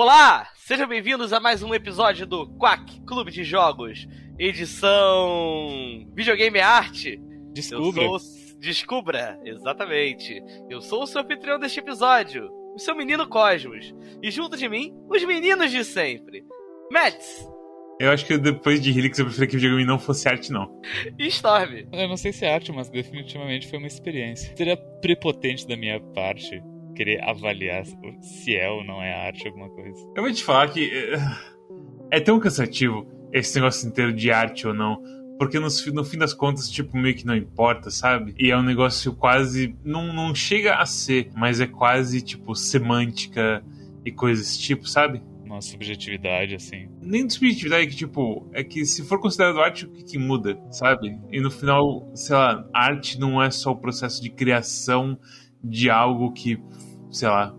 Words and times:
Olá, 0.00 0.46
sejam 0.54 0.86
bem-vindos 0.86 1.32
a 1.32 1.40
mais 1.40 1.60
um 1.60 1.74
episódio 1.74 2.24
do 2.24 2.46
Quack 2.56 3.00
Clube 3.00 3.32
de 3.32 3.42
Jogos, 3.42 4.06
edição 4.38 6.06
Videogame 6.14 6.60
Arte. 6.60 7.20
Descubra. 7.52 8.04
Eu 8.04 8.16
sou... 8.20 8.60
Descubra, 8.60 9.40
exatamente. 9.44 10.40
Eu 10.70 10.80
sou 10.80 11.02
o 11.02 11.06
seu 11.08 11.20
anfitrião 11.20 11.58
deste 11.58 11.80
episódio, 11.80 12.48
o 12.76 12.78
seu 12.78 12.94
menino 12.94 13.28
Cosmos. 13.28 13.92
E 14.22 14.30
junto 14.30 14.56
de 14.56 14.68
mim, 14.68 14.94
os 15.10 15.24
meninos 15.24 15.72
de 15.72 15.82
sempre. 15.82 16.44
Mets. 16.92 17.44
Eu 17.98 18.12
acho 18.12 18.24
que 18.24 18.38
depois 18.38 18.80
de 18.80 18.96
Helix 18.96 19.18
eu 19.18 19.24
preferia 19.24 19.48
que 19.48 19.56
o 19.56 19.58
videogame 19.58 19.84
não 19.84 19.98
fosse 19.98 20.28
arte, 20.28 20.52
não. 20.52 20.80
E 21.18 21.26
Storm. 21.26 21.88
Eu 21.92 22.06
não 22.06 22.16
sei 22.16 22.32
se 22.32 22.44
é 22.44 22.54
arte, 22.54 22.70
mas 22.70 22.88
definitivamente 22.88 23.66
foi 23.66 23.80
uma 23.80 23.88
experiência. 23.88 24.56
Seria 24.56 24.76
prepotente 24.76 25.66
da 25.66 25.76
minha 25.76 26.00
parte 26.14 26.62
querer 26.98 27.22
avaliar 27.22 27.84
se 28.20 28.56
é 28.56 28.68
ou 28.68 28.82
não 28.82 29.00
é 29.00 29.14
arte 29.14 29.46
alguma 29.46 29.70
coisa. 29.70 29.96
Eu 30.16 30.22
vou 30.24 30.32
te 30.32 30.42
falar 30.42 30.68
que 30.68 30.90
é 32.10 32.18
tão 32.18 32.40
cansativo 32.40 33.06
esse 33.32 33.54
negócio 33.54 33.88
inteiro 33.88 34.12
de 34.12 34.32
arte 34.32 34.66
ou 34.66 34.74
não. 34.74 35.00
Porque 35.38 35.60
no, 35.60 35.68
no 35.94 36.04
fim 36.04 36.18
das 36.18 36.34
contas, 36.34 36.68
tipo, 36.68 36.96
meio 36.96 37.14
que 37.14 37.24
não 37.24 37.36
importa, 37.36 37.88
sabe? 37.92 38.34
E 38.36 38.50
é 38.50 38.56
um 38.56 38.64
negócio 38.64 39.14
quase. 39.14 39.76
Não, 39.84 40.12
não 40.12 40.34
chega 40.34 40.74
a 40.74 40.84
ser, 40.84 41.30
mas 41.36 41.60
é 41.60 41.66
quase, 41.68 42.20
tipo, 42.20 42.56
semântica 42.56 43.62
e 44.04 44.10
coisas 44.10 44.58
tipo, 44.58 44.88
sabe? 44.88 45.22
Uma 45.44 45.60
subjetividade, 45.60 46.56
assim. 46.56 46.88
Nem 47.00 47.24
de 47.24 47.34
subjetividade, 47.34 47.86
que, 47.86 47.94
tipo, 47.94 48.50
é 48.52 48.64
que 48.64 48.84
se 48.84 49.04
for 49.04 49.20
considerado 49.20 49.60
arte, 49.60 49.86
o 49.86 49.90
que, 49.92 50.02
que 50.02 50.18
muda, 50.18 50.60
sabe? 50.72 51.16
E 51.30 51.40
no 51.40 51.52
final, 51.52 52.10
sei 52.16 52.34
lá, 52.34 52.68
arte 52.74 53.20
não 53.20 53.40
é 53.40 53.48
só 53.48 53.70
o 53.70 53.76
processo 53.76 54.20
de 54.20 54.30
criação 54.30 55.16
de 55.62 55.88
algo 55.88 56.32
que 56.32 56.60
sei 57.10 57.28
lá, 57.28 57.54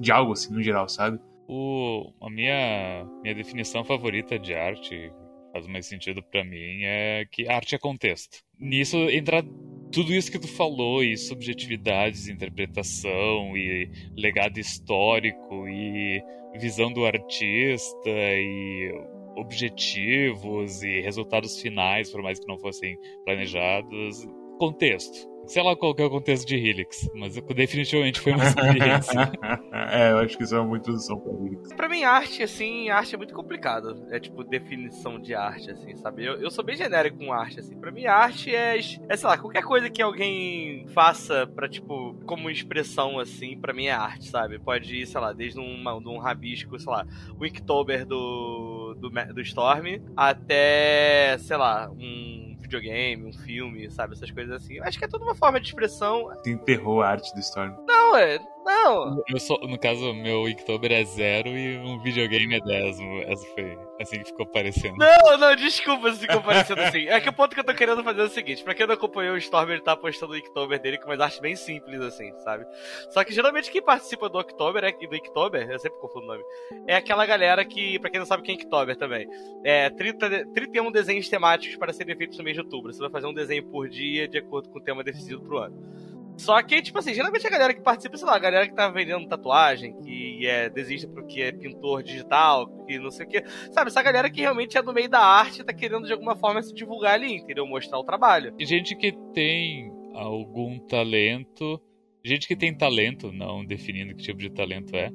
de 0.00 0.10
algo 0.10 0.32
assim 0.32 0.52
no 0.52 0.62
geral, 0.62 0.88
sabe? 0.88 1.18
O, 1.48 2.12
a 2.20 2.30
minha, 2.30 3.06
minha 3.22 3.34
definição 3.34 3.84
favorita 3.84 4.38
de 4.38 4.54
arte, 4.54 5.12
faz 5.52 5.66
mais 5.66 5.86
sentido 5.86 6.22
para 6.22 6.44
mim, 6.44 6.82
é 6.84 7.26
que 7.30 7.48
arte 7.48 7.74
é 7.74 7.78
contexto. 7.78 8.38
Nisso 8.58 8.96
entra 9.10 9.44
tudo 9.92 10.12
isso 10.14 10.32
que 10.32 10.38
tu 10.38 10.48
falou, 10.48 11.04
e 11.04 11.16
subjetividades, 11.16 12.28
interpretação, 12.28 13.56
e 13.56 13.90
legado 14.16 14.58
histórico, 14.58 15.68
e 15.68 16.22
visão 16.58 16.90
do 16.90 17.04
artista, 17.04 18.08
e 18.08 18.90
objetivos 19.36 20.82
e 20.82 21.00
resultados 21.00 21.60
finais, 21.60 22.10
por 22.10 22.22
mais 22.22 22.38
que 22.38 22.46
não 22.46 22.58
fossem 22.58 22.96
planejados. 23.24 24.26
Contexto 24.58 25.31
sei 25.46 25.62
lá 25.62 25.76
qual 25.76 25.94
que 25.94 26.02
é 26.02 26.04
o 26.04 26.10
contexto 26.10 26.46
de 26.46 26.56
Helix, 26.56 27.08
mas 27.14 27.34
definitivamente 27.34 28.20
foi 28.20 28.32
uma 28.32 28.44
experiência. 28.44 29.32
é, 29.90 30.12
eu 30.12 30.18
acho 30.18 30.36
que 30.36 30.44
isso 30.44 30.54
é 30.54 30.58
uma 30.58 30.68
muito 30.68 30.82
introdução 30.82 31.18
pra 31.18 31.32
Helix. 31.32 31.72
Pra 31.74 31.88
mim, 31.88 32.04
arte, 32.04 32.42
assim, 32.42 32.88
arte 32.88 33.14
é 33.14 33.18
muito 33.18 33.34
complicado. 33.34 34.06
É 34.10 34.18
tipo, 34.18 34.44
definição 34.44 35.20
de 35.20 35.34
arte, 35.34 35.70
assim, 35.70 35.96
sabe? 35.96 36.24
Eu, 36.24 36.40
eu 36.40 36.50
sou 36.50 36.64
bem 36.64 36.76
genérico 36.76 37.18
com 37.18 37.32
arte, 37.32 37.60
assim. 37.60 37.78
Pra 37.78 37.90
mim, 37.90 38.06
arte 38.06 38.54
é, 38.54 38.78
é, 38.78 39.16
sei 39.16 39.28
lá, 39.28 39.38
qualquer 39.38 39.62
coisa 39.62 39.90
que 39.90 40.02
alguém 40.02 40.86
faça 40.88 41.46
pra, 41.46 41.68
tipo, 41.68 42.14
como 42.26 42.50
expressão, 42.50 43.18
assim, 43.18 43.58
pra 43.58 43.72
mim 43.72 43.86
é 43.86 43.92
arte, 43.92 44.28
sabe? 44.28 44.58
Pode 44.58 44.94
ir, 44.94 45.06
sei 45.06 45.20
lá, 45.20 45.32
desde 45.32 45.58
uma, 45.58 45.94
um 45.94 46.18
rabisco, 46.18 46.78
sei 46.78 46.92
lá, 46.92 47.06
o 47.38 47.44
Inktober 47.44 48.06
do, 48.06 48.94
do, 48.98 49.10
do 49.10 49.40
Storm, 49.40 50.00
até, 50.16 51.36
sei 51.38 51.56
lá, 51.56 51.90
um 51.90 52.51
videogame, 52.72 53.26
um 53.26 53.32
filme, 53.32 53.90
sabe? 53.90 54.14
Essas 54.14 54.30
coisas 54.30 54.54
assim. 54.54 54.74
Eu 54.74 54.84
acho 54.84 54.98
que 54.98 55.04
é 55.04 55.08
toda 55.08 55.24
uma 55.24 55.34
forma 55.34 55.60
de 55.60 55.66
expressão. 55.68 56.24
Você 56.24 56.50
enterrou 56.50 57.02
a 57.02 57.08
arte 57.10 57.32
do 57.34 57.40
Storm. 57.40 57.74
Não, 57.86 58.16
é. 58.16 58.38
Não. 58.64 59.22
Eu 59.28 59.40
sou, 59.40 59.58
no 59.66 59.78
caso, 59.78 60.14
meu 60.14 60.48
Inktober 60.48 60.92
é 60.92 61.04
zero 61.04 61.48
e 61.48 61.78
um 61.78 61.98
videogame 62.00 62.56
é 62.56 62.60
10. 62.60 62.96
Essa 63.26 63.46
foi 63.54 63.78
assim 64.00 64.18
que 64.20 64.26
ficou 64.26 64.46
parecendo. 64.46 64.96
Não, 64.96 65.38
não, 65.38 65.56
desculpa 65.56 66.12
se 66.12 66.20
ficou 66.20 66.42
parecendo 66.42 66.80
assim. 66.82 67.06
É 67.08 67.20
que 67.20 67.28
o 67.28 67.32
ponto 67.32 67.54
que 67.54 67.60
eu 67.60 67.64
tô 67.64 67.74
querendo 67.74 68.02
fazer 68.04 68.20
é 68.20 68.24
o 68.24 68.28
seguinte: 68.28 68.62
pra 68.62 68.74
quem 68.74 68.86
não 68.86 68.94
acompanhou 68.94 69.34
o 69.34 69.38
Storm, 69.38 69.70
ele 69.70 69.80
tá 69.80 69.96
postando 69.96 70.32
o 70.32 70.36
Inktober 70.36 70.80
dele 70.80 70.98
com 70.98 71.06
umas 71.06 71.20
artes 71.20 71.40
bem 71.40 71.56
simples, 71.56 72.00
assim, 72.00 72.32
sabe? 72.38 72.64
Só 73.10 73.24
que 73.24 73.32
geralmente 73.32 73.70
quem 73.70 73.82
participa 73.82 74.28
do 74.28 74.38
October, 74.38 74.84
é, 74.84 74.92
do 74.92 75.16
Inktober, 75.16 75.70
eu 75.70 75.78
sempre 75.78 75.98
confundo 75.98 76.26
o 76.26 76.28
nome, 76.28 76.44
é 76.86 76.96
aquela 76.96 77.26
galera 77.26 77.64
que, 77.64 77.98
pra 77.98 78.10
quem 78.10 78.20
não 78.20 78.26
sabe 78.26 78.42
quem 78.42 78.54
é 78.54 78.58
Inktober 78.58 78.96
também, 78.96 79.28
é 79.64 79.90
30, 79.90 80.46
31 80.52 80.90
desenhos 80.90 81.28
temáticos 81.28 81.76
para 81.76 81.92
serem 81.92 82.16
feitos 82.16 82.38
no 82.38 82.44
mês 82.44 82.54
de 82.56 82.62
outubro. 82.62 82.92
Você 82.92 83.00
vai 83.00 83.10
fazer 83.10 83.26
um 83.26 83.34
desenho 83.34 83.64
por 83.64 83.88
dia 83.88 84.28
de 84.28 84.38
acordo 84.38 84.68
com 84.68 84.78
o 84.78 84.82
tema 84.82 85.02
definido 85.02 85.40
pro 85.40 85.58
ano. 85.58 86.11
Só 86.42 86.60
que, 86.60 86.82
tipo 86.82 86.98
assim, 86.98 87.14
geralmente 87.14 87.46
a 87.46 87.50
galera 87.50 87.72
que 87.72 87.80
participa, 87.80 88.16
sei 88.16 88.26
lá, 88.26 88.34
a 88.34 88.38
galera 88.38 88.66
que 88.66 88.74
tá 88.74 88.88
vendendo 88.88 89.28
tatuagem, 89.28 89.96
que 90.00 90.44
é 90.44 90.68
desiste 90.68 91.06
porque 91.06 91.40
é 91.40 91.52
pintor 91.52 92.02
digital, 92.02 92.66
que 92.84 92.98
não 92.98 93.12
sei 93.12 93.26
o 93.26 93.28
quê. 93.28 93.44
Sabe, 93.70 93.90
essa 93.90 94.02
galera 94.02 94.28
que 94.28 94.40
realmente 94.40 94.76
é 94.76 94.82
do 94.82 94.92
meio 94.92 95.08
da 95.08 95.20
arte 95.20 95.62
tá 95.62 95.72
querendo 95.72 96.04
de 96.04 96.12
alguma 96.12 96.34
forma 96.34 96.60
se 96.60 96.74
divulgar 96.74 97.14
ali, 97.14 97.36
entendeu? 97.36 97.64
Mostrar 97.64 97.96
o 97.98 98.04
trabalho. 98.04 98.52
E 98.58 98.66
gente 98.66 98.96
que 98.96 99.12
tem 99.32 99.92
algum 100.14 100.80
talento. 100.80 101.80
Gente 102.24 102.46
que 102.46 102.56
tem 102.56 102.76
talento, 102.76 103.32
não 103.32 103.64
definindo 103.64 104.14
que 104.14 104.22
tipo 104.22 104.38
de 104.38 104.50
talento 104.50 104.96
é, 104.96 105.10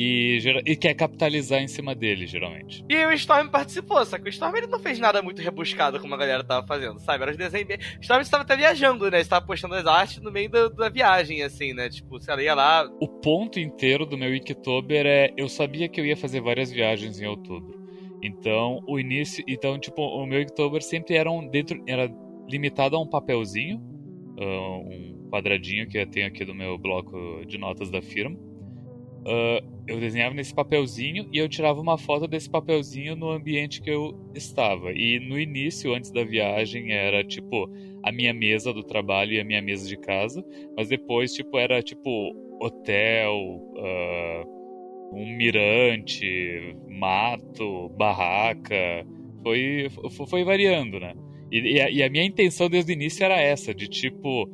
e, 0.00 0.38
e, 0.64 0.76
quer 0.76 0.94
capitalizar 0.94 1.60
em 1.60 1.66
cima 1.66 1.92
dele, 1.92 2.24
geralmente. 2.24 2.84
E 2.88 3.04
o 3.04 3.12
Storm 3.14 3.48
participou, 3.48 4.06
só 4.06 4.16
que 4.16 4.26
o 4.26 4.28
Storm 4.28 4.56
ele 4.56 4.68
não 4.68 4.78
fez 4.78 4.96
nada 5.00 5.20
muito 5.20 5.42
rebuscado 5.42 5.98
como 5.98 6.14
a 6.14 6.16
galera 6.16 6.44
tava 6.44 6.64
fazendo, 6.64 7.00
sabe? 7.00 7.24
Era 7.24 7.32
os 7.32 7.36
desenhos. 7.36 7.68
O 7.96 8.00
Storm 8.02 8.20
estava 8.20 8.44
até 8.44 8.56
viajando, 8.56 9.10
né? 9.10 9.20
Estava 9.20 9.44
postando 9.44 9.74
as 9.74 9.86
artes 9.86 10.22
no 10.22 10.30
meio 10.30 10.48
da, 10.48 10.68
da 10.68 10.88
viagem, 10.88 11.42
assim, 11.42 11.74
né? 11.74 11.88
Tipo, 11.88 12.20
se 12.20 12.30
ela 12.30 12.40
ia 12.40 12.54
lá. 12.54 12.88
O 13.00 13.08
ponto 13.08 13.58
inteiro 13.58 14.06
do 14.06 14.16
meu 14.16 14.32
Inktober 14.32 15.04
é. 15.04 15.32
Eu 15.36 15.48
sabia 15.48 15.88
que 15.88 16.00
eu 16.00 16.06
ia 16.06 16.16
fazer 16.16 16.40
várias 16.40 16.70
viagens 16.70 17.20
em 17.20 17.26
outubro. 17.26 17.76
Então, 18.22 18.80
o 18.86 19.00
início. 19.00 19.42
Então, 19.48 19.80
tipo, 19.80 20.00
o 20.00 20.24
meu 20.26 20.40
Inktober 20.40 20.80
sempre 20.80 21.16
era 21.16 21.28
um, 21.28 21.44
dentro. 21.44 21.82
Era 21.88 22.08
limitado 22.48 22.94
a 22.94 23.00
um 23.02 23.06
papelzinho, 23.06 23.78
uh, 23.78 24.78
um 24.78 25.28
quadradinho 25.28 25.88
que 25.88 25.98
eu 25.98 26.06
tenho 26.06 26.28
aqui 26.28 26.44
do 26.44 26.54
meu 26.54 26.78
bloco 26.78 27.44
de 27.46 27.58
notas 27.58 27.90
da 27.90 28.00
firma 28.00 28.47
Uh, 29.20 29.78
eu 29.86 29.98
desenhava 29.98 30.34
nesse 30.34 30.54
papelzinho 30.54 31.28
e 31.32 31.38
eu 31.38 31.48
tirava 31.48 31.80
uma 31.80 31.96
foto 31.96 32.26
desse 32.26 32.48
papelzinho 32.48 33.16
no 33.16 33.30
ambiente 33.30 33.80
que 33.80 33.90
eu 33.90 34.14
estava. 34.34 34.92
E 34.92 35.18
no 35.18 35.38
início, 35.38 35.94
antes 35.94 36.10
da 36.10 36.22
viagem, 36.24 36.92
era 36.92 37.24
tipo 37.24 37.70
a 38.02 38.12
minha 38.12 38.32
mesa 38.34 38.72
do 38.72 38.84
trabalho 38.84 39.32
e 39.32 39.40
a 39.40 39.44
minha 39.44 39.62
mesa 39.62 39.88
de 39.88 39.96
casa, 39.96 40.44
mas 40.76 40.88
depois 40.88 41.32
tipo 41.32 41.58
era 41.58 41.82
tipo 41.82 42.34
hotel, 42.60 43.34
uh, 43.34 44.58
um 45.12 45.36
mirante, 45.36 46.76
mato, 46.88 47.88
barraca, 47.90 49.06
foi 49.42 49.88
foi 50.26 50.44
variando, 50.44 51.00
né? 51.00 51.14
E, 51.50 51.76
e, 51.76 51.80
a, 51.80 51.90
e 51.90 52.02
a 52.02 52.10
minha 52.10 52.24
intenção 52.24 52.68
desde 52.68 52.92
o 52.92 52.94
início 52.94 53.24
era 53.24 53.40
essa, 53.40 53.74
de 53.74 53.88
tipo 53.88 54.50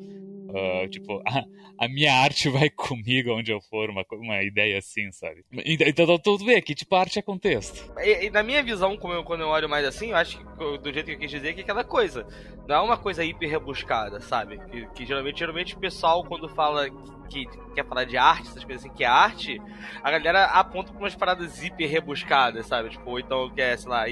Uh, 0.55 0.89
tipo, 0.89 1.21
a, 1.27 1.45
a, 1.85 1.89
minha 1.89 2.15
arte 2.15 2.49
vai 2.49 2.71
comigo 2.71 3.33
onde 3.33 3.51
eu 3.51 3.61
for, 3.61 3.91
uma, 3.91 4.05
uma 4.13 4.41
ideia 4.45 4.79
assim, 4.79 5.11
sabe? 5.11 5.45
Então, 5.53 5.89
então 5.89 6.19
tudo 6.19 6.45
bem, 6.45 6.63
que 6.63 6.77
tipo, 6.77 6.95
arte 6.95 7.19
é 7.19 7.23
contexto. 7.23 7.93
E, 7.99 8.27
e, 8.27 8.31
na 8.31 8.41
minha 8.45 8.63
visão, 8.63 8.97
como 8.97 9.15
eu, 9.15 9.25
quando 9.25 9.41
eu 9.41 9.49
olho 9.49 9.69
mais 9.69 9.85
assim, 9.85 10.11
eu 10.11 10.17
acho 10.17 10.39
que 10.39 10.79
do 10.79 10.93
jeito 10.93 11.06
que 11.06 11.12
eu 11.12 11.19
quis 11.19 11.31
dizer, 11.31 11.55
que 11.55 11.61
é 11.61 11.62
aquela 11.65 11.83
coisa. 11.83 12.25
Não 12.69 12.77
é 12.77 12.81
uma 12.81 12.97
coisa 12.97 13.25
hiper 13.25 13.51
rebuscada, 13.51 14.21
sabe? 14.21 14.59
Que, 14.71 14.87
que 14.95 15.05
geralmente, 15.05 15.41
geralmente 15.41 15.75
o 15.75 15.79
pessoal, 15.81 16.23
quando 16.23 16.49
fala 16.49 16.89
que, 17.29 17.47
que 17.47 17.75
quer 17.75 17.85
falar 17.85 18.05
de 18.05 18.17
arte, 18.17 18.49
essas 18.49 18.62
coisas 18.62 18.85
assim, 18.85 18.95
que 18.95 19.03
é 19.03 19.09
arte, 19.09 19.61
a 20.05 20.11
galera 20.12 20.45
aponta 20.45 20.93
pra 20.93 21.00
umas 21.00 21.17
paradas 21.17 21.61
hiper 21.61 21.91
rebuscadas, 21.91 22.67
sabe? 22.67 22.91
Tipo, 22.91 23.11
ou 23.11 23.19
então 23.19 23.50
quer, 23.50 23.77
sei 23.77 23.91
lá, 23.91 24.09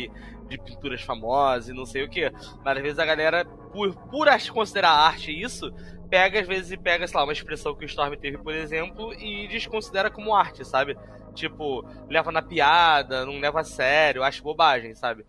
de 0.52 0.62
pinturas 0.62 1.02
famosas 1.02 1.68
e 1.68 1.72
não 1.72 1.86
sei 1.86 2.04
o 2.04 2.08
que. 2.08 2.30
Mas 2.64 2.76
às 2.76 2.82
vezes 2.82 2.98
a 2.98 3.04
galera, 3.04 3.44
por, 3.44 3.94
por 4.08 4.28
considerar 4.52 4.90
arte 4.90 5.32
isso, 5.32 5.72
pega, 6.08 6.40
às 6.40 6.46
vezes, 6.46 6.72
e 6.72 6.76
pega, 6.76 7.06
sei 7.06 7.16
lá, 7.16 7.24
uma 7.24 7.32
expressão 7.32 7.74
que 7.74 7.84
o 7.84 7.86
Storm 7.86 8.14
teve, 8.16 8.36
por 8.38 8.52
exemplo, 8.54 9.14
e 9.14 9.48
desconsidera 9.48 10.10
como 10.10 10.34
arte, 10.34 10.64
sabe? 10.64 10.96
Tipo, 11.34 11.86
leva 12.08 12.30
na 12.30 12.42
piada, 12.42 13.24
não 13.24 13.40
leva 13.40 13.60
a 13.60 13.64
sério, 13.64 14.22
acha 14.22 14.42
bobagem, 14.42 14.94
sabe? 14.94 15.24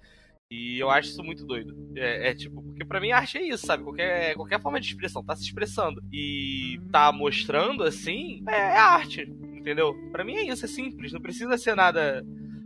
E 0.52 0.78
eu 0.78 0.90
acho 0.90 1.10
isso 1.10 1.24
muito 1.24 1.46
doido. 1.46 1.74
É, 1.96 2.30
é, 2.30 2.36
tipo, 2.36 2.62
porque 2.62 2.86
pra 2.86 3.00
mim 3.00 3.12
arte 3.12 3.38
é 3.38 3.42
isso, 3.42 3.66
sabe? 3.66 3.84
Qualquer, 3.84 4.36
qualquer 4.36 4.62
forma 4.62 4.80
de 4.80 4.88
expressão, 4.88 5.24
tá 5.24 5.36
se 5.36 5.44
expressando. 5.44 6.04
E 6.12 6.80
tá 6.92 7.12
mostrando 7.12 7.84
assim, 7.84 8.44
é, 8.48 8.56
é 8.56 8.78
arte, 8.78 9.22
entendeu? 9.22 9.96
Pra 10.12 10.24
mim 10.24 10.36
é 10.36 10.44
isso, 10.44 10.66
é 10.66 10.68
simples, 10.68 11.14
não 11.14 11.22
precisa 11.22 11.58
ser 11.58 11.76
nada. 11.76 12.24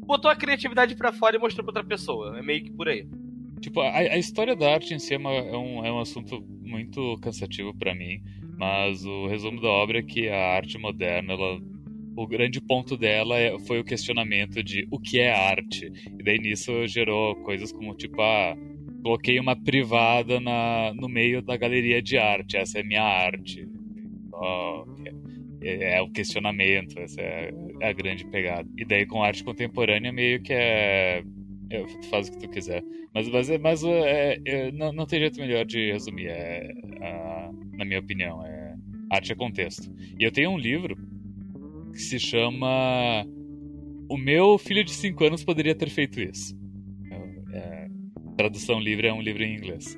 Botou 0.07 0.31
a 0.31 0.36
criatividade 0.36 0.95
para 0.95 1.12
fora 1.12 1.36
e 1.36 1.39
mostrou 1.39 1.65
pra 1.65 1.71
outra 1.71 1.83
pessoa. 1.83 2.39
É 2.39 2.42
meio 2.42 2.63
que 2.63 2.71
por 2.71 2.88
aí. 2.88 3.06
Tipo, 3.59 3.81
a, 3.81 3.89
a 3.89 4.18
história 4.18 4.56
da 4.56 4.74
arte 4.74 4.94
em 4.94 5.00
si 5.00 5.13
é, 5.13 5.18
uma, 5.18 5.31
é, 5.31 5.57
um, 5.57 5.86
é 5.86 5.92
um 5.92 6.00
assunto 6.00 6.42
muito 6.62 7.18
cansativo 7.21 7.74
para 7.77 7.94
mim, 7.94 8.21
mas 8.57 9.04
o 9.04 9.27
resumo 9.27 9.59
da 9.59 9.68
obra 9.68 10.00
é 10.00 10.04
que 10.04 10.30
a 10.30 10.56
arte 10.56 10.77
moderna, 10.77 11.33
ela, 11.33 11.59
o 12.15 12.25
grande 12.25 12.62
ponto 12.62 12.95
dela 12.95 13.38
é, 13.38 13.59
foi 13.59 13.80
o 13.80 13.83
questionamento 13.83 14.63
de 14.63 14.88
o 14.89 14.98
que 14.98 15.19
é 15.19 15.33
arte. 15.33 15.92
E 16.18 16.24
daí 16.24 16.38
nisso 16.38 16.88
gerou 16.88 17.36
coisas 17.44 17.71
como, 17.74 17.94
tipo, 17.94 18.21
ah, 18.21 18.56
coloquei 19.04 19.39
uma 19.39 19.56
privada 19.56 20.39
na, 20.39 20.94
no 20.94 21.09
meio 21.09 21.42
da 21.42 21.57
galeria 21.57 22.01
de 22.01 22.18
arte, 22.18 22.56
essa 22.56 22.80
é 22.80 22.83
minha 22.83 23.04
arte. 23.04 23.68
Oh, 24.31 24.86
é, 25.62 25.98
é 25.98 26.01
o 26.01 26.09
questionamento, 26.09 26.98
essa 27.00 27.21
é 27.21 27.51
a 27.81 27.94
grande 27.94 28.25
pegada. 28.25 28.68
E 28.77 28.86
daí 28.86 29.06
com 29.06 29.24
arte 29.24 29.44
contemporânea 29.44 30.12
meio 30.12 30.42
que 30.42 30.54
é 30.54 31.24
é, 31.69 31.83
tu 31.83 32.07
faz 32.07 32.27
o 32.27 32.31
que 32.31 32.39
tu 32.39 32.50
quiser. 32.50 32.83
Mas, 33.13 33.27
mas, 33.30 33.50
mas 33.59 33.83
é, 33.83 34.39
é, 34.45 34.71
não, 34.71 34.92
não 34.94 35.06
tem 35.06 35.19
jeito 35.19 35.39
melhor 35.39 35.65
de 35.65 35.92
resumir, 35.92 36.27
é, 36.27 36.74
na 37.74 37.86
minha 37.86 38.00
opinião. 38.00 38.45
É, 38.45 38.75
arte 39.12 39.31
é 39.31 39.36
contexto. 39.36 39.92
E 40.19 40.24
eu 40.24 40.31
tenho 40.31 40.51
um 40.51 40.57
livro 40.57 40.95
que 41.92 42.00
se 42.00 42.19
chama 42.19 43.25
O 44.09 44.18
meu 44.18 44.57
filho 44.57 44.83
de 44.83 44.92
5 44.92 45.24
anos 45.25 45.44
poderia 45.44 45.75
ter 45.75 45.89
feito 45.89 46.19
isso. 46.21 46.56
É, 47.54 47.88
tradução 48.36 48.80
livre 48.80 49.07
é 49.07 49.13
um 49.13 49.21
livro 49.21 49.44
em 49.44 49.56
inglês. 49.56 49.98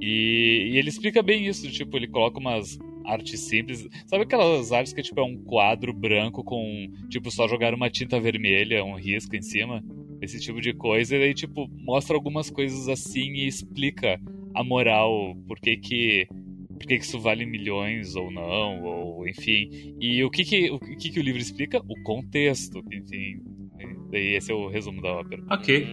E, 0.00 0.70
e, 0.72 0.78
ele 0.78 0.88
explica 0.88 1.22
bem 1.22 1.46
isso, 1.46 1.70
tipo, 1.70 1.96
ele 1.96 2.08
coloca 2.08 2.38
umas 2.38 2.78
artes 3.04 3.40
simples. 3.40 3.88
Sabe 4.06 4.24
aquelas 4.24 4.72
artes 4.72 4.92
que 4.92 5.02
tipo, 5.02 5.20
é 5.20 5.24
um 5.24 5.36
quadro 5.42 5.92
branco 5.92 6.42
com, 6.44 6.88
tipo, 7.08 7.30
só 7.30 7.48
jogar 7.48 7.74
uma 7.74 7.90
tinta 7.90 8.20
vermelha, 8.20 8.84
um 8.84 8.94
risco 8.94 9.36
em 9.36 9.42
cima? 9.42 9.82
esse 10.22 10.38
tipo 10.38 10.60
de 10.60 10.72
coisa, 10.72 11.16
e 11.16 11.22
aí, 11.24 11.34
tipo, 11.34 11.68
mostra 11.84 12.14
algumas 12.14 12.48
coisas 12.48 12.88
assim 12.88 13.32
e 13.32 13.46
explica 13.48 14.20
a 14.54 14.62
moral, 14.62 15.36
por 15.48 15.58
que 15.58 15.76
que, 15.76 16.28
por 16.68 16.86
que, 16.86 16.98
que 16.98 17.04
isso 17.04 17.18
vale 17.18 17.44
milhões 17.44 18.14
ou 18.14 18.30
não, 18.30 18.82
ou 18.84 19.28
enfim. 19.28 19.96
E 20.00 20.22
o 20.22 20.30
que 20.30 20.44
que 20.44 20.70
o, 20.70 20.78
que 20.78 21.10
que 21.10 21.18
o 21.18 21.22
livro 21.22 21.40
explica? 21.40 21.82
O 21.88 22.00
contexto, 22.04 22.82
enfim. 22.92 23.40
Daí 24.12 24.36
esse 24.36 24.52
é 24.52 24.54
o 24.54 24.68
resumo 24.68 25.02
da 25.02 25.12
ópera. 25.12 25.42
Ok. 25.50 25.86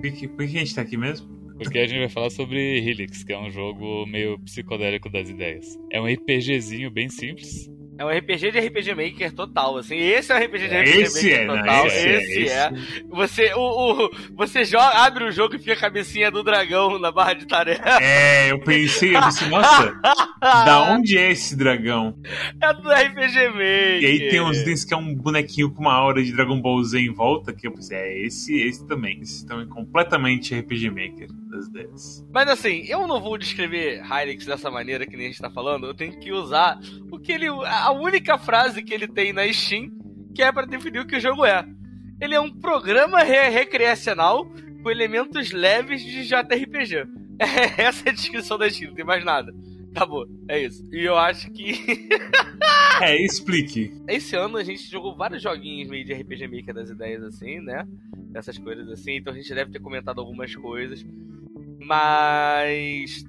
Por 0.00 0.12
que, 0.12 0.28
por 0.28 0.46
que 0.46 0.56
a 0.56 0.60
gente 0.60 0.74
tá 0.74 0.82
aqui 0.82 0.96
mesmo? 0.96 1.39
Porque 1.62 1.78
a 1.78 1.86
gente 1.86 1.98
vai 1.98 2.08
falar 2.08 2.30
sobre 2.30 2.78
Helix, 2.78 3.22
que 3.22 3.32
é 3.32 3.38
um 3.38 3.50
jogo 3.50 4.06
meio 4.06 4.38
psicodélico 4.38 5.10
das 5.10 5.28
ideias. 5.28 5.78
É 5.90 6.00
um 6.00 6.06
RPGzinho 6.06 6.90
bem 6.90 7.10
simples, 7.10 7.70
é 8.00 8.04
um 8.06 8.08
RPG 8.08 8.50
de 8.50 8.58
RPG 8.58 8.94
Maker 8.94 9.30
total, 9.34 9.76
assim. 9.76 9.94
Esse 9.94 10.32
é 10.32 10.34
um 10.34 10.38
RPG 10.38 10.68
de 10.68 10.74
RPG 10.74 11.00
esse 11.02 11.30
Maker 11.30 11.38
é, 11.38 11.46
total. 11.46 11.76
Não, 11.76 11.86
esse, 11.86 12.08
é, 12.08 12.16
esse 12.16 12.48
é. 12.48 12.72
Você, 13.10 13.52
o, 13.52 13.60
o, 13.60 14.10
você 14.34 14.64
joga, 14.64 15.04
abre 15.04 15.24
o 15.24 15.30
jogo 15.30 15.54
e 15.54 15.58
fica 15.58 15.74
a 15.74 15.76
cabecinha 15.76 16.30
do 16.30 16.42
dragão 16.42 16.98
na 16.98 17.12
barra 17.12 17.34
de 17.34 17.46
tarefa. 17.46 18.00
É, 18.00 18.50
eu 18.52 18.58
pensei, 18.58 19.14
eu 19.14 19.20
pensei, 19.20 19.48
nossa, 19.50 20.00
da 20.40 20.94
onde 20.94 21.18
é 21.18 21.30
esse 21.30 21.54
dragão? 21.54 22.16
É 22.58 22.72
do 22.72 22.88
RPG 22.90 23.48
Maker. 23.48 24.02
E 24.02 24.06
aí 24.06 24.28
tem 24.30 24.40
uns 24.40 24.56
itens 24.56 24.82
que 24.82 24.94
é 24.94 24.96
um 24.96 25.14
bonequinho 25.14 25.70
com 25.70 25.82
uma 25.82 25.92
aura 25.92 26.24
de 26.24 26.32
Dragon 26.32 26.58
Ball 26.58 26.82
Z 26.82 26.98
em 26.98 27.12
volta, 27.12 27.52
que 27.52 27.66
eu 27.66 27.72
pensei, 27.72 27.98
é 27.98 28.24
esse, 28.24 28.58
esse 28.62 28.88
também. 28.88 29.20
Esse 29.20 29.46
também 29.46 29.66
é 29.66 29.68
completamente 29.68 30.58
RPG 30.58 30.88
Maker 30.88 31.28
das 31.50 31.66
ideias. 31.66 32.26
Mas 32.32 32.48
assim, 32.48 32.84
eu 32.86 33.06
não 33.06 33.20
vou 33.20 33.36
descrever 33.36 34.00
Hyrix 34.02 34.46
dessa 34.46 34.70
maneira 34.70 35.06
que 35.06 35.16
nem 35.16 35.26
a 35.26 35.28
gente 35.30 35.42
tá 35.42 35.50
falando, 35.50 35.86
eu 35.86 35.94
tenho 35.94 36.18
que 36.18 36.32
usar 36.32 36.78
o 37.10 37.18
que 37.18 37.32
ele. 37.32 37.48
a 37.48 37.90
única 37.92 38.38
frase 38.38 38.82
que 38.82 38.94
ele 38.94 39.08
tem 39.08 39.32
na 39.32 39.50
Steam, 39.52 39.90
que 40.34 40.42
é 40.42 40.50
para 40.52 40.66
definir 40.66 41.00
o 41.00 41.06
que 41.06 41.16
o 41.16 41.20
jogo 41.20 41.44
é. 41.44 41.66
Ele 42.20 42.34
é 42.34 42.40
um 42.40 42.50
programa 42.50 43.22
re 43.22 43.48
recreacional 43.48 44.46
com 44.82 44.90
elementos 44.90 45.50
leves 45.52 46.02
de 46.02 46.24
JRPG. 46.24 47.20
É, 47.42 47.84
essa 47.84 48.06
é 48.06 48.10
a 48.10 48.12
descrição 48.12 48.58
da 48.58 48.68
Steam, 48.68 48.90
não 48.90 48.94
tem 48.94 49.02
mais 49.02 49.24
nada. 49.24 49.50
Acabou, 49.94 50.26
é 50.46 50.62
isso. 50.62 50.86
E 50.92 51.04
eu 51.04 51.16
acho 51.16 51.50
que. 51.50 51.72
é, 53.00 53.16
explique. 53.24 53.92
Esse 54.06 54.36
ano 54.36 54.56
a 54.56 54.62
gente 54.62 54.88
jogou 54.88 55.16
vários 55.16 55.42
joguinhos 55.42 55.88
meio 55.88 56.04
de 56.04 56.12
RPG 56.12 56.46
Maker 56.46 56.74
das 56.74 56.90
ideias 56.90 57.22
assim, 57.24 57.60
né? 57.60 57.86
Essas 58.34 58.56
coisas 58.56 58.88
assim, 58.88 59.16
então 59.16 59.32
a 59.32 59.36
gente 59.36 59.52
deve 59.52 59.72
ter 59.72 59.80
comentado 59.80 60.20
algumas 60.20 60.54
coisas. 60.54 61.04
Mas. 61.80 63.24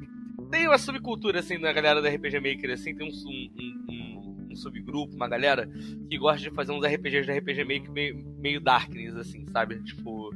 Tem 0.49 0.67
uma 0.67 0.77
subcultura 0.77 1.39
assim 1.39 1.57
na 1.57 1.71
galera 1.71 2.01
da 2.01 2.09
RPG 2.09 2.39
Maker, 2.41 2.71
assim, 2.71 2.93
tem 2.93 3.07
um, 3.07 3.11
um, 3.29 3.85
um, 3.89 4.47
um 4.51 4.55
subgrupo, 4.55 5.15
uma 5.15 5.29
galera 5.29 5.65
que 6.09 6.17
gosta 6.17 6.41
de 6.41 6.53
fazer 6.53 6.73
uns 6.73 6.85
RPGs 6.85 7.25
da 7.25 7.33
RPG 7.37 7.63
Maker 7.63 7.91
meio, 7.91 8.17
meio 8.37 8.59
darkness, 8.59 9.15
assim, 9.15 9.45
sabe? 9.49 9.81
Tipo 9.83 10.29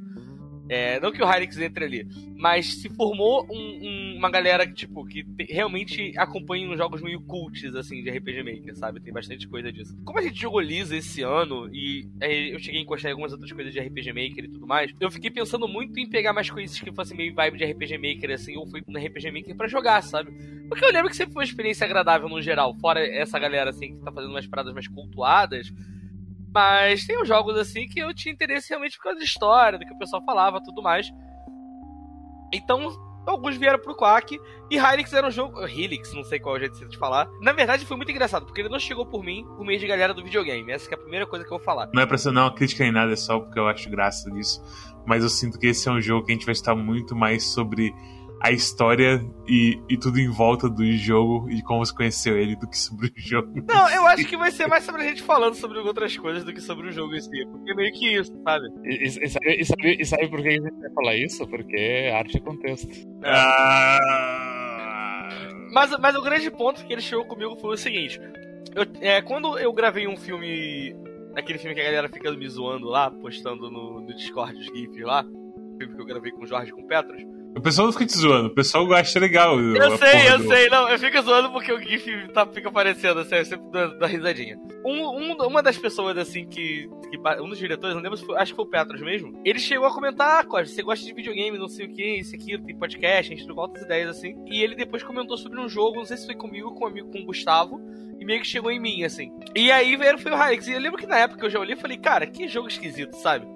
é, 0.68 1.00
não 1.00 1.12
que 1.12 1.22
o 1.22 1.26
Hyrix 1.26 1.58
entre 1.60 1.86
ali, 1.86 2.08
mas 2.36 2.82
se 2.82 2.90
formou 2.90 3.46
um, 3.52 3.56
um, 3.56 4.16
uma 4.18 4.30
galera 4.30 4.66
que, 4.66 4.74
tipo, 4.74 5.06
que 5.06 5.24
te, 5.24 5.46
realmente 5.52 6.14
acompanha 6.18 6.68
uns 6.70 6.78
jogos 6.78 7.02
meio 7.02 7.22
cults, 7.22 7.76
assim, 7.76 8.02
de 8.04 8.10
RPG 8.10 8.44
Maker, 8.44 8.76
sabe? 8.76 9.00
Tem 9.00 9.14
bastante 9.14 9.48
coisa 9.48 9.72
disso. 9.72 9.96
Como 10.04 10.18
a 10.18 10.22
gente 10.22 10.40
jogou 10.40 10.60
Lisa 10.60 10.96
esse 10.96 11.22
ano, 11.22 11.70
e 11.74 12.08
é, 12.20 12.54
eu 12.54 12.60
cheguei 12.60 12.82
a 12.82 12.84
encostar 12.84 13.10
em 13.10 13.14
algumas 13.14 13.32
outras 13.32 13.52
coisas 13.52 13.72
de 13.72 13.80
RPG 13.80 14.08
Maker 14.14 14.46
e 14.46 14.50
tudo 14.50 14.66
mais, 14.66 14.92
eu 15.00 15.12
fiquei 15.12 15.30
pensando 15.30 15.68
muito 15.68 16.00
em 16.00 16.10
pegar 16.10 16.34
mais 16.34 16.50
coisas 16.50 16.80
que 16.80 16.92
fossem 16.92 17.16
meio 17.16 17.34
vibe 17.34 17.58
de 17.58 17.66
RPG 17.66 17.98
Maker, 17.98 18.32
assim, 18.32 18.58
ou 18.58 18.66
feito 18.68 18.92
no 18.92 19.00
RPG 19.00 19.32
Maker 19.32 19.56
pra 19.56 19.68
jogar, 19.68 20.02
sabe? 20.02 20.32
Porque 20.68 20.84
eu 20.84 20.92
lembro 20.92 21.10
que 21.10 21.16
sempre 21.16 21.34
foi 21.34 21.44
uma 21.44 21.50
experiência 21.50 21.86
agradável 21.86 22.28
no 22.28 22.42
geral, 22.42 22.74
fora 22.76 23.06
essa 23.06 23.38
galera, 23.38 23.70
assim, 23.70 23.96
que 23.96 24.04
tá 24.04 24.12
fazendo 24.12 24.32
umas 24.32 24.48
paradas 24.48 24.74
mais 24.74 24.88
cultuadas 24.88 25.72
mas 26.56 27.06
tem 27.06 27.22
uns 27.22 27.28
jogos 27.28 27.58
assim 27.58 27.86
que 27.86 28.00
eu 28.00 28.16
tinha 28.16 28.34
interesse 28.34 28.70
realmente 28.70 28.96
por 28.96 29.04
causa 29.04 29.20
da 29.20 29.26
história, 29.26 29.78
do 29.78 29.86
que 29.86 29.94
o 29.94 29.98
pessoal 29.98 30.24
falava 30.24 30.64
tudo 30.64 30.82
mais. 30.82 31.12
Então, 32.54 32.88
alguns 33.28 33.58
vieram 33.58 33.78
pro 33.78 33.94
Quack 33.94 34.40
e 34.72 34.78
Hylix 34.78 35.12
era 35.12 35.28
um 35.28 35.32
jogo. 35.32 35.62
Helix, 35.68 36.14
não 36.14 36.24
sei 36.24 36.40
qual 36.40 36.56
é 36.56 36.58
o 36.58 36.62
jeito 36.62 36.88
de 36.88 36.98
falar. 36.98 37.28
Na 37.42 37.52
verdade, 37.52 37.86
foi 37.86 37.98
muito 37.98 38.10
engraçado, 38.10 38.46
porque 38.46 38.62
ele 38.62 38.70
não 38.70 38.80
chegou 38.80 39.06
por 39.06 39.22
mim 39.22 39.44
por 39.58 39.66
meio 39.66 39.78
de 39.78 39.86
galera 39.86 40.14
do 40.14 40.24
videogame. 40.24 40.72
Essa 40.72 40.90
é 40.90 40.94
a 40.94 40.98
primeira 40.98 41.28
coisa 41.28 41.44
que 41.44 41.52
eu 41.52 41.58
vou 41.58 41.66
falar. 41.66 41.90
Não 41.94 42.02
é 42.02 42.06
pra 42.06 42.18
ser 42.18 42.32
não 42.32 42.44
uma 42.44 42.56
crítica 42.56 42.86
nem 42.86 42.94
nada, 42.94 43.12
é 43.12 43.18
só 43.18 43.38
porque 43.38 43.60
eu 43.60 43.68
acho 43.68 43.90
graça 43.90 44.32
disso. 44.32 44.64
Mas 45.06 45.24
eu 45.24 45.30
sinto 45.30 45.60
que 45.60 45.68
esse 45.68 45.90
é 45.90 45.92
um 45.92 46.00
jogo 46.00 46.26
que 46.26 46.32
a 46.32 46.36
gente 46.36 46.46
vai 46.46 46.54
estar 46.54 46.74
muito 46.74 47.14
mais 47.14 47.44
sobre 47.44 47.94
a 48.42 48.52
história 48.52 49.26
e, 49.48 49.80
e 49.90 49.98
tudo 49.98 50.20
em 50.20 50.30
volta 50.30 50.70
do 50.70 50.86
jogo 50.94 51.50
e 51.50 51.62
como 51.62 51.86
você 51.86 51.94
conheceu 51.94 52.38
ele 52.38 52.56
do 52.56 52.68
que 52.68 52.78
sobre 52.78 53.08
o 53.08 53.14
jogo. 53.16 53.54
Não, 53.68 53.90
eu 53.90 54.06
acho 54.08 54.26
que 54.26 54.38
vai 54.38 54.52
ser 54.52 54.68
mais 54.68 54.84
sobre 54.84 55.02
a 55.02 55.06
gente 55.06 55.24
falando 55.24 55.56
sobre 55.56 55.80
outras 55.80 56.18
coisas 56.18 56.44
do 56.44 56.54
que 56.54 56.62
sobre 56.62 56.88
o 56.88 56.92
jogo 56.92 57.16
em 57.16 57.22
si. 57.22 57.46
Porque 57.46 57.72
é 57.72 57.76
meio 57.76 57.94
que 57.94 58.16
isso, 58.16 58.34
sabe? 58.44 58.68
E, 58.84 59.04
e, 59.04 59.30
sabe, 59.30 59.56
e, 59.60 59.66
sabe, 59.66 59.98
e 60.00 60.06
sabe 60.06 60.28
por 60.28 60.42
que 60.42 60.50
a 60.50 60.52
gente 60.52 60.72
vai 60.80 60.92
falar 60.92 61.16
isso? 61.16 61.48
Porque 61.48 62.12
arte 62.14 62.38
é 62.38 62.40
contexto. 62.40 62.90
Ah... 63.24 64.46
Mas, 65.72 65.92
mas 66.00 66.16
o 66.16 66.22
grande 66.22 66.50
ponto 66.50 66.86
que 66.86 66.94
ele 66.94 67.02
chegou 67.02 67.26
comigo 67.26 67.56
foi 67.58 67.74
o 67.74 67.78
seguinte. 67.78 68.20
Eu, 68.74 68.86
é, 69.02 69.22
quando 69.22 69.58
eu 69.58 69.74
gravei 69.74 70.08
um 70.08 70.16
filme. 70.18 70.96
Aquele 71.36 71.60
filme 71.60 71.76
que 71.76 71.82
a 71.82 71.84
galera 71.84 72.08
fica 72.08 72.32
me 72.32 72.48
zoando 72.48 72.88
lá, 72.88 73.12
postando 73.12 73.70
no, 73.70 74.00
no 74.00 74.16
Discord 74.16 74.58
os 74.58 74.66
GIFs 74.68 75.02
lá. 75.02 75.26
O 75.26 75.78
filme 75.78 75.96
que 75.96 76.02
eu 76.02 76.06
gravei 76.06 76.32
com 76.32 76.44
o 76.44 76.48
Jorge 76.48 76.72
e 76.72 76.74
com 76.74 76.82
o 76.82 76.88
Petros. 76.88 77.22
O 77.56 77.62
pessoal 77.62 77.86
não 77.88 77.94
fica 77.94 78.06
te 78.06 78.18
zoando, 78.18 78.50
o 78.50 78.54
pessoal 78.54 78.92
acha 78.94 79.18
legal. 79.18 79.58
Eu 79.58 79.98
sei, 79.98 80.28
eu 80.30 80.38
do... 80.40 80.48
sei, 80.48 80.68
não, 80.68 80.90
eu 80.90 81.00
fico 81.00 81.22
zoando 81.22 81.52
porque 81.52 81.72
o 81.72 81.80
GIF 81.80 82.28
tá, 82.34 82.46
fica 82.46 82.68
aparecendo, 82.68 83.22
assim, 83.22 83.36
eu 83.36 83.46
sempre 83.46 83.72
dou, 83.72 83.98
dou 83.98 84.08
risadinha. 84.08 84.60
Um, 84.86 85.08
um, 85.08 85.34
uma 85.48 85.64
das 85.64 85.78
pessoas, 85.78 86.18
assim, 86.18 86.46
que, 86.46 86.90
que, 87.10 87.18
Um 87.42 87.48
dos 87.48 87.58
diretores, 87.58 87.96
não 87.96 88.04
lembro 88.04 88.18
se 88.18 88.26
foi, 88.26 88.38
acho 88.38 88.52
que 88.52 88.58
foi 88.58 88.66
o 88.66 88.70
Petros 88.70 89.02
mesmo, 89.02 89.42
ele 89.46 89.58
chegou 89.58 89.88
a 89.88 89.94
comentar, 89.94 90.42
ah, 90.42 90.44
Costa, 90.44 90.68
você 90.68 90.84
gosta 90.84 91.06
de 91.06 91.14
videogame, 91.14 91.58
não 91.58 91.70
sei 91.70 91.86
o 91.86 91.94
que, 91.94 92.20
isso 92.20 92.36
aqui, 92.36 92.62
tem 92.62 92.78
podcast, 92.78 93.32
a 93.32 93.36
gente 93.36 93.46
trocou 93.46 93.64
outras 93.64 93.86
ideias, 93.86 94.10
assim. 94.10 94.36
E 94.48 94.62
ele 94.62 94.76
depois 94.76 95.02
comentou 95.02 95.38
sobre 95.38 95.58
um 95.60 95.70
jogo, 95.70 96.00
não 96.00 96.06
sei 96.06 96.18
se 96.18 96.26
foi 96.26 96.36
comigo, 96.36 96.76
com 96.76 96.84
um 96.84 96.88
amigo, 96.88 97.10
com 97.10 97.20
o 97.20 97.26
Gustavo, 97.26 97.80
e 98.20 98.26
meio 98.26 98.42
que 98.42 98.48
chegou 98.48 98.70
em 98.70 98.82
mim, 98.82 99.06
assim. 99.06 99.32
E 99.56 99.72
aí 99.72 99.96
veio 99.96 100.18
foi 100.18 100.34
o 100.34 100.36
Hyrix, 100.36 100.68
e 100.68 100.74
eu 100.74 100.80
lembro 100.80 101.00
que 101.00 101.08
na 101.08 101.20
época 101.20 101.46
eu 101.46 101.50
já 101.50 101.60
olhei 101.60 101.76
e 101.76 101.80
falei, 101.80 101.98
cara, 101.98 102.28
que 102.28 102.50
jogo 102.50 102.68
esquisito, 102.68 103.14
sabe? 103.14 103.48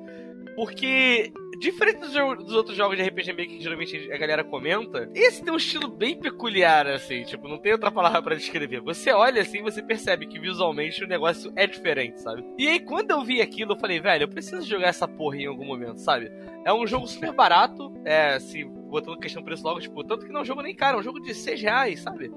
Porque 0.55 1.33
diferente 1.59 1.99
dos, 1.99 2.13
dos, 2.13 2.53
outros 2.53 2.75
jogos 2.75 2.97
de 2.97 3.03
RPG 3.03 3.31
Maker 3.33 3.47
que 3.47 3.61
geralmente 3.61 4.11
a 4.11 4.17
galera 4.17 4.43
comenta, 4.43 5.09
esse 5.13 5.43
tem 5.43 5.53
um 5.53 5.57
estilo 5.57 5.87
bem 5.87 6.17
peculiar, 6.17 6.87
assim, 6.87 7.23
tipo, 7.23 7.47
não 7.47 7.57
tem 7.57 7.73
outra 7.73 7.91
palavra 7.91 8.21
para 8.21 8.35
descrever. 8.35 8.79
Você 8.81 9.11
olha 9.11 9.41
assim, 9.41 9.61
você 9.61 9.83
percebe 9.83 10.25
que 10.25 10.39
visualmente 10.39 11.03
o 11.03 11.07
negócio 11.07 11.51
é 11.55 11.67
diferente, 11.67 12.21
sabe? 12.21 12.43
E 12.57 12.67
aí, 12.67 12.79
quando 12.79 13.11
eu 13.11 13.23
vi 13.23 13.41
aquilo, 13.41 13.73
eu 13.73 13.79
falei, 13.79 13.99
velho, 13.99 14.23
eu 14.23 14.29
preciso 14.29 14.65
jogar 14.65 14.87
essa 14.87 15.07
porra 15.07 15.37
em 15.37 15.45
algum 15.45 15.65
momento, 15.65 15.99
sabe? 15.99 16.31
É 16.65 16.73
um 16.73 16.87
jogo 16.87 17.07
super 17.07 17.33
barato, 17.33 17.93
é, 18.05 18.35
assim, 18.35 18.67
botando 18.89 19.19
questão 19.19 19.43
preço 19.43 19.63
logo, 19.63 19.79
tipo, 19.79 20.03
tanto 20.03 20.25
que 20.25 20.31
não 20.31 20.39
é 20.39 20.43
um 20.43 20.45
jogo 20.45 20.61
nem 20.61 20.75
caro, 20.75 20.97
é 20.97 20.99
um 21.01 21.03
jogo 21.03 21.19
de 21.19 21.33
6 21.33 21.61
reais, 21.61 21.99
sabe? 21.99 22.31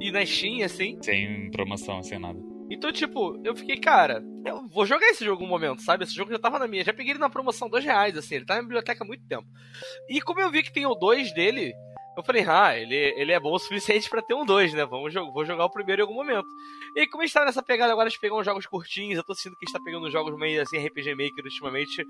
E 0.00 0.10
na 0.10 0.24
Steam, 0.26 0.64
assim. 0.64 0.98
Sem 1.00 1.50
promoção, 1.50 2.02
sem 2.02 2.18
nada. 2.18 2.55
Então, 2.70 2.92
tipo, 2.92 3.40
eu 3.44 3.54
fiquei, 3.54 3.76
cara, 3.76 4.22
eu 4.44 4.66
vou 4.68 4.84
jogar 4.84 5.06
esse 5.08 5.24
jogo 5.24 5.44
um 5.44 5.48
momento, 5.48 5.82
sabe? 5.82 6.04
Esse 6.04 6.14
jogo 6.14 6.30
já 6.30 6.38
tava 6.38 6.58
na 6.58 6.66
minha. 6.66 6.84
Já 6.84 6.92
peguei 6.92 7.12
ele 7.12 7.20
na 7.20 7.30
promoção 7.30 7.68
dois 7.68 7.84
reais, 7.84 8.16
assim, 8.16 8.36
ele 8.36 8.44
tá 8.44 8.56
na 8.56 8.62
biblioteca 8.62 9.04
há 9.04 9.06
muito 9.06 9.26
tempo. 9.26 9.46
E 10.08 10.20
como 10.20 10.40
eu 10.40 10.50
vi 10.50 10.62
que 10.62 10.72
tem 10.72 10.84
o 10.86 10.94
2 10.94 11.32
dele, 11.32 11.72
eu 12.16 12.24
falei, 12.24 12.44
ah, 12.48 12.76
ele, 12.76 12.94
ele 12.94 13.30
é 13.30 13.38
bom 13.38 13.52
o 13.52 13.58
suficiente 13.58 14.08
para 14.08 14.22
ter 14.22 14.34
um 14.34 14.44
2, 14.44 14.72
né? 14.72 14.86
Vamos, 14.86 15.12
vou 15.12 15.44
jogar 15.44 15.66
o 15.66 15.70
primeiro 15.70 16.00
em 16.00 16.04
algum 16.04 16.14
momento. 16.14 16.48
E 16.96 17.06
como 17.06 17.22
a 17.22 17.26
gente 17.26 17.34
tá 17.34 17.44
nessa 17.44 17.62
pegada 17.62 17.92
agora 17.92 18.08
de 18.08 18.18
pegar 18.18 18.36
uns 18.36 18.44
jogos 18.44 18.64
curtinhos, 18.66 19.18
eu 19.18 19.24
tô 19.24 19.34
sentindo 19.34 19.56
que 19.56 19.64
a 19.64 19.68
gente 19.68 19.78
tá 19.78 19.84
pegando 19.84 20.10
jogos 20.10 20.34
meio 20.38 20.62
assim, 20.62 20.78
RPG 20.78 21.10
Maker 21.10 21.44
ultimamente, 21.44 22.00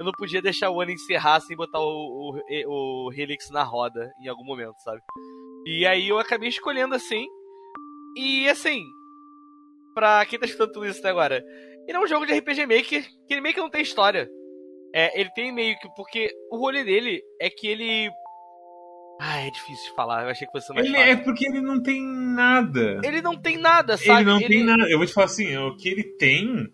eu 0.00 0.04
não 0.04 0.12
podia 0.12 0.42
deixar 0.42 0.68
o 0.68 0.80
ano 0.80 0.90
encerrar 0.90 1.40
sem 1.40 1.56
botar 1.56 1.78
o, 1.78 1.84
o, 1.86 3.06
o 3.06 3.12
Helix 3.12 3.50
na 3.50 3.62
roda 3.62 4.12
em 4.20 4.28
algum 4.28 4.44
momento, 4.44 4.74
sabe? 4.82 5.00
E 5.64 5.86
aí 5.86 6.08
eu 6.08 6.18
acabei 6.18 6.48
escolhendo 6.48 6.96
assim. 6.96 7.26
E 8.16 8.48
assim, 8.48 8.84
pra 9.94 10.24
quem 10.26 10.38
tá 10.38 10.46
escutando 10.46 10.72
tudo 10.72 10.86
isso 10.86 11.00
até 11.00 11.08
agora. 11.08 11.42
Ele 11.86 11.96
é 11.96 12.00
um 12.00 12.06
jogo 12.06 12.26
de 12.26 12.32
RPG 12.32 12.66
Maker 12.66 13.04
que 13.26 13.34
ele 13.34 13.40
meio 13.40 13.54
que 13.54 13.60
não 13.60 13.70
tem 13.70 13.82
história. 13.82 14.28
É, 14.94 15.18
ele 15.18 15.30
tem 15.30 15.52
meio 15.52 15.76
que. 15.78 15.88
Porque 15.96 16.30
o 16.50 16.58
rolê 16.58 16.84
dele 16.84 17.22
é 17.40 17.48
que 17.48 17.66
ele. 17.66 18.10
Ah, 19.20 19.40
é 19.40 19.50
difícil 19.50 19.90
de 19.90 19.96
falar. 19.96 20.24
Eu 20.24 20.30
achei 20.30 20.46
que 20.46 20.52
fosse 20.52 20.72
mais 20.74 20.86
Ele 20.86 20.96
é 20.96 21.16
porque 21.16 21.46
ele 21.46 21.60
não 21.60 21.82
tem 21.82 22.04
nada. 22.04 23.00
Ele 23.04 23.22
não 23.22 23.40
tem 23.40 23.56
nada, 23.56 23.96
sabe? 23.96 24.22
Ele 24.22 24.30
não 24.30 24.38
tem 24.40 24.64
nada. 24.64 24.90
Eu 24.90 24.98
vou 24.98 25.06
te 25.06 25.12
falar 25.12 25.26
assim, 25.26 25.56
o 25.56 25.76
que 25.76 25.88
ele 25.88 26.04
tem 26.16 26.68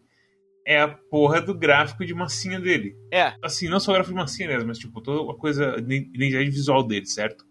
é 0.66 0.80
a 0.80 0.88
porra 0.88 1.40
do 1.40 1.54
gráfico 1.54 2.04
de 2.04 2.14
massinha 2.14 2.58
dele. 2.60 2.94
É. 3.12 3.34
Assim, 3.42 3.68
não 3.68 3.78
só 3.78 3.90
o 3.90 3.94
gráfico 3.94 4.14
de 4.14 4.20
massinha 4.20 4.48
mesmo, 4.48 4.68
mas 4.68 4.78
tipo, 4.78 5.00
toda 5.00 5.30
a 5.30 5.36
coisa, 5.36 5.76
a 5.76 5.78
identidade 5.78 6.50
visual 6.50 6.86
dele, 6.86 7.06
certo? 7.06 7.44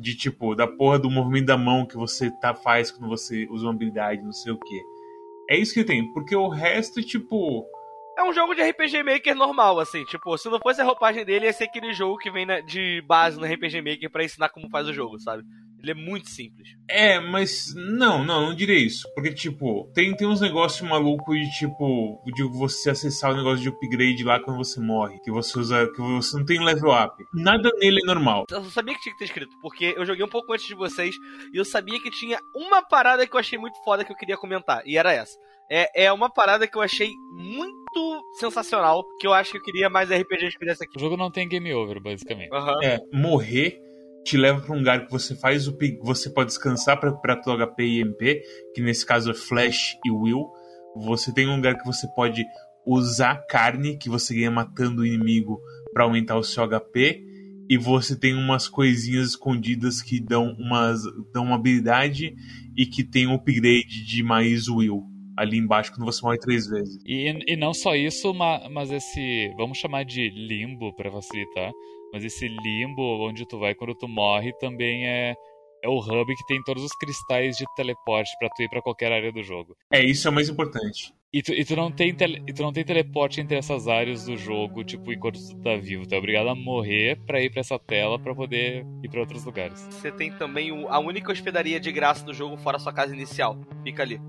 De 0.00 0.16
tipo, 0.16 0.54
da 0.54 0.66
porra 0.66 0.98
do 0.98 1.10
movimento 1.10 1.46
da 1.46 1.58
mão 1.58 1.84
que 1.86 1.96
você 1.96 2.30
tá, 2.40 2.54
faz 2.54 2.90
quando 2.90 3.08
você 3.08 3.46
usa 3.50 3.66
uma 3.66 3.72
habilidade, 3.74 4.22
não 4.22 4.32
sei 4.32 4.52
o 4.52 4.58
quê. 4.58 4.82
É 5.50 5.58
isso 5.58 5.74
que 5.74 5.84
tem, 5.84 6.10
porque 6.12 6.34
o 6.34 6.48
resto, 6.48 7.02
tipo. 7.02 7.64
É 8.16 8.22
um 8.22 8.32
jogo 8.32 8.54
de 8.54 8.62
RPG 8.62 9.02
Maker 9.02 9.34
normal, 9.34 9.78
assim. 9.78 10.04
Tipo, 10.04 10.36
se 10.38 10.48
não 10.48 10.58
fosse 10.58 10.80
a 10.80 10.84
roupagem 10.84 11.24
dele, 11.24 11.46
ia 11.46 11.52
ser 11.52 11.64
aquele 11.64 11.92
jogo 11.92 12.18
que 12.18 12.30
vem 12.30 12.44
na- 12.46 12.60
de 12.60 13.02
base 13.06 13.38
no 13.38 13.46
RPG 13.46 13.80
Maker 13.82 14.10
pra 14.10 14.24
ensinar 14.24 14.48
como 14.50 14.68
faz 14.70 14.86
o 14.88 14.92
jogo, 14.92 15.18
sabe? 15.18 15.42
Ele 15.82 15.92
é 15.92 15.94
muito 15.94 16.28
simples. 16.28 16.68
É, 16.88 17.18
mas 17.20 17.74
não, 17.74 18.24
não, 18.24 18.46
não 18.46 18.54
diria 18.54 18.78
isso. 18.78 19.08
Porque, 19.14 19.32
tipo, 19.32 19.90
tem, 19.94 20.14
tem 20.14 20.26
uns 20.26 20.40
negócios 20.40 20.86
malucos 20.88 21.36
de, 21.36 21.50
tipo, 21.58 22.22
de 22.34 22.42
você 22.44 22.90
acessar 22.90 23.32
o 23.32 23.36
negócio 23.36 23.60
de 23.60 23.68
upgrade 23.68 24.22
lá 24.24 24.40
quando 24.40 24.58
você 24.58 24.80
morre. 24.80 25.18
Que 25.20 25.30
você 25.30 25.58
usa, 25.58 25.86
que 25.92 26.00
você 26.00 26.36
não 26.36 26.44
tem 26.44 26.62
level 26.62 26.90
up. 26.90 27.14
Nada 27.32 27.70
nele 27.78 28.00
é 28.02 28.06
normal. 28.06 28.44
Eu 28.50 28.64
sabia 28.64 28.94
que 28.94 29.00
tinha 29.00 29.12
que 29.12 29.18
ter 29.18 29.24
escrito, 29.26 29.56
porque 29.60 29.94
eu 29.96 30.04
joguei 30.04 30.24
um 30.24 30.28
pouco 30.28 30.52
antes 30.52 30.66
de 30.66 30.74
vocês 30.74 31.14
e 31.52 31.56
eu 31.56 31.64
sabia 31.64 32.00
que 32.00 32.10
tinha 32.10 32.38
uma 32.54 32.82
parada 32.82 33.26
que 33.26 33.34
eu 33.34 33.40
achei 33.40 33.58
muito 33.58 33.82
foda 33.84 34.04
que 34.04 34.12
eu 34.12 34.16
queria 34.16 34.36
comentar, 34.36 34.82
e 34.86 34.96
era 34.96 35.12
essa. 35.12 35.36
É, 35.70 36.06
é 36.06 36.12
uma 36.12 36.28
parada 36.28 36.66
que 36.66 36.76
eu 36.76 36.82
achei 36.82 37.12
muito 37.32 38.24
sensacional, 38.40 39.04
que 39.20 39.26
eu 39.26 39.32
acho 39.32 39.52
que 39.52 39.58
eu 39.58 39.62
queria 39.62 39.88
mais 39.88 40.10
RPGs 40.10 40.58
que 40.58 40.66
desse 40.66 40.82
aqui. 40.82 40.96
O 40.96 41.00
jogo 41.00 41.16
não 41.16 41.30
tem 41.30 41.48
game 41.48 41.72
over, 41.72 42.00
basicamente. 42.00 42.52
Aham. 42.52 42.82
É, 42.82 42.98
morrer 43.12 43.80
te 44.24 44.36
leva 44.36 44.60
pra 44.60 44.74
um 44.74 44.78
lugar 44.78 45.04
que 45.06 45.10
você 45.10 45.34
faz 45.34 45.66
o 45.66 45.76
você 46.02 46.30
pode 46.30 46.48
descansar 46.48 46.98
pra 47.00 47.10
recuperar 47.10 47.40
teu 47.42 47.52
HP 47.56 47.82
e 47.84 48.00
MP, 48.00 48.42
que 48.74 48.82
nesse 48.82 49.04
caso 49.06 49.30
é 49.30 49.34
Flash 49.34 49.96
e 50.04 50.10
Will. 50.10 50.46
Você 51.04 51.32
tem 51.32 51.46
um 51.48 51.56
lugar 51.56 51.78
que 51.78 51.86
você 51.86 52.06
pode 52.14 52.44
usar 52.86 53.36
carne 53.46 53.96
que 53.98 54.08
você 54.08 54.34
ganha 54.34 54.50
matando 54.50 55.02
o 55.02 55.06
inimigo 55.06 55.60
pra 55.92 56.04
aumentar 56.04 56.36
o 56.36 56.42
seu 56.42 56.66
HP. 56.68 57.24
E 57.68 57.76
você 57.78 58.18
tem 58.18 58.34
umas 58.34 58.66
coisinhas 58.68 59.28
escondidas 59.28 60.02
que 60.02 60.18
dão, 60.20 60.56
umas, 60.58 61.02
dão 61.32 61.44
uma 61.44 61.54
habilidade 61.54 62.34
e 62.76 62.84
que 62.84 63.04
tem 63.04 63.28
um 63.28 63.34
upgrade 63.34 64.04
de 64.06 64.22
mais 64.24 64.66
Will 64.68 65.04
ali 65.36 65.56
embaixo 65.56 65.92
quando 65.92 66.04
você 66.04 66.20
morre 66.20 66.38
três 66.38 66.66
vezes. 66.66 66.98
E, 67.06 67.32
e 67.46 67.56
não 67.56 67.72
só 67.72 67.94
isso, 67.94 68.34
ma- 68.34 68.68
mas 68.68 68.90
esse. 68.90 69.54
Vamos 69.56 69.78
chamar 69.78 70.04
de 70.04 70.28
limbo 70.30 70.92
pra 70.96 71.12
facilitar. 71.12 71.70
Mas 72.12 72.24
esse 72.24 72.48
limbo 72.48 73.02
onde 73.28 73.46
tu 73.46 73.58
vai 73.58 73.74
quando 73.74 73.94
tu 73.94 74.08
morre 74.08 74.52
também 74.58 75.06
é. 75.06 75.34
É 75.82 75.88
o 75.88 75.96
hub 75.98 76.26
que 76.36 76.46
tem 76.46 76.62
todos 76.62 76.84
os 76.84 76.92
cristais 76.92 77.56
de 77.56 77.64
teleporte 77.74 78.30
pra 78.38 78.50
tu 78.54 78.62
ir 78.62 78.68
pra 78.68 78.82
qualquer 78.82 79.10
área 79.12 79.32
do 79.32 79.42
jogo. 79.42 79.74
É, 79.90 80.04
isso 80.04 80.28
é 80.28 80.30
o 80.30 80.34
mais 80.34 80.46
importante. 80.50 81.10
E 81.32 81.42
tu, 81.42 81.54
e 81.54 81.64
tu 81.64 81.74
não 81.74 81.90
tem 81.90 82.14
tele- 82.14 82.42
e 82.46 82.52
tu 82.52 82.60
não 82.62 82.70
tem 82.70 82.84
teleporte 82.84 83.40
entre 83.40 83.56
essas 83.56 83.88
áreas 83.88 84.26
do 84.26 84.36
jogo, 84.36 84.84
tipo, 84.84 85.10
enquanto 85.10 85.38
tu 85.38 85.56
tá 85.62 85.76
vivo. 85.76 86.06
Tu 86.06 86.14
é 86.14 86.18
obrigado 86.18 86.48
a 86.50 86.54
morrer 86.54 87.16
pra 87.24 87.40
ir 87.40 87.48
pra 87.50 87.60
essa 87.60 87.78
tela 87.78 88.18
pra 88.18 88.34
poder 88.34 88.84
ir 89.02 89.08
pra 89.08 89.20
outros 89.20 89.42
lugares. 89.42 89.80
Você 89.90 90.12
tem 90.12 90.30
também 90.32 90.70
o- 90.70 90.86
a 90.88 90.98
única 90.98 91.32
hospedaria 91.32 91.80
de 91.80 91.90
graça 91.90 92.26
do 92.26 92.34
jogo 92.34 92.58
fora 92.58 92.76
a 92.76 92.80
sua 92.80 92.92
casa 92.92 93.14
inicial. 93.16 93.56
Fica 93.82 94.02
ali. 94.02 94.20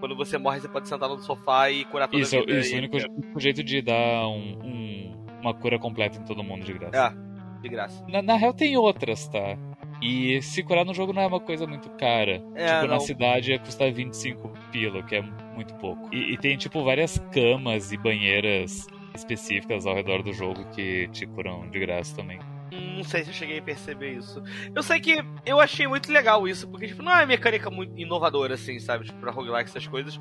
Quando 0.00 0.16
você 0.16 0.38
morre, 0.38 0.58
você 0.58 0.68
pode 0.68 0.88
sentar 0.88 1.08
no 1.08 1.20
sofá 1.20 1.70
e 1.70 1.84
curar 1.84 2.08
toda 2.08 2.20
Isso, 2.20 2.36
a 2.36 2.40
vida. 2.40 2.58
isso, 2.58 2.74
o 2.74 2.78
único, 2.78 2.96
o 2.96 3.12
único 3.22 3.38
jeito 3.38 3.62
de 3.62 3.80
dar 3.80 4.26
um- 4.26 4.58
um- 4.64 5.26
uma 5.40 5.54
cura 5.54 5.78
completa 5.78 6.18
em 6.18 6.24
todo 6.24 6.42
mundo 6.42 6.64
de 6.64 6.72
graça. 6.72 6.96
É, 6.96 7.60
de 7.62 7.68
graça. 7.68 8.04
Na, 8.08 8.22
na 8.22 8.36
real 8.36 8.52
tem 8.52 8.76
outras, 8.76 9.28
tá? 9.28 9.56
E 10.02 10.40
se 10.40 10.62
curar 10.62 10.84
no 10.84 10.94
jogo 10.94 11.12
não 11.12 11.22
é 11.22 11.26
uma 11.26 11.40
coisa 11.40 11.66
muito 11.66 11.90
cara. 11.90 12.42
É, 12.54 12.66
tipo, 12.66 12.86
não. 12.86 12.94
na 12.94 13.00
cidade 13.00 13.58
custa 13.58 13.90
25 13.90 14.50
pila, 14.72 15.02
que 15.02 15.16
é 15.16 15.22
muito 15.54 15.74
pouco. 15.74 16.08
E, 16.12 16.32
e 16.32 16.36
tem, 16.38 16.56
tipo, 16.56 16.82
várias 16.82 17.18
camas 17.32 17.92
e 17.92 17.98
banheiras 17.98 18.86
específicas 19.14 19.86
ao 19.86 19.94
redor 19.94 20.22
do 20.22 20.32
jogo 20.32 20.64
que 20.70 21.08
te 21.08 21.26
curam 21.26 21.68
de 21.68 21.78
graça 21.78 22.16
também. 22.16 22.38
Não 22.72 23.04
sei 23.04 23.24
se 23.24 23.30
eu 23.30 23.34
cheguei 23.34 23.58
a 23.58 23.62
perceber 23.62 24.12
isso. 24.12 24.42
Eu 24.74 24.82
sei 24.82 25.00
que 25.00 25.22
eu 25.44 25.60
achei 25.60 25.86
muito 25.86 26.10
legal 26.10 26.46
isso, 26.46 26.68
porque, 26.68 26.86
tipo, 26.86 27.02
não 27.02 27.12
é 27.12 27.26
mecânica 27.26 27.70
muito 27.70 27.98
inovadora, 27.98 28.54
assim, 28.54 28.78
sabe? 28.78 29.04
Tipo, 29.04 29.18
pra 29.18 29.32
roguelike, 29.32 29.68
essas 29.68 29.86
coisas. 29.86 30.18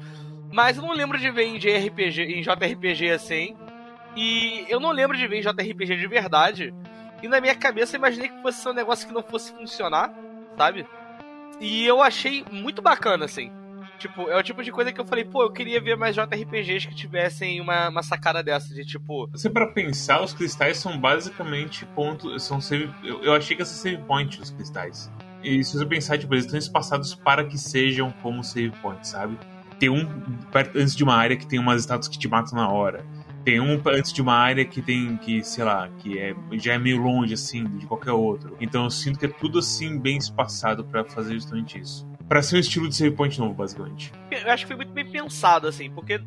Mas 0.52 0.78
eu 0.78 0.84
não 0.84 0.94
lembro 0.94 1.18
de 1.18 1.30
ver 1.32 1.44
em 1.44 1.58
JRPG, 1.58 2.24
em 2.24 2.42
JRPG 2.42 3.12
assim. 3.12 3.56
E 4.16 4.66
eu 4.68 4.80
não 4.80 4.92
lembro 4.92 5.18
de 5.18 5.28
ver 5.28 5.42
JRPG 5.42 5.98
de 5.98 6.08
verdade. 6.08 6.74
E 7.22 7.28
na 7.28 7.42
minha 7.42 7.56
cabeça 7.56 7.96
eu 7.96 8.00
imaginei 8.00 8.30
que 8.30 8.42
fosse 8.42 8.68
um 8.68 8.74
negócio 8.74 9.08
que 9.08 9.14
não 9.14 9.24
fosse 9.24 9.52
funcionar, 9.54 10.14
sabe? 10.58 10.86
E 11.60 11.86
eu 11.86 12.02
achei 12.02 12.46
muito 12.52 12.82
bacana, 12.82 13.26
assim. 13.26 13.52
Tipo, 14.00 14.30
é 14.30 14.40
o 14.40 14.44
tipo 14.44 14.64
de 14.64 14.72
coisa 14.72 14.94
que 14.94 15.02
eu 15.02 15.06
falei, 15.06 15.26
pô, 15.26 15.44
eu 15.44 15.52
queria 15.52 15.82
ver 15.82 15.98
mais 15.98 16.16
JRPGs 16.16 16.88
que 16.88 16.96
tivessem 16.96 17.60
uma, 17.60 17.90
uma 17.90 18.02
sacada 18.02 18.42
dessa, 18.42 18.74
de 18.74 18.86
tipo, 18.86 19.28
Você 19.28 19.50
para 19.50 19.68
pensar, 19.68 20.24
os 20.24 20.34
cristais 20.34 20.78
são 20.78 20.98
basicamente 20.98 21.86
pontos, 21.88 22.42
são 22.44 22.62
save, 22.62 22.90
eu, 23.04 23.22
eu 23.22 23.34
achei 23.34 23.58
que 23.58 23.66
ser 23.66 23.76
save 23.76 24.04
point 24.04 24.42
os 24.42 24.52
cristais. 24.52 25.12
E 25.44 25.62
se 25.66 25.78
você 25.78 25.86
pensar, 25.86 26.18
tipo, 26.18 26.34
eles 26.34 26.46
estão 26.46 26.58
espaçados 26.58 27.14
para 27.14 27.44
que 27.44 27.58
sejam 27.58 28.10
como 28.22 28.42
save 28.42 28.72
point, 28.82 29.06
sabe? 29.06 29.38
Tem 29.78 29.90
um 29.90 30.06
perto, 30.50 30.78
antes 30.78 30.96
de 30.96 31.04
uma 31.04 31.16
área 31.16 31.36
que 31.36 31.46
tem 31.46 31.60
umas 31.60 31.82
estátuas 31.82 32.08
que 32.08 32.18
te 32.18 32.28
matam 32.28 32.58
na 32.58 32.70
hora. 32.70 33.06
Tem 33.50 33.60
um 33.60 33.82
antes 33.88 34.14
de 34.14 34.22
uma 34.22 34.36
área 34.36 34.64
que 34.64 34.80
tem 34.80 35.18
que, 35.18 35.44
sei 35.44 35.64
lá, 35.64 35.90
que 35.98 36.20
é 36.20 36.36
já 36.54 36.74
é 36.74 36.78
meio 36.78 37.02
longe 37.02 37.34
assim 37.34 37.64
de 37.80 37.88
qualquer 37.88 38.12
outro. 38.12 38.56
Então 38.62 38.84
eu 38.84 38.92
sinto 38.92 39.18
que 39.18 39.26
é 39.26 39.28
tudo 39.28 39.58
assim 39.58 39.98
bem 39.98 40.18
espaçado 40.18 40.86
para 40.86 41.04
fazer 41.04 41.34
justamente 41.34 41.80
isso. 41.80 42.08
Pra 42.28 42.44
ser 42.44 42.58
um 42.58 42.60
estilo 42.60 42.88
de 42.88 42.96
save 42.96 43.16
point 43.16 43.40
novo, 43.40 43.56
basicamente. 43.56 44.14
eu 44.30 44.52
acho 44.52 44.66
que 44.66 44.68
foi 44.68 44.76
muito 44.76 44.94
bem 44.94 45.04
pensado, 45.04 45.68
assim, 45.68 45.90
porque, 45.90 46.22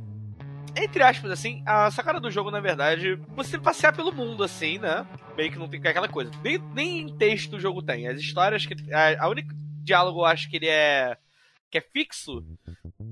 entre 0.77 1.01
aspas, 1.01 1.31
assim, 1.31 1.63
a 1.65 1.93
sacada 1.93 2.19
do 2.19 2.29
jogo, 2.29 2.51
na 2.51 2.59
verdade, 2.59 3.15
você 3.37 3.57
passear 3.57 3.95
pelo 3.95 4.11
mundo, 4.11 4.43
assim, 4.43 4.79
né? 4.79 5.07
Meio 5.37 5.53
que 5.53 5.59
não 5.61 5.69
tem 5.69 5.79
aquela 5.79 6.09
coisa. 6.09 6.33
Nem, 6.43 6.59
nem 6.75 7.17
texto 7.17 7.55
o 7.55 7.61
jogo 7.61 7.85
tem. 7.85 8.09
As 8.09 8.19
histórias 8.19 8.67
que. 8.67 8.75
A, 8.93 9.29
a 9.29 9.35
diálogo 9.85 10.23
eu 10.23 10.25
acho 10.25 10.51
que 10.51 10.57
ele 10.57 10.67
é. 10.69 11.17
que 11.71 11.79
é 11.79 11.81
fixo. 11.81 12.45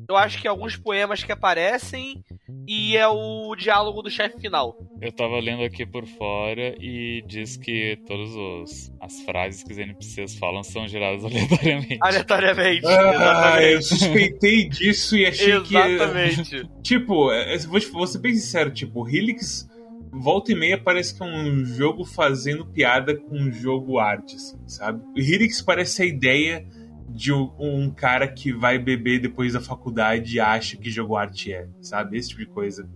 Eu 0.09 0.17
acho 0.17 0.41
que 0.41 0.47
é 0.47 0.51
alguns 0.51 0.77
poemas 0.77 1.23
que 1.23 1.31
aparecem 1.33 2.23
e 2.67 2.97
é 2.97 3.07
o 3.09 3.55
diálogo 3.57 4.03
do 4.03 4.11
chefe 4.11 4.41
final. 4.41 4.77
Eu 5.01 5.13
tava 5.13 5.39
lendo 5.41 5.63
aqui 5.63 5.87
por 5.87 6.07
fora 6.07 6.75
e 6.81 7.23
diz 7.27 7.57
que 7.57 7.99
todas 8.07 8.31
os, 8.31 8.93
as 9.01 9.21
frases 9.23 9.63
que 9.63 9.73
os 9.73 9.79
NPCs 9.79 10.37
falam 10.37 10.63
são 10.63 10.87
geradas 10.89 11.25
aleatoriamente. 11.25 11.99
Aleatoriamente. 12.01 12.87
Ah, 12.87 13.13
exatamente. 13.13 13.73
eu 13.73 13.83
suspeitei 13.83 14.69
disso 14.69 15.17
e 15.17 15.27
achei 15.27 15.61
que. 15.63 15.77
Exatamente. 15.77 16.69
Tipo, 16.83 17.31
é, 17.31 17.57
vou, 17.59 17.79
te- 17.79 17.87
vou 17.91 18.07
ser 18.07 18.19
bem 18.19 18.35
sincero, 18.35 18.71
tipo, 18.73 19.09
Helix 19.09 19.69
volta 20.13 20.51
e 20.51 20.55
meia 20.57 20.77
parece 20.77 21.17
que 21.17 21.23
é 21.23 21.27
um 21.27 21.65
jogo 21.65 22.05
fazendo 22.05 22.67
piada 22.67 23.15
com 23.17 23.37
um 23.37 23.53
jogo 23.53 23.99
arte, 23.99 24.35
assim, 24.37 24.59
sabe? 24.67 25.01
Helix 25.15 25.63
parece 25.63 26.03
a 26.03 26.07
ideia 26.07 26.67
de 27.13 27.33
um, 27.33 27.91
cara 27.91 28.29
que 28.29 28.53
vai 28.53 28.79
beber 28.79 29.21
depois 29.21 29.53
da 29.53 29.61
faculdade 29.61 30.37
e 30.37 30.41
acha 30.41 30.77
que 30.77 30.91
jogo 30.91 31.17
arte 31.17 31.53
é, 31.53 31.69
sabe? 31.81 32.17
Esse 32.17 32.31
tipo 32.31 32.41
de 32.41 32.47
coisa. 32.47 32.89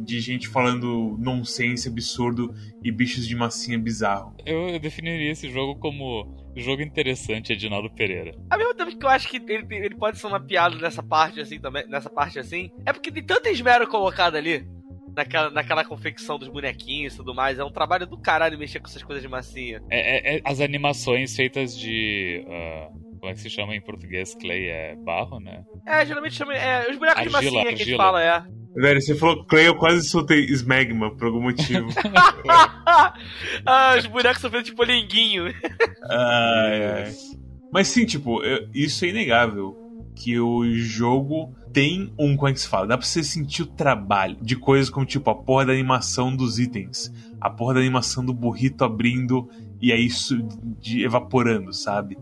De 0.00 0.20
gente 0.20 0.48
falando 0.48 1.16
nonsense 1.18 1.88
absurdo 1.88 2.52
e 2.82 2.90
bichos 2.92 3.26
de 3.26 3.34
massinha 3.34 3.78
bizarro. 3.78 4.34
Eu, 4.44 4.68
eu 4.68 4.78
definiria 4.78 5.32
esse 5.32 5.48
jogo 5.48 5.78
como 5.78 6.36
jogo 6.56 6.82
interessante, 6.82 7.52
Edinaldo 7.52 7.90
Pereira. 7.90 8.32
Ao 8.50 8.58
mesmo 8.58 8.74
tempo 8.74 8.96
que 8.96 9.04
eu 9.04 9.08
acho 9.10 9.28
que 9.28 9.36
ele, 9.36 9.66
ele 9.70 9.94
pode 9.96 10.18
ser 10.18 10.26
uma 10.26 10.40
piada 10.40 10.76
nessa 10.76 11.02
parte 11.02 11.40
assim 11.40 11.58
também, 11.58 11.88
nessa 11.88 12.10
parte 12.10 12.38
assim, 12.38 12.70
é 12.84 12.92
porque 12.92 13.10
tem 13.10 13.24
tanto 13.24 13.48
esmero 13.48 13.86
colocado 13.88 14.36
ali. 14.36 14.66
Naquela, 15.16 15.48
naquela 15.48 15.84
confecção 15.84 16.36
dos 16.40 16.48
bonequinhos 16.48 17.14
e 17.14 17.16
tudo 17.18 17.32
mais. 17.32 17.56
É 17.56 17.62
um 17.64 17.70
trabalho 17.70 18.04
do 18.04 18.18
caralho 18.18 18.58
mexer 18.58 18.80
com 18.80 18.88
essas 18.88 19.00
coisas 19.04 19.22
de 19.22 19.28
massinha. 19.28 19.80
É, 19.88 20.34
é- 20.34 20.36
é 20.38 20.40
as 20.44 20.58
animações 20.58 21.36
feitas 21.36 21.78
de. 21.78 22.44
ah, 22.48 22.88
como 23.24 23.32
é 23.32 23.34
que 23.34 23.40
se 23.40 23.48
chama 23.48 23.74
em 23.74 23.80
português? 23.80 24.34
Clay 24.34 24.68
é 24.68 24.96
barro, 24.96 25.40
né? 25.40 25.64
É, 25.86 26.04
geralmente 26.04 26.34
chama. 26.34 26.52
É, 26.52 26.90
os 26.90 26.98
bonecos 26.98 27.22
de 27.22 27.34
Argila, 27.34 27.42
massinha 27.42 27.62
que 27.62 27.68
a 27.68 27.70
gente 27.70 27.80
argila. 27.80 28.04
fala, 28.04 28.22
é. 28.22 28.44
Velho, 28.76 29.00
você 29.00 29.14
falou 29.14 29.46
Clay, 29.46 29.66
eu 29.66 29.76
quase 29.76 30.06
soltei 30.06 30.44
Smegma 30.50 31.10
por 31.16 31.28
algum 31.28 31.40
motivo. 31.40 31.88
ah, 33.64 33.94
os 33.98 34.04
bonecos 34.06 34.42
são 34.42 34.50
feitos 34.50 34.68
de 34.70 34.76
polinguinho. 34.76 35.46
Ai, 36.10 37.04
ai. 37.04 37.12
Mas 37.72 37.88
sim, 37.88 38.04
tipo, 38.04 38.42
eu- 38.42 38.68
isso 38.74 39.02
é 39.06 39.08
inegável. 39.08 39.74
Que 40.14 40.38
o 40.38 40.70
jogo 40.76 41.56
tem 41.72 42.12
um, 42.18 42.36
como 42.36 42.48
é 42.48 42.52
que 42.52 42.60
se 42.60 42.68
fala? 42.68 42.86
Dá 42.88 42.98
pra 42.98 43.06
você 43.06 43.24
sentir 43.24 43.62
o 43.62 43.66
trabalho 43.66 44.36
de 44.42 44.54
coisas 44.54 44.90
como, 44.90 45.06
tipo, 45.06 45.30
a 45.30 45.34
porra 45.34 45.64
da 45.64 45.72
animação 45.72 46.36
dos 46.36 46.58
itens, 46.58 47.10
a 47.40 47.48
porra 47.48 47.74
da 47.74 47.80
animação 47.80 48.22
do 48.22 48.34
burrito 48.34 48.84
abrindo 48.84 49.48
e 49.80 49.92
aí 49.92 50.04
isso 50.04 50.36
de 50.78 51.02
evaporando, 51.02 51.72
sabe? 51.72 52.16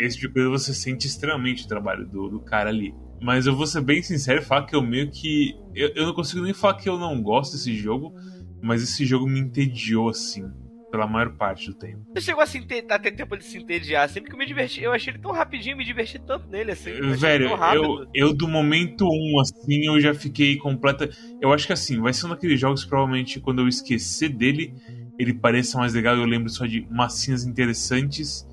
Esse 0.00 0.16
tipo 0.16 0.28
de 0.28 0.34
coisa 0.34 0.48
você 0.48 0.72
sente 0.72 1.06
extremamente 1.06 1.64
o 1.64 1.68
trabalho 1.68 2.06
do, 2.06 2.28
do 2.28 2.40
cara 2.40 2.70
ali. 2.70 2.94
Mas 3.20 3.46
eu 3.46 3.54
vou 3.54 3.66
ser 3.66 3.82
bem 3.82 4.02
sincero 4.02 4.40
e 4.40 4.44
falar 4.44 4.64
que 4.64 4.74
eu 4.74 4.80
meio 4.82 5.10
que. 5.10 5.54
Eu, 5.74 5.92
eu 5.94 6.06
não 6.06 6.14
consigo 6.14 6.42
nem 6.42 6.54
falar 6.54 6.74
que 6.74 6.88
eu 6.88 6.98
não 6.98 7.22
gosto 7.22 7.52
desse 7.52 7.74
jogo, 7.74 8.14
mas 8.62 8.82
esse 8.82 9.04
jogo 9.04 9.26
me 9.26 9.38
entediou 9.38 10.08
assim. 10.08 10.50
pela 10.90 11.06
maior 11.06 11.36
parte 11.36 11.66
do 11.66 11.74
tempo. 11.74 12.00
Você 12.14 12.22
chegou 12.22 12.42
a, 12.42 12.46
se 12.46 12.58
a 12.88 12.98
ter 12.98 13.12
tempo 13.12 13.36
de 13.36 13.44
se 13.44 13.58
entediar, 13.58 14.08
sempre 14.08 14.30
que 14.30 14.34
eu 14.34 14.38
me 14.38 14.46
diverti. 14.46 14.82
Eu 14.82 14.92
achei 14.92 15.12
ele 15.12 15.20
tão 15.20 15.32
rapidinho, 15.32 15.76
me 15.76 15.84
diverti 15.84 16.18
tanto 16.18 16.48
nele, 16.48 16.72
assim. 16.72 16.90
eu 16.90 17.14
Velho, 17.14 17.50
eu, 17.74 18.06
eu 18.14 18.34
do 18.34 18.48
momento 18.48 19.04
1, 19.06 19.40
assim, 19.40 19.86
eu 19.86 20.00
já 20.00 20.14
fiquei 20.14 20.56
completa. 20.56 21.10
Eu 21.42 21.52
acho 21.52 21.66
que 21.66 21.74
assim, 21.74 22.00
vai 22.00 22.14
ser 22.14 22.24
um 22.24 22.30
daqueles 22.30 22.58
jogos 22.58 22.84
que 22.84 22.88
provavelmente 22.88 23.38
quando 23.38 23.60
eu 23.60 23.68
esquecer 23.68 24.30
dele, 24.30 24.74
ele 25.18 25.34
pareça 25.34 25.78
mais 25.78 25.92
legal. 25.92 26.16
Eu 26.16 26.24
lembro 26.24 26.48
só 26.48 26.64
de 26.64 26.86
massinhas 26.90 27.44
interessantes. 27.44 28.48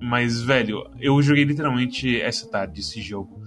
Mas, 0.00 0.42
velho, 0.42 0.84
eu 0.98 1.20
joguei 1.22 1.44
literalmente 1.44 2.20
essa 2.20 2.46
tarde 2.46 2.80
esse 2.80 3.00
jogo. 3.00 3.40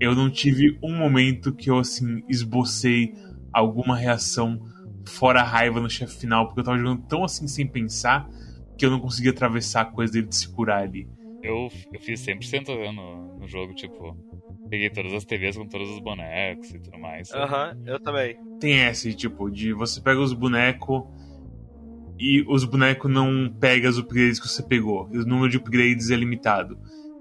Eu 0.00 0.14
não 0.14 0.30
tive 0.30 0.78
um 0.82 0.96
momento 0.96 1.54
que 1.54 1.70
eu, 1.70 1.78
assim, 1.78 2.24
esbocei 2.28 3.14
alguma 3.52 3.96
reação 3.96 4.58
fora 5.06 5.40
a 5.40 5.44
raiva 5.44 5.80
no 5.80 5.90
chefe 5.90 6.20
final, 6.20 6.46
porque 6.46 6.60
eu 6.60 6.64
tava 6.64 6.78
jogando 6.78 7.02
tão 7.02 7.24
assim 7.24 7.46
sem 7.46 7.66
pensar 7.66 8.28
que 8.76 8.84
eu 8.84 8.90
não 8.90 8.98
conseguia 9.00 9.30
atravessar 9.30 9.82
a 9.82 9.84
coisa 9.84 10.12
dele 10.12 10.26
de 10.26 10.36
se 10.36 10.48
curar 10.48 10.82
ali. 10.82 11.06
Eu, 11.42 11.68
eu 11.92 12.00
fiz 12.00 12.20
100% 12.20 12.68
no, 12.92 13.38
no 13.38 13.48
jogo, 13.48 13.74
tipo, 13.74 14.16
peguei 14.70 14.90
todas 14.90 15.12
as 15.12 15.24
TVs 15.24 15.56
com 15.56 15.66
todos 15.66 15.90
os 15.90 15.98
bonecos 16.00 16.70
e 16.70 16.78
tudo 16.78 16.98
mais. 16.98 17.30
Aham, 17.32 17.74
eu 17.84 17.98
também. 18.00 18.36
tem 18.60 18.74
essa, 18.74 19.12
tipo, 19.12 19.50
de 19.50 19.72
você 19.72 20.00
pega 20.00 20.20
os 20.20 20.32
bonecos 20.32 21.02
e 22.24 22.44
os 22.46 22.64
bonecos 22.64 23.10
não 23.10 23.52
pegam 23.60 23.90
os 23.90 23.98
upgrades 23.98 24.38
que 24.38 24.46
você 24.48 24.62
pegou. 24.62 25.08
E 25.12 25.18
o 25.18 25.24
número 25.26 25.50
de 25.50 25.56
upgrades 25.56 26.10
é 26.10 26.16
limitado. 26.16 26.78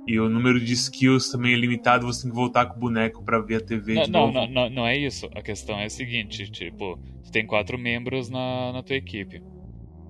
E 0.08 0.20
o 0.20 0.30
número 0.30 0.60
de 0.60 0.74
skills 0.74 1.30
também 1.30 1.54
é 1.54 1.58
limitado, 1.58 2.06
você 2.06 2.22
tem 2.24 2.32
que 2.32 2.36
voltar 2.36 2.66
com 2.68 2.76
o 2.78 2.80
boneco 2.80 3.24
pra 3.24 3.40
ver 3.40 3.56
a 3.56 3.62
TV 3.62 3.96
Não, 3.96 4.04
de 4.04 4.12
não, 4.12 4.32
novo. 4.32 4.48
não, 4.48 4.70
não, 4.70 4.88
é 4.88 4.98
isso. 4.98 5.28
A 5.36 5.42
questão 5.42 5.80
é 5.80 5.86
a 5.86 5.90
seguinte, 5.90 6.50
tipo, 6.52 6.98
tu 7.24 7.32
tem 7.32 7.46
quatro 7.46 7.78
membros 7.78 8.30
na, 8.30 8.72
na 8.74 8.84
tua 8.84 8.96
equipe. 8.96 9.42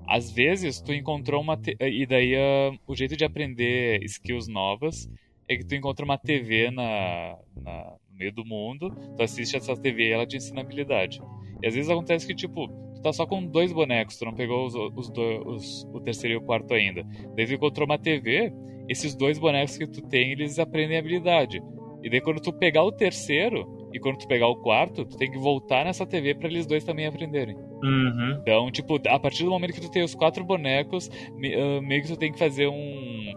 Às 0.08 0.32
vezes 0.32 0.82
tu 0.82 0.94
encontrou 0.94 1.42
uma 1.42 1.56
te- 1.58 1.76
e 1.80 2.06
daí 2.06 2.36
ah, 2.36 2.72
o 2.88 2.96
jeito 2.96 3.16
de 3.16 3.24
aprender 3.24 4.04
skills 4.04 4.48
novas 4.48 5.08
é 5.48 5.56
que 5.56 5.66
tu 5.66 5.76
encontra 5.76 6.04
uma 6.04 6.18
TV 6.18 6.70
na, 6.72 7.38
na- 7.64 7.94
no 8.10 8.18
meio 8.18 8.34
do 8.34 8.46
mundo, 8.46 8.90
tu 9.18 9.24
assiste 9.24 9.56
essa 9.56 9.76
TV 9.76 10.10
e 10.10 10.12
ela 10.12 10.26
te 10.26 10.38
ensina 10.38 10.62
habilidade. 10.62 11.22
E 11.62 11.68
às 11.68 11.76
vezes 11.76 11.90
acontece 11.90 12.26
que 12.28 12.36
tipo 12.36 12.68
tu 13.02 13.04
tá 13.04 13.14
só 13.14 13.26
com 13.26 13.44
dois 13.46 13.72
bonecos, 13.74 14.18
tu 14.18 14.26
não 14.26 14.34
pegou 14.34 14.66
os, 14.66 14.76
os, 14.76 15.10
do- 15.10 15.50
os- 15.50 15.84
o 15.94 16.00
terceiro 16.00 16.36
e 16.36 16.38
o 16.38 16.42
quarto 16.42 16.74
ainda. 16.74 17.04
Daí 17.36 17.46
tu 17.48 17.54
encontrou 17.54 17.86
uma 17.86 17.98
TV, 17.98 18.54
esses 18.88 19.16
dois 19.16 19.40
bonecos 19.40 19.78
que 19.78 19.88
tu 19.88 20.02
tem 20.04 20.32
eles 20.32 20.60
aprendem 20.60 20.98
habilidade. 20.98 21.62
E 22.04 22.10
daí 22.10 22.22
quando 22.22 22.40
tu 22.42 22.52
pegar 22.54 22.84
o 22.84 22.92
terceiro 22.92 23.88
e 23.94 24.00
quando 24.00 24.18
tu 24.18 24.28
pegar 24.28 24.48
o 24.48 24.56
quarto, 24.56 25.06
tu 25.06 25.18
tem 25.18 25.30
que 25.30 25.38
voltar 25.38 25.84
nessa 25.86 26.06
TV 26.06 26.34
pra 26.36 26.48
eles 26.48 26.66
dois 26.66 26.84
também 26.84 27.06
aprenderem. 27.06 27.56
Uhum. 27.84 28.38
Então, 28.42 28.72
tipo, 28.72 29.00
a 29.08 29.20
partir 29.20 29.44
do 29.44 29.50
momento 29.52 29.74
que 29.74 29.82
tu 29.82 29.92
tem 29.92 30.04
os 30.04 30.16
quatro 30.16 30.44
bonecos, 30.44 31.10
ah, 31.12 31.82
meio 31.82 32.02
que 32.02 32.08
tu 32.08 32.18
tem 32.18 32.32
que 32.32 32.40
fazer 32.40 32.68
um, 32.68 33.34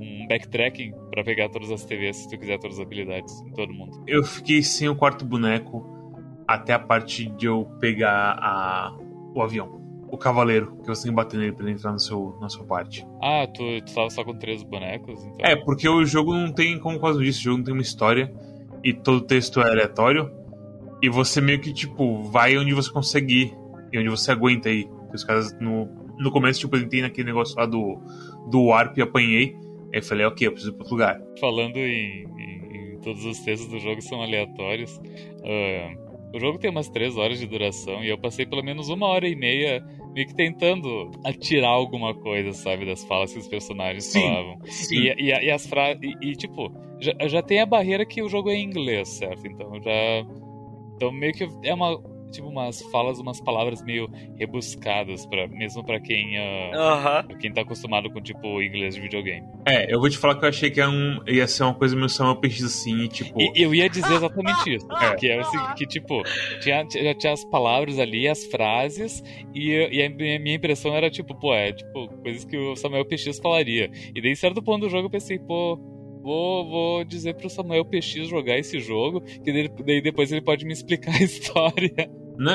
um 0.00 0.26
backtracking 0.28 0.92
pra 1.10 1.22
pegar 1.24 1.48
todas 1.48 1.70
as 1.70 1.84
TVs 1.84 2.16
se 2.16 2.28
tu 2.28 2.38
quiser 2.38 2.58
todas 2.58 2.78
as 2.78 2.84
habilidades 2.86 3.40
em 3.42 3.52
todo 3.52 3.72
mundo. 3.72 4.02
Eu 4.06 4.22
fiquei 4.24 4.62
sem 4.62 4.88
o 4.88 4.96
quarto 4.96 5.24
boneco 5.24 5.84
até 6.46 6.72
a 6.72 6.78
parte 6.78 7.26
de 7.26 7.46
eu 7.46 7.66
pegar 7.78 8.36
a... 8.40 8.96
o 9.38 9.42
avião. 9.42 9.78
O 10.10 10.16
cavaleiro, 10.16 10.74
que 10.82 10.86
você 10.86 11.02
tem 11.02 11.12
que 11.12 11.16
bater 11.16 11.38
nele 11.38 11.52
pra 11.52 11.64
ele 11.66 11.74
entrar 11.74 11.92
no 11.92 11.98
seu, 12.00 12.36
na 12.40 12.48
sua 12.48 12.64
parte. 12.64 13.06
Ah, 13.22 13.46
tu, 13.46 13.62
tu 13.84 13.94
tava 13.94 14.08
só 14.08 14.24
com 14.24 14.34
três 14.38 14.62
bonecos? 14.62 15.22
Então... 15.22 15.36
É, 15.40 15.54
porque 15.54 15.86
o 15.88 16.04
jogo 16.04 16.32
não 16.34 16.50
tem, 16.52 16.78
como 16.78 16.98
quase 16.98 17.22
disse, 17.22 17.40
o 17.40 17.42
jogo 17.42 17.58
não 17.58 17.64
tem 17.64 17.74
uma 17.74 17.82
história 17.82 18.32
e 18.82 18.92
todo 18.94 19.18
o 19.18 19.20
texto 19.26 19.60
é 19.60 19.70
aleatório. 19.70 20.30
E 21.02 21.08
você 21.10 21.40
meio 21.40 21.60
que, 21.60 21.72
tipo, 21.72 22.22
vai 22.24 22.56
onde 22.56 22.72
você 22.72 22.90
consegue 22.90 23.42
ir 23.42 23.56
e 23.92 23.98
onde 23.98 24.08
você 24.08 24.32
aguenta 24.32 24.70
ir. 24.70 24.86
Porque 24.88 25.16
os 25.16 25.24
caras, 25.24 25.52
no, 25.60 25.86
no 26.18 26.30
começo, 26.30 26.60
tipo, 26.60 26.74
eu 26.76 26.80
entrei 26.82 27.02
naquele 27.02 27.26
negócio 27.26 27.54
lá 27.56 27.66
do, 27.66 28.00
do 28.50 28.64
Warp 28.64 28.96
e 28.96 29.02
apanhei. 29.02 29.54
Aí 29.92 30.00
eu 30.00 30.02
falei, 30.02 30.24
ok, 30.26 30.46
eu 30.46 30.52
preciso 30.52 30.72
ir 30.72 30.74
pra 30.74 30.82
outro 30.84 30.94
lugar. 30.94 31.20
Falando 31.38 31.76
em, 31.76 32.24
em- 32.38 32.94
em 32.94 32.98
todos 33.00 33.24
os 33.26 33.38
textos 33.40 33.70
do 33.70 33.78
jogo 33.78 34.00
são 34.02 34.20
aleatórios, 34.22 35.00
ah, 35.44 35.94
o 36.34 36.38
jogo 36.38 36.58
tem 36.58 36.70
umas 36.70 36.88
três 36.88 37.16
horas 37.16 37.38
de 37.38 37.46
duração 37.46 38.04
e 38.04 38.08
eu 38.08 38.18
passei 38.18 38.44
pelo 38.44 38.62
menos 38.62 38.88
uma 38.88 39.06
hora 39.06 39.28
e 39.28 39.34
meia 39.34 39.82
meio 40.14 40.26
que 40.26 40.34
tentando 40.34 41.10
atirar 41.24 41.70
alguma 41.70 42.14
coisa, 42.14 42.52
sabe, 42.52 42.84
das 42.84 43.04
falas 43.04 43.32
que 43.32 43.38
os 43.38 43.48
personagens 43.48 44.04
Sim. 44.04 44.20
falavam. 44.20 44.58
Sim. 44.64 44.96
E, 44.96 45.14
e, 45.18 45.46
e 45.46 45.50
as 45.50 45.66
frases. 45.66 46.00
E, 46.02 46.30
e, 46.30 46.32
tipo, 46.34 46.72
já, 47.00 47.28
já 47.28 47.42
tem 47.42 47.60
a 47.60 47.66
barreira 47.66 48.04
que 48.04 48.22
o 48.22 48.28
jogo 48.28 48.50
é 48.50 48.56
em 48.56 48.64
inglês, 48.64 49.08
certo? 49.08 49.46
Então 49.46 49.80
já. 49.80 49.90
Então 50.96 51.12
meio 51.12 51.32
que 51.32 51.46
é 51.62 51.72
uma. 51.72 52.00
Tipo, 52.30 52.48
umas 52.48 52.80
falas, 52.90 53.18
umas 53.18 53.40
palavras 53.40 53.82
meio 53.82 54.08
rebuscadas, 54.36 55.26
pra, 55.26 55.46
mesmo 55.48 55.84
pra 55.84 56.00
quem. 56.00 56.36
ah, 56.38 56.70
Aham. 56.74 57.24
pra 57.24 57.36
quem 57.36 57.52
tá 57.52 57.62
acostumado 57.62 58.10
com, 58.10 58.20
tipo, 58.20 58.60
inglês 58.62 58.94
de 58.94 59.00
videogame. 59.00 59.46
É, 59.66 59.92
eu 59.92 60.00
vou 60.00 60.08
te 60.08 60.18
falar 60.18 60.36
que 60.36 60.44
eu 60.44 60.48
achei 60.48 60.70
que 60.70 60.80
era 60.80 60.90
um, 60.90 61.20
ia 61.26 61.46
ser 61.46 61.64
uma 61.64 61.74
coisa 61.74 61.94
meio 61.96 62.08
Samuel 62.08 62.36
Peixe 62.36 62.64
assim, 62.64 63.06
tipo. 63.08 63.40
E 63.40 63.52
eu 63.56 63.74
ia 63.74 63.88
dizer 63.88 64.12
exatamente 64.12 64.74
isso. 64.74 64.86
É. 64.98 65.14
Que 65.14 65.28
é 65.30 65.42
seguinte, 65.44 65.74
que, 65.76 65.86
tipo, 65.86 66.22
tinha, 66.60 66.84
tinha, 66.84 67.14
tinha 67.14 67.32
as 67.32 67.44
palavras 67.44 67.98
ali, 67.98 68.26
as 68.26 68.44
frases, 68.46 69.22
e, 69.54 69.70
e 69.92 70.02
a 70.02 70.10
minha 70.10 70.38
minha 70.38 70.56
impressão 70.56 70.94
era, 70.94 71.08
tipo, 71.10 71.34
pô, 71.34 71.54
é 71.54 71.72
tipo, 71.72 72.08
coisas 72.22 72.44
que 72.44 72.56
o 72.56 72.74
Samuel 72.74 73.04
PX 73.04 73.38
falaria. 73.38 73.90
E 74.14 74.20
daí, 74.20 74.32
em 74.32 74.34
certo 74.34 74.62
ponto 74.62 74.82
do 74.82 74.90
jogo, 74.90 75.06
eu 75.06 75.10
pensei, 75.10 75.38
pô, 75.38 75.78
vou, 76.22 76.68
vou 76.68 77.04
dizer 77.04 77.34
pro 77.34 77.50
Samuel 77.50 77.84
PX 77.84 78.28
jogar 78.28 78.58
esse 78.58 78.80
jogo, 78.80 79.20
que 79.20 79.52
daí, 79.52 79.68
daí 79.68 80.02
depois 80.02 80.30
ele 80.32 80.42
pode 80.42 80.64
me 80.64 80.72
explicar 80.72 81.14
a 81.14 81.22
história. 81.22 82.10
Não, 82.38 82.54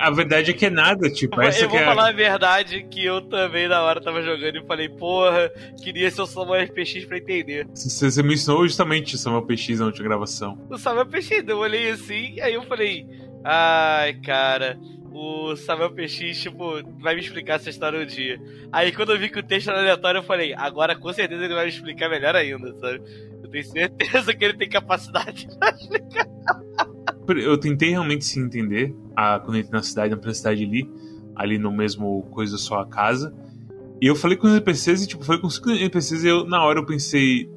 a 0.00 0.10
verdade 0.10 0.50
é 0.50 0.54
que 0.54 0.66
é 0.66 0.70
nada, 0.70 1.08
tipo, 1.08 1.40
essa 1.40 1.64
eu 1.64 1.68
que 1.68 1.76
vou 1.76 1.82
é. 1.82 1.86
falar 1.86 2.08
a 2.08 2.12
verdade 2.12 2.82
que 2.90 3.04
eu 3.04 3.20
também 3.20 3.68
na 3.68 3.80
hora 3.80 4.00
tava 4.00 4.20
jogando 4.20 4.56
e 4.56 4.66
falei, 4.66 4.88
porra, 4.88 5.52
queria 5.80 6.10
ser 6.10 6.22
o 6.22 6.26
Samuel 6.26 6.66
PX 6.66 7.04
pra 7.04 7.18
entender. 7.18 7.64
Você, 7.72 8.10
você 8.10 8.22
me 8.24 8.34
ensinou 8.34 8.66
justamente 8.66 9.16
Samuel 9.16 9.46
PX 9.46 9.78
na 9.78 9.86
última 9.86 10.08
gravação. 10.08 10.58
O 10.68 10.76
Samuel 10.76 11.06
PX, 11.06 11.44
eu 11.46 11.58
olhei 11.58 11.90
assim, 11.90 12.40
aí 12.40 12.54
eu 12.54 12.64
falei, 12.64 13.06
ai, 13.44 14.14
cara, 14.14 14.76
o 15.14 15.56
Samuel 15.56 15.92
PX, 15.92 16.40
tipo, 16.40 16.82
vai 17.00 17.14
me 17.14 17.20
explicar 17.20 17.54
essa 17.54 17.70
história 17.70 18.00
um 18.00 18.06
dia. 18.06 18.40
Aí 18.72 18.90
quando 18.90 19.12
eu 19.12 19.18
vi 19.18 19.30
que 19.30 19.38
o 19.38 19.42
texto 19.42 19.70
era 19.70 19.78
aleatório, 19.78 20.18
eu 20.18 20.24
falei, 20.24 20.52
agora 20.54 20.96
com 20.96 21.12
certeza 21.12 21.44
ele 21.44 21.54
vai 21.54 21.64
me 21.64 21.70
explicar 21.70 22.10
melhor 22.10 22.34
ainda, 22.34 22.74
sabe? 22.80 23.00
Eu 23.40 23.48
tenho 23.48 23.64
certeza 23.64 24.34
que 24.34 24.44
ele 24.44 24.54
tem 24.54 24.68
capacidade. 24.68 25.46
Eu 27.26 27.56
tentei 27.56 27.88
realmente 27.88 28.22
se 28.22 28.38
entender 28.38 28.94
a, 29.16 29.40
quando 29.40 29.54
eu 29.54 29.60
entrei 29.62 29.78
na 29.78 29.82
cidade, 29.82 30.14
na 30.14 30.34
cidade 30.34 30.62
ali, 30.62 30.86
ali 31.34 31.56
no 31.56 31.72
mesmo 31.72 32.20
coisa 32.30 32.58
só 32.58 32.80
a 32.80 32.86
casa. 32.86 33.34
E 33.98 34.06
eu 34.06 34.14
falei 34.14 34.36
com 34.36 34.46
os 34.46 34.52
NPCs 34.52 35.02
e, 35.02 35.08
tipo, 35.08 35.24
falei 35.24 35.40
com 35.40 35.46
os 35.46 35.58
NPCs 35.58 36.22
e 36.22 36.28
eu, 36.28 36.44
na 36.44 36.62
hora 36.62 36.80
eu 36.80 36.84
pensei, 36.84 37.48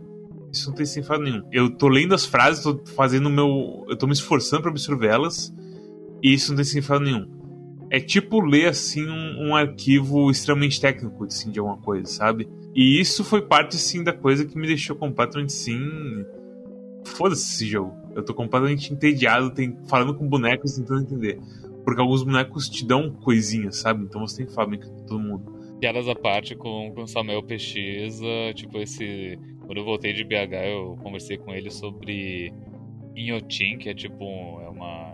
isso 0.53 0.69
não 0.69 0.73
tem 0.73 0.85
significado 0.85 1.21
nenhum. 1.21 1.43
Eu 1.51 1.69
tô 1.69 1.89
lendo 1.89 2.15
as 2.15 2.25
frases, 2.25 2.63
tô 2.63 2.81
fazendo 2.95 3.25
o 3.25 3.29
meu. 3.29 3.85
Eu 3.89 3.97
tô 3.97 4.07
me 4.07 4.13
esforçando 4.13 4.61
pra 4.61 4.71
absorver 4.71 5.07
elas, 5.07 5.53
e 6.23 6.33
isso 6.33 6.51
não 6.51 6.55
tem 6.55 6.63
significado 6.63 7.03
nenhum. 7.03 7.37
É 7.89 8.00
tipo 8.00 8.41
ler, 8.41 8.67
assim, 8.67 9.08
um, 9.08 9.50
um 9.50 9.56
arquivo 9.56 10.30
extremamente 10.30 10.80
técnico, 10.80 11.23
assim, 11.23 11.52
de 11.52 11.60
alguma 11.60 11.78
coisa, 11.78 12.08
sabe? 12.08 12.47
E 12.76 13.00
isso 13.00 13.23
foi 13.23 13.41
parte, 13.41 13.76
assim, 13.78 14.04
da 14.04 14.13
coisa 14.13 14.45
que 14.45 14.58
me 14.58 14.67
deixou 14.67 14.95
completamente, 14.95 15.50
assim. 15.50 15.80
Foda-se 17.06 17.54
esse 17.54 17.65
jogo. 17.65 17.93
Eu 18.15 18.23
tô 18.23 18.34
completamente 18.34 18.91
entediado, 18.93 19.54
tem, 19.54 19.78
falando 19.88 20.15
com 20.15 20.28
bonecos 20.28 20.76
tentando 20.76 21.02
entender. 21.02 21.39
Porque 21.84 22.02
alguns 22.02 22.21
bonecos 22.23 22.67
te 22.67 22.86
dão 22.86 23.10
coisinhas, 23.12 23.78
sabe? 23.78 24.04
Então 24.04 24.19
você 24.19 24.38
tem 24.38 24.45
que 24.45 24.54
falar 24.54 24.67
bem 24.67 24.80
com 24.80 25.06
todo 25.06 25.19
mundo. 25.19 25.58
Piadas 25.80 26.08
à 26.10 26.15
parte 26.15 26.56
com 26.56 26.93
o 26.97 27.08
Samuel 27.08 27.45
ah, 27.47 28.54
tipo, 28.54 28.78
esse. 28.80 29.39
Quando 29.65 29.78
eu 29.78 29.86
voltei 29.86 30.12
de 30.12 30.23
BH, 30.23 30.54
eu 30.65 30.97
conversei 31.02 31.38
com 31.38 31.54
ele 31.54 31.69
sobre 31.69 32.52
Inhotim, 33.15 33.78
que 33.78 33.89
é 33.89 33.93
tipo. 33.93 34.26
É 34.62 34.69
uma. 34.69 35.13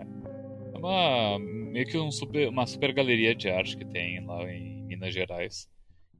É 0.72 0.78
uma. 0.78 1.38
Meio 1.74 1.86
que 1.86 1.98
um 1.98 2.12
super, 2.12 2.48
uma 2.48 2.68
super 2.68 2.92
galeria 2.92 3.34
de 3.34 3.50
arte 3.50 3.76
que 3.76 3.84
tem 3.84 4.24
lá 4.24 4.48
em 4.48 4.84
Minas 4.84 5.12
Gerais. 5.12 5.68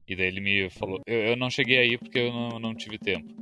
E 0.09 0.17
daí 0.17 0.27
ele 0.27 0.41
me 0.41 0.69
falou. 0.69 1.01
Eu, 1.07 1.29
eu 1.29 1.37
não 1.37 1.49
cheguei 1.49 1.79
aí 1.79 1.97
porque 1.97 2.19
eu 2.19 2.33
não, 2.33 2.59
não 2.59 2.75
tive 2.75 2.99
tempo. 2.99 3.33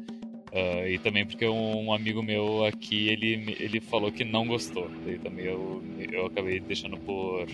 Ah, 0.52 0.86
e 0.86 0.98
também 0.98 1.24
porque 1.24 1.48
um 1.48 1.90
amigo 1.90 2.22
meu 2.22 2.66
aqui, 2.66 3.08
ele, 3.08 3.56
ele 3.58 3.80
falou 3.80 4.12
que 4.12 4.26
não 4.26 4.46
gostou. 4.46 4.90
Daí 5.06 5.18
também 5.20 5.46
eu, 5.46 5.82
eu 6.12 6.26
acabei 6.26 6.60
deixando 6.60 6.98
por. 6.98 7.46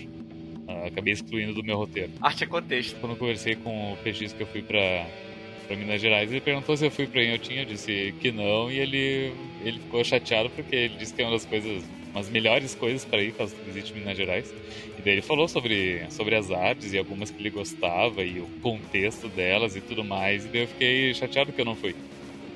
ah, 0.67 0.87
acabei 0.87 1.13
excluindo 1.13 1.53
do 1.53 1.63
meu 1.63 1.77
roteiro. 1.77 2.11
Arte 2.19 2.43
é 2.43 2.47
contexto. 2.47 2.99
Quando 2.99 3.13
eu 3.13 3.17
conversei 3.17 3.55
com 3.55 3.93
o 3.93 3.97
PX 4.03 4.33
que 4.33 4.43
eu 4.43 4.47
fui 4.47 4.61
pra, 4.61 5.07
pra 5.67 5.77
Minas 5.77 6.01
Gerais, 6.01 6.29
ele 6.29 6.41
perguntou 6.41 6.75
se 6.75 6.85
eu 6.85 6.91
fui 6.91 7.07
pra 7.07 7.23
Inhotim, 7.23 7.53
eu 7.53 7.65
disse 7.65 8.13
que 8.19 8.29
não, 8.29 8.69
e 8.69 8.77
ele, 8.77 9.31
ele 9.63 9.79
ficou 9.79 10.03
chateado 10.03 10.49
porque 10.49 10.75
ele 10.75 10.97
disse 10.97 11.13
que 11.13 11.21
é 11.21 11.25
uma 11.25 11.31
das 11.31 11.45
coisas, 11.45 11.81
umas 12.11 12.29
melhores 12.29 12.75
coisas 12.75 13.05
pra 13.05 13.21
ir 13.21 13.33
caso 13.33 13.55
tu 13.55 13.71
visite 13.71 13.93
Minas 13.93 14.17
Gerais. 14.17 14.53
E 14.97 15.01
daí 15.01 15.13
ele 15.13 15.21
falou 15.21 15.47
sobre, 15.47 16.05
sobre 16.09 16.35
as 16.35 16.51
artes 16.51 16.93
e 16.93 16.97
algumas 16.97 17.31
que 17.31 17.41
ele 17.41 17.49
gostava 17.49 18.23
e 18.23 18.39
o 18.39 18.47
contexto 18.61 19.27
delas 19.29 19.75
e 19.75 19.81
tudo 19.81 20.03
mais, 20.03 20.45
e 20.45 20.47
daí 20.49 20.61
eu 20.61 20.67
fiquei 20.67 21.13
chateado 21.13 21.53
que 21.53 21.61
eu 21.61 21.65
não 21.65 21.75
fui. 21.75 21.95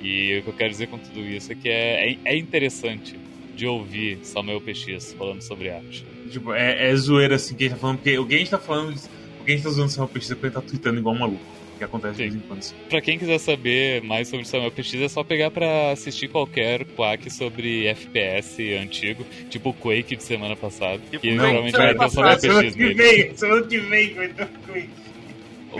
E 0.01 0.39
o 0.39 0.43
que 0.43 0.49
eu 0.49 0.53
quero 0.53 0.69
dizer 0.69 0.87
com 0.87 0.97
tudo 0.97 1.21
isso 1.21 1.51
é 1.51 1.55
que 1.55 1.69
é, 1.69 2.11
é, 2.11 2.17
é 2.25 2.37
interessante 2.37 3.17
de 3.55 3.65
ouvir 3.65 4.19
Samuel 4.23 4.59
PX 4.59 5.13
falando 5.13 5.41
sobre 5.41 5.69
arte. 5.69 6.05
Tipo, 6.29 6.53
é, 6.53 6.89
é 6.89 6.95
zoeira 6.95 7.35
assim 7.35 7.55
que 7.55 7.63
a 7.63 7.67
gente 7.67 7.75
tá 7.75 7.81
falando, 7.81 7.97
porque 7.97 8.17
o 8.17 8.25
que 8.25 8.35
a 8.35 8.37
gente 8.37 8.51
tá 8.51 8.59
falando. 8.59 8.95
O 8.95 8.99
Porque 9.37 9.51
a 9.51 9.55
gente 9.55 9.63
tá 9.63 9.69
usando 9.69 9.89
Samuel 9.89 10.09
PX 10.13 10.27
porque 10.29 10.45
ele 10.47 10.53
tá 10.53 10.61
tweetando 10.61 10.99
igual 10.99 11.15
um 11.15 11.19
maluco. 11.19 11.45
Que 11.83 11.85
acontece 11.85 12.15
Sim. 12.15 12.23
de 12.23 12.29
vez 12.29 12.35
em 12.35 12.47
quando. 12.47 12.87
Pra 12.89 13.01
quem 13.01 13.19
quiser 13.19 13.37
saber 13.39 14.01
mais 14.03 14.29
sobre 14.29 14.45
Samuel 14.47 14.71
PX, 14.71 14.95
é 14.95 15.07
só 15.09 15.23
pegar 15.23 15.51
pra 15.51 15.91
assistir 15.91 16.29
qualquer 16.29 16.85
quack 16.85 17.29
sobre 17.29 17.87
FPS 17.87 18.61
antigo, 18.81 19.25
tipo 19.49 19.69
o 19.71 19.73
Quake 19.73 20.15
de 20.15 20.23
semana 20.23 20.55
passada. 20.55 20.99
Tipo 21.11 21.19
que 21.19 21.29
Quake 21.29 21.35
normalmente 21.35 21.73
de 21.73 21.77
vai 21.77 21.93
ter 21.93 22.05
o 22.05 22.09
Samuel 22.09 22.35
passada. 22.35 22.39
semana 22.39 22.61
PX 22.63 22.75
que 22.75 22.93
vem, 22.93 23.35
semana 23.37 23.67
que 23.67 23.77
vem 23.79 24.13
vai 24.13 24.27
ter 24.29 24.43
o 24.43 24.47
Quake. 24.47 24.89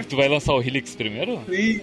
Tu 0.10 0.16
vai 0.16 0.28
lançar 0.28 0.54
o 0.54 0.62
Helix 0.62 0.96
primeiro? 0.96 1.40
Sim. 1.50 1.82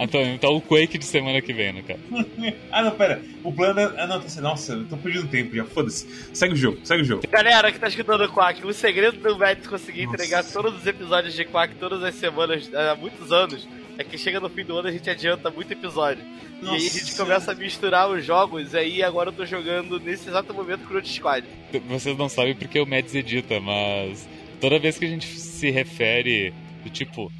Então, 0.00 0.22
então 0.22 0.56
o 0.56 0.60
Quake 0.60 0.96
de 0.96 1.04
semana 1.04 1.40
que 1.42 1.52
vem, 1.52 1.72
no 1.72 1.82
caso. 1.82 2.00
Ah, 2.72 2.82
não, 2.82 2.92
pera. 2.92 3.20
O 3.44 3.52
plano 3.52 3.80
é. 3.80 3.84
Ah, 3.98 4.06
não, 4.06 4.20
tá 4.20 4.28
sendo. 4.28 4.44
Nossa, 4.44 4.72
eu 4.72 4.86
tô 4.86 4.96
perdendo 4.96 5.28
tempo 5.28 5.54
já. 5.54 5.64
Foda-se. 5.64 6.06
Segue 6.32 6.54
o 6.54 6.56
jogo, 6.56 6.78
segue 6.84 7.02
o 7.02 7.04
jogo. 7.04 7.22
Galera 7.28 7.70
que 7.70 7.78
tá 7.78 7.88
escutando 7.88 8.24
o 8.24 8.32
Quack, 8.32 8.64
o 8.66 8.72
segredo 8.72 9.18
do 9.18 9.38
Mads 9.38 9.66
conseguir 9.66 10.06
Nossa. 10.06 10.16
entregar 10.16 10.44
todos 10.44 10.76
os 10.76 10.86
episódios 10.86 11.34
de 11.34 11.44
Quack 11.44 11.74
todas 11.74 12.02
as 12.02 12.14
semanas 12.14 12.70
há 12.74 12.94
muitos 12.94 13.30
anos 13.32 13.68
é 13.98 14.04
que 14.04 14.16
chega 14.16 14.40
no 14.40 14.48
fim 14.48 14.64
do 14.64 14.78
ano 14.78 14.88
a 14.88 14.92
gente 14.92 15.10
adianta 15.10 15.50
muito 15.50 15.70
episódio. 15.72 16.24
E 16.62 16.68
aí 16.68 16.76
a 16.76 16.78
gente 16.78 17.02
Nossa. 17.02 17.22
começa 17.22 17.52
a 17.52 17.54
misturar 17.54 18.10
os 18.10 18.24
jogos, 18.24 18.72
e 18.72 18.78
aí 18.78 19.02
agora 19.02 19.28
eu 19.28 19.32
tô 19.32 19.44
jogando 19.44 20.00
nesse 20.00 20.28
exato 20.28 20.54
momento 20.54 20.86
Crunch 20.86 21.12
Squad. 21.12 21.46
Vocês 21.86 22.16
não 22.16 22.28
sabem 22.28 22.54
porque 22.54 22.80
o 22.80 22.86
Mads 22.86 23.14
edita, 23.14 23.60
mas 23.60 24.26
toda 24.58 24.78
vez 24.78 24.96
que 24.96 25.04
a 25.04 25.08
gente 25.08 25.26
se 25.26 25.70
refere 25.70 26.54
do 26.82 26.88
tipo 26.88 27.30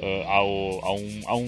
ah, 0.00 0.32
ao, 0.32 0.84
a, 0.84 0.92
um, 0.94 1.20
a 1.26 1.36
um, 1.36 1.44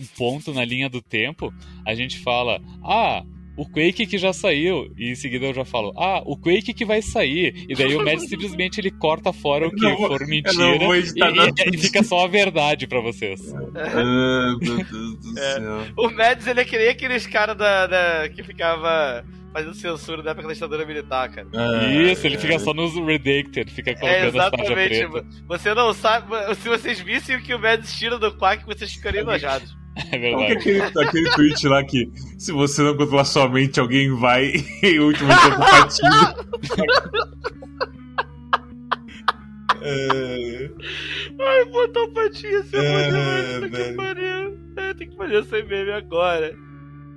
um 0.00 0.06
ponto 0.16 0.52
na 0.52 0.64
linha 0.64 0.88
do 0.88 1.00
tempo, 1.02 1.52
a 1.86 1.94
gente 1.94 2.18
fala, 2.18 2.60
ah, 2.84 3.22
o 3.54 3.66
Quake 3.68 4.06
que 4.06 4.16
já 4.16 4.32
saiu, 4.32 4.90
e 4.96 5.10
em 5.10 5.14
seguida 5.14 5.44
eu 5.44 5.52
já 5.52 5.62
falo, 5.64 5.92
ah, 5.98 6.22
o 6.24 6.36
Quake 6.38 6.72
que 6.72 6.86
vai 6.86 7.02
sair, 7.02 7.66
e 7.68 7.74
daí 7.74 7.94
o 7.94 8.02
Mads 8.02 8.26
simplesmente 8.28 8.80
ele 8.80 8.90
corta 8.90 9.30
fora 9.30 9.68
o 9.68 9.70
que 9.70 9.82
não 9.82 9.96
for 9.98 10.26
mentira 10.26 10.74
e, 10.96 11.68
e- 11.70 11.74
e 11.74 11.78
fica 11.78 12.02
só 12.02 12.24
a 12.24 12.28
verdade 12.28 12.86
pra 12.86 13.00
vocês. 13.00 13.40
Ah, 13.74 14.56
meu 14.58 14.58
Deus 14.58 15.18
do 15.18 15.38
É. 15.38 15.54
céu. 15.56 15.78
O 15.98 16.08
Mads, 16.10 16.46
ele 16.46 16.60
é 16.60 16.64
que 16.64 16.78
nem 16.78 16.88
aqueles 16.88 17.26
caras 17.26 17.56
da, 17.56 17.86
da- 17.86 18.28
que 18.30 18.42
ficava 18.42 19.22
fazendo 19.52 19.74
censura 19.74 20.22
da 20.22 20.30
época 20.32 20.48
da 20.48 20.54
ditadura 20.54 20.86
militar, 20.86 21.28
cara. 21.30 21.46
Ah, 21.54 21.84
Isso, 21.92 22.26
ele 22.26 22.38
fica 22.38 22.58
só 22.58 22.72
nos 22.72 22.94
Redacted, 22.94 23.70
fica 23.70 23.90
É, 23.90 23.94
colocando 23.94 24.40
as 24.40 24.50
tarjas 24.50 24.92
exatamente. 24.92 25.42
Você 25.46 25.74
não 25.74 25.92
sabe. 25.92 26.54
Se 26.56 26.68
vocês 26.68 27.00
vissem 27.00 27.36
o 27.36 27.42
que 27.42 27.54
o 27.54 27.58
Mads 27.58 27.92
tira 27.98 28.18
do 28.18 28.32
Quack, 28.36 28.64
vocês 28.66 28.92
ficariam 28.92 29.22
enojados. 29.22 29.76
É 30.10 30.16
é 30.16 30.18
verdade. 30.18 30.52
aquele, 30.52 30.80
aquele 30.80 31.30
tweet 31.32 31.68
lá 31.68 31.84
que 31.84 32.10
se 32.38 32.50
você 32.50 32.82
não 32.82 32.96
controlar 32.96 33.24
sua 33.26 33.48
mente, 33.48 33.78
alguém 33.78 34.10
vai 34.16 34.52
e 34.82 34.98
o 34.98 35.06
último 35.08 35.30
encontro 35.30 35.58
patinho. 35.58 37.32
É, 39.84 40.70
Ai, 41.40 41.64
botou 41.64 42.08
patinha, 42.12 42.62
você 42.62 42.76
é, 42.76 43.08
É, 43.08 43.68
que 43.68 43.92
pariu. 43.94 44.58
É, 44.76 44.94
tem 44.94 45.10
que 45.10 45.16
fazer 45.16 45.36
essa 45.38 45.56
meme 45.64 45.90
agora. 45.90 46.54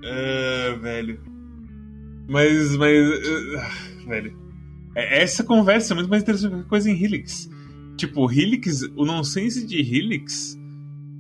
é, 0.04 0.72
velho. 0.82 1.20
Mas, 2.28 2.76
mas. 2.76 3.08
ah, 3.58 4.08
velho. 4.08 4.38
É- 4.96 5.22
Essa 5.22 5.44
conversa 5.44 5.94
é 5.94 5.96
muito 5.96 6.10
mais 6.10 6.24
interessante 6.24 6.50
que 6.50 6.56
qualquer 6.56 6.70
coisa 6.70 6.90
em 6.90 7.04
Helix. 7.04 7.50
Tipo, 7.98 8.30
Helix, 8.32 8.82
o 8.96 9.06
nonsense 9.06 9.66
de 9.66 9.78
Helix 9.80 10.58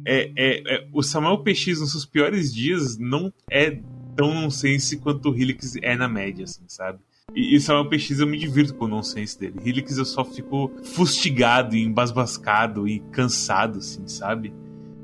é, 0.06 0.32
é, 0.36 0.76
é- 0.76 0.88
O 0.92 1.02
Samuel 1.02 1.40
PX 1.40 1.80
nos 1.80 1.92
seus 1.92 2.06
piores 2.06 2.54
dias 2.54 2.98
não 2.98 3.34
é 3.50 3.80
tão 4.16 4.34
nonsense 4.34 4.98
quanto 4.98 5.30
o 5.30 5.36
Helix 5.36 5.76
é 5.82 5.96
na 5.96 6.08
média, 6.08 6.46
assim, 6.46 6.64
sabe? 6.68 7.00
E, 7.36 7.56
e 7.56 7.60
Samuel 7.60 7.90
PX 7.90 8.20
eu 8.20 8.28
me 8.28 8.38
divirto 8.38 8.74
com 8.76 8.86
o 8.86 8.88
nonsense 8.88 9.38
dele. 9.40 9.60
Helix 9.66 9.98
eu 9.98 10.06
só 10.06 10.24
fico 10.24 10.72
fustigado 10.84 11.76
e 11.76 11.84
embasbascado 11.84 12.88
e 12.88 13.00
cansado, 13.12 13.80
assim, 13.80 14.08
sabe? 14.08 14.54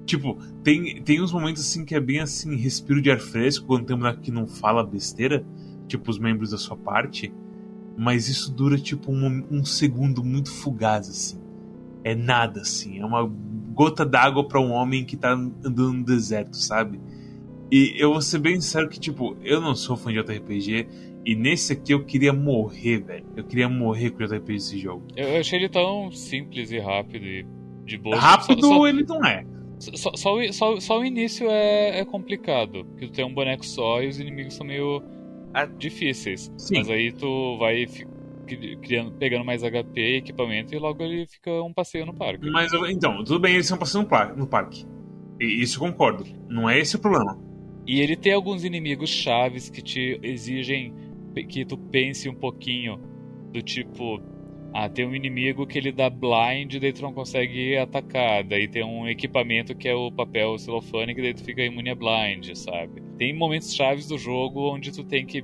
Tipo, 0.06 0.38
tem, 0.64 1.02
tem 1.02 1.22
uns 1.22 1.32
momentos 1.32 1.62
assim 1.62 1.84
que 1.86 1.96
é 1.96 2.00
bem 2.00 2.20
assim, 2.20 2.56
respiro 2.56 3.02
de 3.02 3.12
ar 3.12 3.20
fresco 3.20 3.66
quando 3.66 3.86
tem 3.86 3.96
um 3.96 4.16
que 4.22 4.32
não 4.32 4.48
fala 4.48 4.84
besteira, 4.84 5.46
tipo 5.92 6.10
os 6.10 6.18
membros 6.20 6.52
da 6.52 6.58
sua 6.58 6.76
parte, 6.78 7.32
mas 7.98 8.28
isso 8.28 8.52
dura 8.54 8.78
tipo 8.78 9.12
um, 9.12 9.46
um 9.52 9.64
segundo 9.66 10.24
muito 10.24 10.52
fugaz, 10.52 11.08
assim. 11.10 11.40
É 12.04 12.16
nada, 12.16 12.62
assim. 12.62 13.00
É 13.00 13.06
uma 13.06 13.24
gota 13.74 14.06
d'água 14.06 14.48
pra 14.48 14.60
um 14.60 14.72
homem 14.72 15.06
que 15.06 15.16
tá 15.16 15.32
andando 15.34 15.94
no 15.94 16.04
deserto, 16.04 16.56
sabe? 16.58 17.00
E 17.72 17.94
eu 17.98 18.12
vou 18.12 18.22
ser 18.22 18.40
bem 18.40 18.60
sincero 18.60 18.90
que, 18.90 19.00
tipo, 19.00 19.38
eu 19.44 19.62
não 19.62 19.76
sou 19.76 19.96
fã 19.96 20.12
de 20.12 20.22
JRPG, 20.22 20.88
e 21.26 21.36
nesse 21.36 21.74
aqui 21.74 21.94
eu 21.94 22.04
queria 22.04 22.34
morrer, 22.34 23.00
velho. 23.00 23.26
Eu 23.36 23.44
queria 23.44 23.70
morrer 23.70 24.10
com 24.10 24.24
o 24.24 24.28
JRPG 24.28 24.54
desse 24.54 24.78
jogo. 24.80 25.04
Eu 25.16 25.40
achei 25.40 25.60
ele 25.60 25.70
tão 25.70 26.12
simples 26.12 26.72
e 26.72 26.80
rápido 26.80 27.24
e 27.26 27.46
de 27.86 27.98
boa. 27.98 28.18
Rápido 28.18 28.62
Só, 28.62 28.76
só, 28.78 28.88
ele 28.88 29.04
não 29.04 29.24
é. 29.26 29.46
só, 29.80 30.12
só 30.16 30.36
o- 30.38 30.54
só- 30.54 30.80
só 30.80 31.00
o 31.00 31.06
início 31.06 31.48
é, 31.50 32.00
é 32.00 32.06
complicado. 32.06 32.84
Porque 32.86 33.06
tu 33.08 33.14
tem 33.14 33.26
um 33.26 33.34
boneco 33.34 33.66
só 33.66 34.02
e 34.02 34.08
os 34.10 34.20
inimigos 34.20 34.56
são 34.56 34.66
meio. 34.66 35.02
Difíceis. 35.78 36.52
Sim. 36.58 36.78
Mas 36.78 36.90
aí 36.90 37.12
tu 37.12 37.58
vai 37.58 37.86
criando, 38.82 39.12
pegando 39.14 39.46
mais 39.46 39.64
HP 39.64 40.00
e 40.02 40.18
equipamento 40.18 40.74
e 40.76 40.80
logo 40.80 41.02
ele 41.04 41.26
fica 41.28 41.52
um 41.64 41.74
passeio 41.74 42.06
no 42.06 42.14
parque. 42.14 42.50
Mas, 42.50 42.72
então, 42.90 43.24
tudo 43.24 43.40
bem, 43.40 43.54
eles 43.54 43.66
estão 43.66 43.78
passando 43.78 44.04
no 44.04 44.10
par- 44.10 44.36
no 44.36 44.48
parque. 44.48 44.86
E 45.40 45.62
isso 45.62 45.78
eu 45.84 45.90
concordo. 45.90 46.26
Não 46.50 46.70
é 46.70 46.80
esse 46.80 46.96
o 46.96 47.00
problema. 47.00 47.40
E 47.88 48.00
ele 48.02 48.16
tem 48.16 48.34
alguns 48.34 48.64
inimigos 48.64 49.10
chaves 49.10 49.70
que 49.70 49.82
te 49.82 50.20
exigem 50.22 50.94
que 51.48 51.66
tu 51.66 51.78
pense 51.78 52.28
um 52.30 52.36
pouquinho. 52.36 53.00
Do 53.52 53.62
tipo, 53.62 54.22
ah, 54.74 54.88
tem 54.88 55.06
um 55.06 55.14
inimigo 55.14 55.68
que 55.68 55.78
ele 55.78 55.92
dá 55.92 56.10
blind, 56.10 56.78
daí 56.80 56.94
tu 56.94 57.02
não 57.02 57.14
consegue 57.14 57.78
atacar. 57.78 58.44
Daí 58.44 58.68
tem 58.68 58.84
um 58.84 59.08
equipamento 59.08 59.76
que 59.76 59.88
é 59.88 59.96
o 59.96 60.12
papel 60.12 60.58
celofane, 60.58 61.14
que 61.14 61.22
daí 61.22 61.34
tu 61.34 61.44
fica 61.44 61.62
imune 61.62 61.90
a 61.90 61.96
blind, 61.96 62.56
sabe? 62.56 63.02
Tem 63.18 63.36
momentos 63.36 63.74
chaves 63.76 64.08
do 64.08 64.18
jogo 64.18 64.74
onde 64.74 64.92
tu 64.92 65.04
tem 65.04 65.26
que 65.26 65.44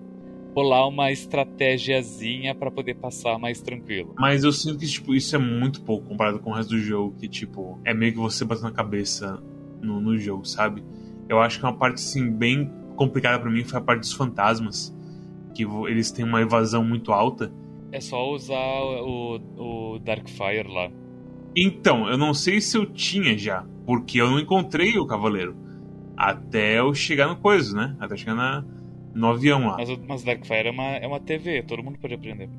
bolar 0.53 0.87
uma 0.87 1.11
estratégiazinha 1.11 2.55
pra 2.55 2.71
poder 2.71 2.95
passar 2.95 3.37
mais 3.37 3.61
tranquilo. 3.61 4.15
Mas 4.17 4.43
eu 4.43 4.51
sinto 4.51 4.79
que, 4.79 4.87
tipo, 4.87 5.13
isso 5.13 5.35
é 5.35 5.39
muito 5.39 5.81
pouco 5.83 6.07
comparado 6.07 6.39
com 6.39 6.49
o 6.49 6.53
resto 6.53 6.69
do 6.69 6.79
jogo, 6.79 7.15
que, 7.15 7.27
tipo, 7.27 7.79
é 7.85 7.93
meio 7.93 8.13
que 8.13 8.17
você 8.17 8.43
batendo 8.43 8.69
na 8.69 8.71
cabeça 8.71 9.39
no, 9.81 10.01
no 10.01 10.17
jogo, 10.17 10.45
sabe? 10.45 10.83
Eu 11.29 11.39
acho 11.39 11.59
que 11.59 11.65
uma 11.65 11.77
parte, 11.77 11.95
assim, 11.95 12.31
bem 12.31 12.71
complicada 12.95 13.39
pra 13.39 13.51
mim 13.51 13.63
foi 13.63 13.77
a 13.77 13.81
parte 13.81 13.99
dos 13.99 14.13
fantasmas. 14.13 14.95
Que 15.53 15.63
eles 15.87 16.11
têm 16.11 16.25
uma 16.25 16.41
evasão 16.41 16.83
muito 16.83 17.11
alta. 17.11 17.53
É 17.91 18.01
só 18.01 18.29
usar 18.31 18.81
o, 18.81 19.39
o 19.57 19.99
Darkfire 19.99 20.67
lá. 20.67 20.91
Então, 21.55 22.07
eu 22.07 22.17
não 22.17 22.33
sei 22.33 22.61
se 22.61 22.77
eu 22.77 22.85
tinha 22.85 23.37
já, 23.37 23.65
porque 23.85 24.21
eu 24.21 24.29
não 24.29 24.39
encontrei 24.39 24.97
o 24.97 25.07
cavaleiro. 25.07 25.55
Até 26.15 26.79
eu 26.79 26.93
chegar 26.93 27.27
no 27.27 27.37
coisa, 27.37 27.75
né? 27.75 27.95
Até 27.99 28.17
chegar 28.17 28.35
na, 28.35 28.63
no 29.13 29.27
avião 29.27 29.65
lá. 29.67 29.77
Mas, 29.77 29.89
mas 30.07 30.23
Darkfire 30.23 30.67
é 30.67 30.71
uma, 30.71 30.83
é 30.83 31.07
uma 31.07 31.19
TV, 31.19 31.63
todo 31.63 31.83
mundo 31.83 31.97
pode 31.99 32.13
aprender. 32.13 32.49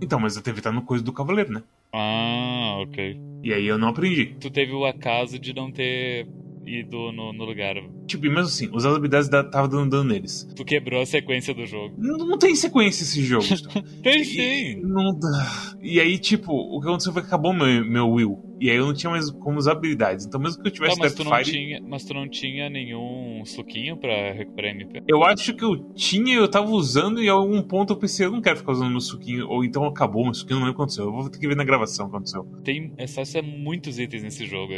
Então, 0.00 0.20
mas 0.20 0.36
a 0.36 0.42
TV 0.42 0.60
tá 0.60 0.70
no 0.70 0.82
coisa 0.82 1.02
do 1.02 1.12
cavaleiro, 1.12 1.52
né? 1.52 1.62
Ah, 1.92 2.76
ok. 2.80 3.18
E 3.42 3.52
aí 3.52 3.66
eu 3.66 3.78
não 3.78 3.88
aprendi. 3.88 4.36
Tu 4.40 4.50
teve 4.50 4.72
o 4.72 4.84
acaso 4.84 5.38
de 5.38 5.54
não 5.54 5.70
ter 5.70 6.26
ido 6.66 7.12
no, 7.12 7.32
no 7.32 7.44
lugar. 7.44 7.74
Tipo, 8.06 8.26
e 8.26 8.28
mesmo 8.28 8.44
assim, 8.46 8.68
usar 8.72 8.90
as 8.90 8.96
habilidades 8.96 9.28
da, 9.28 9.42
tava 9.44 9.68
dando 9.68 9.90
dano 9.90 10.04
neles. 10.04 10.46
Tu 10.56 10.64
quebrou 10.64 11.00
a 11.02 11.06
sequência 11.06 11.54
do 11.54 11.64
jogo. 11.66 11.94
Não, 11.98 12.18
não 12.18 12.38
tem 12.38 12.54
sequência 12.54 13.02
esse 13.02 13.22
jogo. 13.22 13.44
Tem 14.02 14.20
E- 14.20 14.24
sim! 14.24 14.80
Não 14.82 15.18
dá. 15.18 15.74
E 15.82 15.98
aí, 16.00 16.18
tipo, 16.18 16.52
o 16.52 16.80
que 16.80 16.86
aconteceu 16.88 17.12
foi 17.12 17.22
que 17.22 17.28
acabou 17.28 17.52
meu, 17.52 17.84
meu 17.84 18.08
Will. 18.10 18.38
E 18.60 18.70
aí 18.70 18.76
eu 18.76 18.86
não 18.86 18.94
tinha 18.94 19.10
mais 19.10 19.30
como 19.30 19.58
usar 19.58 19.72
habilidades. 19.72 20.24
Então, 20.26 20.40
mesmo 20.40 20.62
que 20.62 20.68
eu 20.68 20.72
Tá, 20.72 20.76
tivesse 20.76 20.98
mas, 20.98 21.14
tu 21.14 21.24
não 21.24 21.30
Deathfire, 21.32 21.58
tinha, 21.58 21.80
mas 21.86 22.04
tu 22.04 22.14
não 22.14 22.28
tinha 22.28 22.70
nenhum 22.70 23.42
suquinho 23.44 23.96
pra 23.96 24.32
recuperar 24.32 24.70
MP? 24.72 25.02
eu 25.08 25.22
acho 25.24 25.54
que 25.54 25.64
eu 25.64 25.76
tinha, 25.94 26.34
eu 26.36 26.48
tava 26.48 26.70
usando, 26.70 27.22
e 27.22 27.28
a 27.28 27.32
algum 27.32 27.60
ponto 27.62 27.92
eu 27.92 27.96
pensei, 27.96 28.26
eu 28.26 28.30
não 28.30 28.40
quero 28.40 28.56
ficar 28.58 28.72
usando 28.72 28.90
meu 28.90 29.00
suquinho. 29.00 29.48
Ou 29.48 29.64
então 29.64 29.84
acabou 29.84 30.24
meu 30.24 30.34
suquinho, 30.34 30.60
não 30.60 30.66
lembro 30.66 30.74
o 30.74 30.76
que 30.76 30.82
aconteceu. 30.82 31.04
Eu 31.06 31.12
vou 31.12 31.28
ter 31.28 31.38
que 31.38 31.48
ver 31.48 31.56
na 31.56 31.64
gravação 31.64 32.06
o 32.06 32.10
que 32.10 32.16
aconteceu. 32.16 32.44
Tem 32.64 32.92
acesso 32.98 33.38
a 33.38 33.42
muitos 33.42 33.98
itens 33.98 34.22
nesse 34.22 34.46
jogo. 34.46 34.72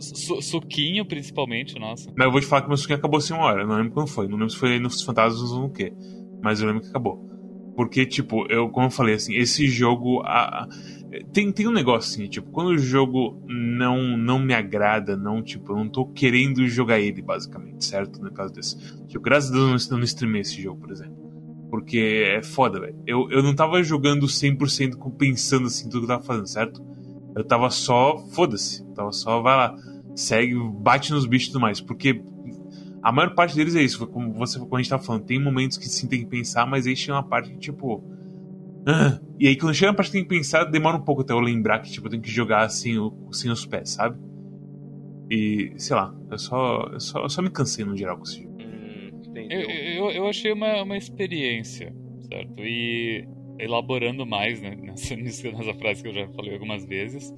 Su- 0.00 0.42
suquinho, 0.42 1.04
principalmente, 1.06 1.78
nossa. 1.78 2.10
Mas 2.16 2.26
eu 2.26 2.32
vou 2.32 2.40
te 2.40 2.46
falar 2.46 2.62
que 2.62 2.68
meu 2.68 2.76
suquinho 2.76 2.98
acabou 2.98 3.18
assim 3.18 3.32
uma 3.34 3.44
hora. 3.44 3.62
Eu 3.62 3.66
não 3.68 3.76
lembro 3.76 3.92
quando 3.92 4.08
foi. 4.08 4.26
Não 4.26 4.36
lembro 4.36 4.50
se 4.50 4.58
foi 4.58 4.78
nos 4.78 5.02
fantasmas 5.02 5.50
ou 5.52 5.62
no 5.62 5.70
quê. 5.70 5.92
Mas 6.42 6.60
eu 6.60 6.66
lembro 6.66 6.82
que 6.82 6.88
acabou. 6.88 7.24
Porque, 7.76 8.06
tipo, 8.06 8.46
eu, 8.50 8.68
como 8.70 8.86
eu 8.86 8.90
falei, 8.90 9.14
assim, 9.14 9.34
esse 9.34 9.66
jogo. 9.68 10.22
a- 10.24 10.64
a- 10.64 10.68
tem, 11.32 11.52
tem 11.52 11.68
um 11.68 11.72
negócio 11.72 12.10
assim, 12.12 12.28
tipo, 12.28 12.50
quando 12.50 12.68
o 12.68 12.78
jogo 12.78 13.40
não, 13.46 14.16
não 14.16 14.38
me 14.38 14.52
agrada, 14.52 15.16
não, 15.16 15.42
tipo, 15.42 15.72
eu 15.72 15.76
não 15.76 15.88
tô 15.88 16.04
querendo 16.06 16.66
jogar 16.66 16.98
ele, 16.98 17.22
basicamente, 17.22 17.84
certo? 17.84 18.20
No 18.20 18.32
caso 18.32 18.52
desse. 18.52 18.76
Tipo, 19.06 19.20
graças 19.20 19.50
a 19.50 19.52
Deus 19.52 19.88
eu 19.90 19.96
não, 19.98 20.04
streamei 20.04 20.40
esse 20.40 20.60
jogo, 20.60 20.80
por 20.80 20.90
exemplo. 20.90 21.16
Porque 21.70 22.24
é 22.26 22.42
foda, 22.42 22.80
velho. 22.80 22.96
Eu, 23.06 23.30
eu 23.30 23.42
não 23.42 23.54
tava 23.54 23.82
jogando 23.82 24.26
100% 24.28 24.96
com- 24.98 25.10
pensando 25.10 25.66
assim, 25.66 25.84
tudo 25.88 26.00
que 26.06 26.12
eu 26.12 26.16
tava 26.16 26.22
fazendo, 26.24 26.46
certo? 26.48 26.82
Eu 27.36 27.44
tava 27.44 27.68
só, 27.70 28.16
foda-se. 28.32 28.82
Eu 28.82 28.94
Tava 28.94 29.12
só, 29.12 29.42
vai 29.42 29.54
lá, 29.56 29.76
segue, 30.14 30.54
bate 30.80 31.12
nos 31.12 31.26
bichos 31.26 31.48
e 31.48 31.52
tudo 31.52 31.60
mais. 31.60 31.80
Porque 31.80 32.22
a 33.02 33.12
maior 33.12 33.34
parte 33.34 33.54
deles 33.54 33.74
é 33.76 33.82
isso, 33.82 34.06
como 34.08 34.32
você 34.32 34.58
como 34.58 34.74
a 34.76 34.78
gente 34.82 34.88
tá 34.90 34.98
falando. 34.98 35.24
Tem 35.24 35.38
momentos 35.40 35.76
que 35.78 35.88
sim 35.88 36.08
tem 36.08 36.20
que 36.20 36.26
pensar, 36.26 36.66
mas 36.66 36.86
aí 36.86 36.96
chega 36.96 37.12
uma 37.14 37.22
parte 37.22 37.50
que, 37.50 37.58
tipo. 37.58 38.02
ah, 38.86 39.20
E 39.38 39.46
aí, 39.48 39.56
quando 39.56 39.74
chega 39.74 39.92
na 39.92 39.96
parte 39.96 40.08
que 40.10 40.12
tem 40.18 40.22
que 40.22 40.28
pensar, 40.34 40.64
demora 40.64 40.96
um 40.96 41.02
pouco 41.02 41.20
até 41.22 41.32
eu 41.34 41.40
lembrar 41.40 41.80
que, 41.80 41.90
tipo, 41.92 42.06
eu 42.06 42.10
tenho 42.10 42.22
que 42.22 42.30
jogar 42.30 42.64
assim, 42.64 42.96
o- 42.98 43.12
sem 43.32 43.50
os 43.50 43.66
pés, 43.66 43.90
sabe? 43.90 44.18
E, 45.30 45.72
sei 45.76 45.94
lá, 45.96 46.14
eu 46.30 46.38
só, 46.38 46.88
eu 46.92 47.00
só, 47.00 47.22
eu 47.22 47.28
só 47.28 47.42
me 47.42 47.50
cansei 47.50 47.84
no 47.84 47.96
geral 47.96 48.16
com 48.16 48.22
esse 48.24 48.42
jogo. 48.42 48.56
Hum, 48.60 49.10
Eu, 49.50 49.60
eu, 49.60 50.10
eu 50.12 50.28
achei 50.28 50.52
uma, 50.52 50.82
uma 50.82 50.96
experiência, 50.96 51.92
certo? 52.30 52.54
E 52.60 53.26
elaborando 53.58 54.26
mais 54.26 54.60
né, 54.60 54.76
nessa, 54.80 55.16
nessa 55.16 55.74
frase 55.74 56.02
que 56.02 56.08
eu 56.08 56.14
já 56.14 56.28
falei 56.28 56.54
algumas 56.54 56.84
vezes, 56.84 57.32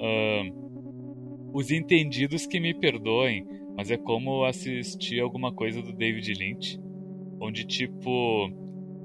ahn, 0.00 0.52
os 1.52 1.70
entendidos 1.70 2.46
que 2.46 2.60
me 2.60 2.74
perdoem, 2.74 3.46
mas 3.76 3.90
é 3.90 3.96
como 3.96 4.44
assistir 4.44 5.20
alguma 5.20 5.52
coisa 5.52 5.80
do 5.82 5.92
David 5.92 6.32
Lynch, 6.34 6.78
onde 7.40 7.64
tipo, 7.64 8.50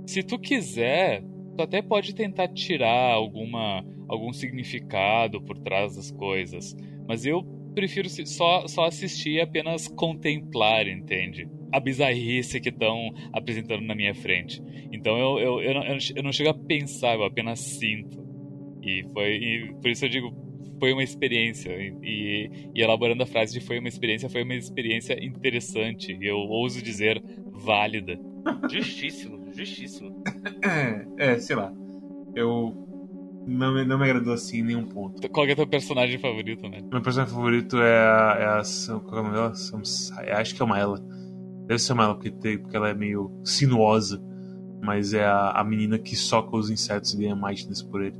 se 0.05 0.23
tu 0.23 0.37
quiser, 0.39 1.23
tu 1.55 1.63
até 1.63 1.81
pode 1.81 2.13
tentar 2.13 2.47
tirar 2.49 3.13
alguma 3.13 3.85
algum 4.07 4.33
significado 4.33 5.41
por 5.41 5.57
trás 5.57 5.95
das 5.95 6.11
coisas, 6.11 6.75
mas 7.07 7.25
eu 7.25 7.43
prefiro 7.73 8.09
só, 8.09 8.67
só 8.67 8.85
assistir 8.85 9.31
e 9.31 9.41
apenas 9.41 9.87
contemplar, 9.87 10.85
entende? 10.87 11.47
A 11.71 11.79
bizarrice 11.79 12.59
que 12.59 12.69
estão 12.69 13.11
apresentando 13.33 13.81
na 13.83 13.95
minha 13.95 14.13
frente. 14.13 14.61
Então 14.91 15.17
eu, 15.17 15.39
eu, 15.39 15.61
eu, 15.61 15.73
não, 15.73 15.83
eu 16.15 16.23
não 16.23 16.31
chego 16.33 16.49
a 16.49 16.53
pensar, 16.53 17.15
eu 17.15 17.23
apenas 17.23 17.59
sinto. 17.59 18.21
E 18.83 19.03
foi 19.13 19.35
e 19.35 19.73
por 19.81 19.89
isso 19.89 20.05
eu 20.05 20.09
digo, 20.09 20.33
foi 20.79 20.91
uma 20.93 21.03
experiência. 21.03 21.69
E, 21.71 22.49
e- 22.75 22.81
elaborando 22.81 23.23
a 23.23 23.27
frase 23.27 23.53
de 23.53 23.65
foi 23.65 23.79
uma 23.79 23.87
experiência, 23.87 24.29
foi 24.29 24.43
uma 24.43 24.55
experiência 24.55 25.23
interessante. 25.23 26.17
Eu 26.21 26.37
ouso 26.37 26.81
dizer, 26.81 27.21
válida. 27.53 28.19
Justíssimo, 28.69 29.39
justíssimo. 29.53 30.11
É, 30.63 31.05
é, 31.33 31.39
sei 31.39 31.55
lá. 31.55 31.71
Eu. 32.35 32.75
Não 33.47 33.73
me, 33.73 33.83
não 33.83 33.97
me 33.97 34.03
agradou 34.05 34.33
assim 34.33 34.59
em 34.59 34.63
nenhum 34.63 34.85
ponto. 34.85 35.27
Qual 35.29 35.47
é 35.47 35.55
teu 35.55 35.67
personagem 35.67 36.17
favorito, 36.19 36.67
né? 36.69 36.79
Meu 36.91 37.01
personagem 37.01 37.33
favorito 37.33 37.77
é 37.77 37.97
a. 37.97 38.37
É 38.39 38.45
a 38.59 38.63
Sam- 38.63 38.99
qual 38.99 39.17
é 39.17 39.19
o 39.21 39.23
nome 39.23 39.35
dela? 39.35 39.53
Acho 40.39 40.55
que 40.55 40.61
é 40.61 40.65
uma 40.65 40.79
ela. 40.79 40.99
Deve 41.71 41.81
ser 41.81 41.93
uma 41.93 42.03
ela, 42.03 42.15
porque, 42.15 42.31
tem- 42.31 42.57
porque 42.57 42.75
ela 42.75 42.89
é 42.89 42.93
meio 42.93 43.31
sinuosa. 43.45 44.21
Mas 44.83 45.13
é 45.13 45.23
a, 45.23 45.51
a 45.51 45.63
menina 45.63 45.97
que 45.97 46.17
soca 46.17 46.57
os 46.57 46.69
insetos 46.69 47.13
e 47.13 47.17
ganha 47.19 47.33
Mightness 47.35 47.81
por 47.81 48.03
ele. 48.03 48.17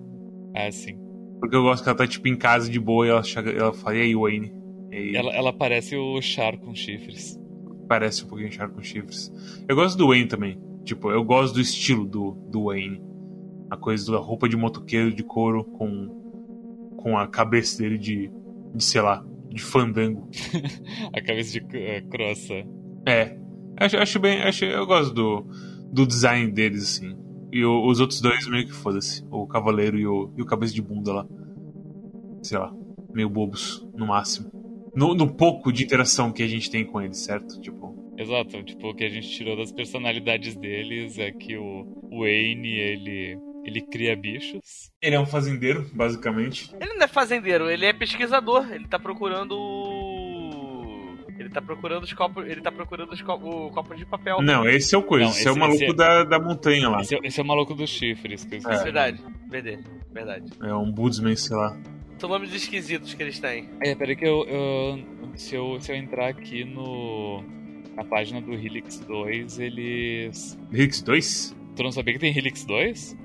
Ah, 0.56 0.72
sim. 0.72 0.98
Porque 1.40 1.54
eu 1.54 1.62
gosto 1.64 1.84
que 1.84 1.90
ela 1.90 1.98
tá, 1.98 2.08
tipo, 2.08 2.30
em 2.30 2.38
casa 2.38 2.70
de 2.70 2.80
boa 2.80 3.06
e 3.06 3.10
ela, 3.10 3.24
chega, 3.24 3.52
ela 3.52 3.74
fala, 3.74 3.98
e 3.98 4.02
aí, 4.04 4.16
Wayne? 4.16 4.54
E 4.90 4.96
aí, 4.96 5.16
Ela, 5.18 5.34
ela 5.34 5.52
parece 5.52 5.98
o 5.98 6.22
Char 6.22 6.58
com 6.60 6.74
chifres. 6.74 7.38
parece 7.90 8.24
um 8.24 8.28
pouquinho 8.28 8.52
Char 8.54 8.70
com 8.70 8.82
chifres. 8.82 9.30
Eu 9.68 9.76
gosto 9.76 9.98
do 9.98 10.08
Wayne 10.08 10.28
também. 10.28 10.58
Tipo, 10.86 11.12
eu 11.12 11.24
gosto 11.26 11.56
do 11.56 11.60
estilo 11.62 12.06
do, 12.06 12.32
do 12.50 12.66
Wayne. 12.68 13.02
A 13.70 13.76
coisa 13.76 14.10
da 14.12 14.18
roupa 14.20 14.48
de 14.48 14.56
motoqueiro 14.56 15.14
de 15.14 15.24
couro 15.24 15.66
com, 15.66 16.94
com 16.96 17.18
a 17.18 17.28
cabeça 17.28 17.82
dele 17.84 17.98
de, 17.98 18.32
de 18.74 18.84
sei 18.84 19.02
lá, 19.02 19.26
de 19.50 19.62
fandango. 19.62 20.30
A 21.12 21.22
cabeça 21.22 21.60
de 21.60 21.66
uh, 21.66 22.08
crossa. 22.10 22.54
É. 23.06 23.38
Acho, 23.78 23.98
acho 23.98 24.20
bem. 24.20 24.42
Acho, 24.42 24.66
eu 24.66 24.86
gosto 24.86 25.14
do, 25.14 25.46
do 25.92 26.06
design 26.06 26.52
deles, 26.52 26.84
assim. 26.84 27.16
E 27.52 27.64
o- 27.66 27.86
os 27.88 28.00
outros 28.00 28.22
dois 28.22 28.48
meio 28.48 28.66
que 28.66 28.74
foda-se. 28.74 29.26
O 29.32 29.46
Cavaleiro 29.48 29.98
e 30.00 30.06
o, 30.08 30.32
e 30.38 30.42
o 30.42 30.46
Cabeça 30.46 30.74
de 30.74 30.82
Bunda 30.82 31.14
lá. 31.14 31.28
Sei 32.44 32.58
lá. 32.58 32.74
Meio 33.14 33.30
bobos, 33.30 33.86
no 33.96 34.08
máximo. 34.08 34.50
No, 34.96 35.14
no 35.14 35.34
pouco 35.34 35.72
de 35.72 35.84
interação 35.84 36.32
que 36.32 36.44
a 36.44 36.48
gente 36.48 36.70
tem 36.70 36.86
com 36.86 37.02
eles, 37.02 37.20
certo? 37.20 37.60
Tipo. 37.60 38.14
Exato, 38.18 38.62
tipo, 38.64 38.90
o 38.90 38.94
que 38.96 39.04
a 39.04 39.10
gente 39.10 39.30
tirou 39.30 39.58
das 39.58 39.72
personalidades 39.72 40.56
deles 40.56 41.18
é 41.18 41.32
que 41.32 41.58
o 41.58 42.10
Wayne, 42.12 42.70
ele, 42.78 43.38
ele 43.66 43.82
cria 43.82 44.16
bichos. 44.16 44.92
Ele 45.02 45.16
é 45.16 45.20
um 45.20 45.26
fazendeiro, 45.26 45.90
basicamente. 45.94 46.70
Ele 46.80 46.94
não 46.94 47.04
é 47.04 47.08
fazendeiro, 47.08 47.70
ele 47.70 47.86
é 47.86 47.94
pesquisador. 47.94 48.72
Ele 48.72 48.88
tá 48.88 49.00
procurando. 49.00 49.56
Tá 51.54 51.62
procurando 51.62 52.04
os 52.04 52.14
copos. 52.14 52.46
Ele 52.46 52.62
tá 52.62 52.72
procurando 52.72 53.12
os 53.12 53.22
copos, 53.22 53.48
o 53.48 53.70
copo 53.72 53.96
de 53.96 54.06
papel. 54.06 54.42
Não, 54.42 54.68
esse 54.68 54.94
é 54.96 54.98
o 54.98 55.04
coisa. 55.04 55.26
Não, 55.26 55.32
esse, 55.32 55.48
é 55.48 55.50
o 55.50 55.52
esse- 55.52 55.60
maluco 55.60 55.84
esse 55.84 55.92
é- 55.92 55.96
da, 55.96 56.24
da 56.24 56.40
montanha 56.40 56.90
lá. 56.90 57.02
Esse 57.02 57.16
é, 57.16 57.20
esse 57.24 57.40
é 57.40 57.44
o 57.44 57.46
maluco 57.46 57.74
dos 57.76 57.90
chifres, 57.90 58.44
que 58.46 58.56
eu. 58.56 58.70
É. 58.70 58.84
Verdade, 58.84 59.22
verdade, 59.50 59.84
verdade. 60.12 60.52
É 60.64 60.74
um 60.74 60.92
Budsman, 60.92 61.36
sei 61.36 61.56
lá. 61.56 61.78
São 62.18 62.30
nomes 62.30 62.54
esquisitos 62.54 63.14
que 63.14 63.24
eles 63.24 63.40
têm. 63.40 63.68
É, 63.82 63.96
peraí 63.96 64.16
que 64.16 64.26
eu, 64.26 64.46
eu- 64.48 65.00
se, 65.36 65.56
eu, 65.56 65.80
se 65.82 65.92
eu 65.92 65.96
entrar 65.96 66.28
aqui 66.30 66.64
no 66.64 67.44
na 67.96 68.06
página 68.06 68.40
do 68.40 68.54
Helix 68.54 69.00
2, 69.00 69.60
eles... 69.60 70.58
Hicks 70.72 71.02
2? 71.02 71.56
Tu 71.76 71.84
não 71.84 71.92
sabia 71.92 72.14
que 72.14 72.20
tem 72.20 72.36
Helix 72.36 72.64
2? 72.64 73.18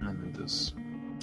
Ai, 0.00 0.12
meu 0.14 0.30
Deus. 0.30 0.76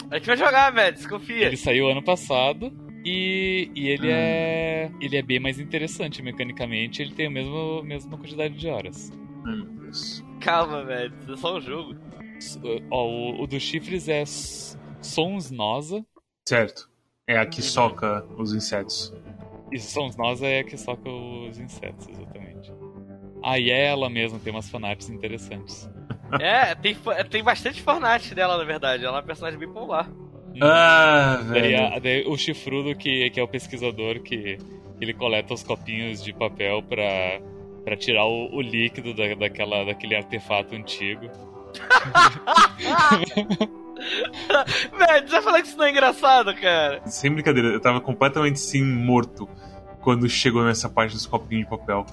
A 0.10 0.16
gente 0.18 0.26
vai 0.28 0.36
jogar, 0.38 0.70
velho, 0.72 0.94
desconfia. 0.96 1.46
Ele 1.48 1.56
saiu 1.56 1.88
ano 1.90 2.04
passado 2.04 2.74
e, 3.06 3.70
e 3.74 3.88
ele 3.88 4.08
Hum. 4.08 4.12
é 4.14 4.71
ele 5.02 5.18
é 5.18 5.22
bem 5.22 5.40
mais 5.40 5.60
interessante 5.60 6.22
mecanicamente, 6.22 7.02
ele 7.02 7.14
tem 7.14 7.28
a 7.28 7.32
mesma, 7.32 7.84
mesma 7.84 8.18
quantidade 8.18 8.54
de 8.56 8.68
horas. 8.70 9.12
Meu 9.44 9.66
Deus. 9.66 10.24
Calma, 10.40 10.84
velho, 10.86 11.14
isso 11.22 11.34
é 11.34 11.38
só 11.38 11.58
um 11.58 11.62
jogo. 11.62 11.96
Ó, 12.90 13.06
o, 13.08 13.44
o 13.44 13.48
dos 13.48 13.62
chifres 13.62 14.08
é 14.08 14.24
Sons 14.26 15.52
Nosa. 15.52 16.06
Certo. 16.48 16.90
É 17.28 17.38
a 17.38 17.44
Uhum. 17.44 17.50
que 17.50 17.62
soca 17.62 18.26
os 18.38 18.54
insetos. 18.54 19.14
E 19.72 19.80
Sons 19.80 20.18
Nosa 20.18 20.48
é 20.48 20.60
a 20.60 20.64
que 20.64 20.78
soca 20.78 21.10
os 21.10 21.60
insetos, 21.60 22.08
exatamente. 22.10 22.72
Ah, 23.44 23.58
e 23.60 23.70
é 23.70 23.86
ela 23.88 24.10
mesma, 24.10 24.40
tem 24.40 24.52
umas 24.52 24.70
fanarts 24.70 25.10
interessantes. 25.10 25.90
É, 26.40 26.74
tem, 26.76 26.96
tem 27.30 27.44
bastante 27.44 27.82
Fortnite 27.82 28.34
dela, 28.36 28.58
na 28.58 28.64
verdade. 28.64 29.04
Ela 29.04 29.16
é 29.18 29.20
uma 29.20 29.26
personagem 29.26 29.60
bem 29.60 29.68
popular. 29.72 30.10
Ah, 30.60 31.42
Daí, 31.50 31.62
velho. 31.62 31.86
a- 31.96 32.00
daí 32.00 32.24
o 32.28 32.36
chifrudo, 32.38 32.96
que, 32.96 33.30
que 33.30 33.40
é 33.40 33.44
o 33.44 33.48
pesquisador, 33.48 34.20
que, 34.22 34.58
que 34.58 34.58
ele 35.00 35.14
coleta 35.14 35.54
os 35.54 35.64
copinhos 35.64 36.24
de 36.24 36.34
papel 36.34 36.82
pra, 36.84 37.40
pra 37.86 37.96
tirar 37.96 38.26
o, 38.26 38.54
o 38.54 38.62
líquido 38.62 39.14
da, 39.14 39.34
daquela, 39.36 39.86
daquele 39.86 40.16
artefato 40.16 40.76
antigo. 40.76 41.30
velho, 44.98 45.28
você 45.28 45.32
vai 45.32 45.42
falar 45.42 45.62
que 45.62 45.68
isso 45.68 45.78
não 45.78 45.86
é 45.86 45.92
engraçado, 45.92 46.54
cara. 46.56 47.02
Sem 47.06 47.32
brincadeira, 47.32 47.70
eu 47.70 47.80
tava 47.80 48.02
completamente 48.02 48.60
sim 48.60 48.84
morto 48.84 49.48
quando 50.02 50.28
chegou 50.28 50.64
nessa 50.64 50.90
parte 50.90 51.14
dos 51.14 51.26
copinhos 51.26 51.66
de 51.66 51.70
papel. 51.70 52.06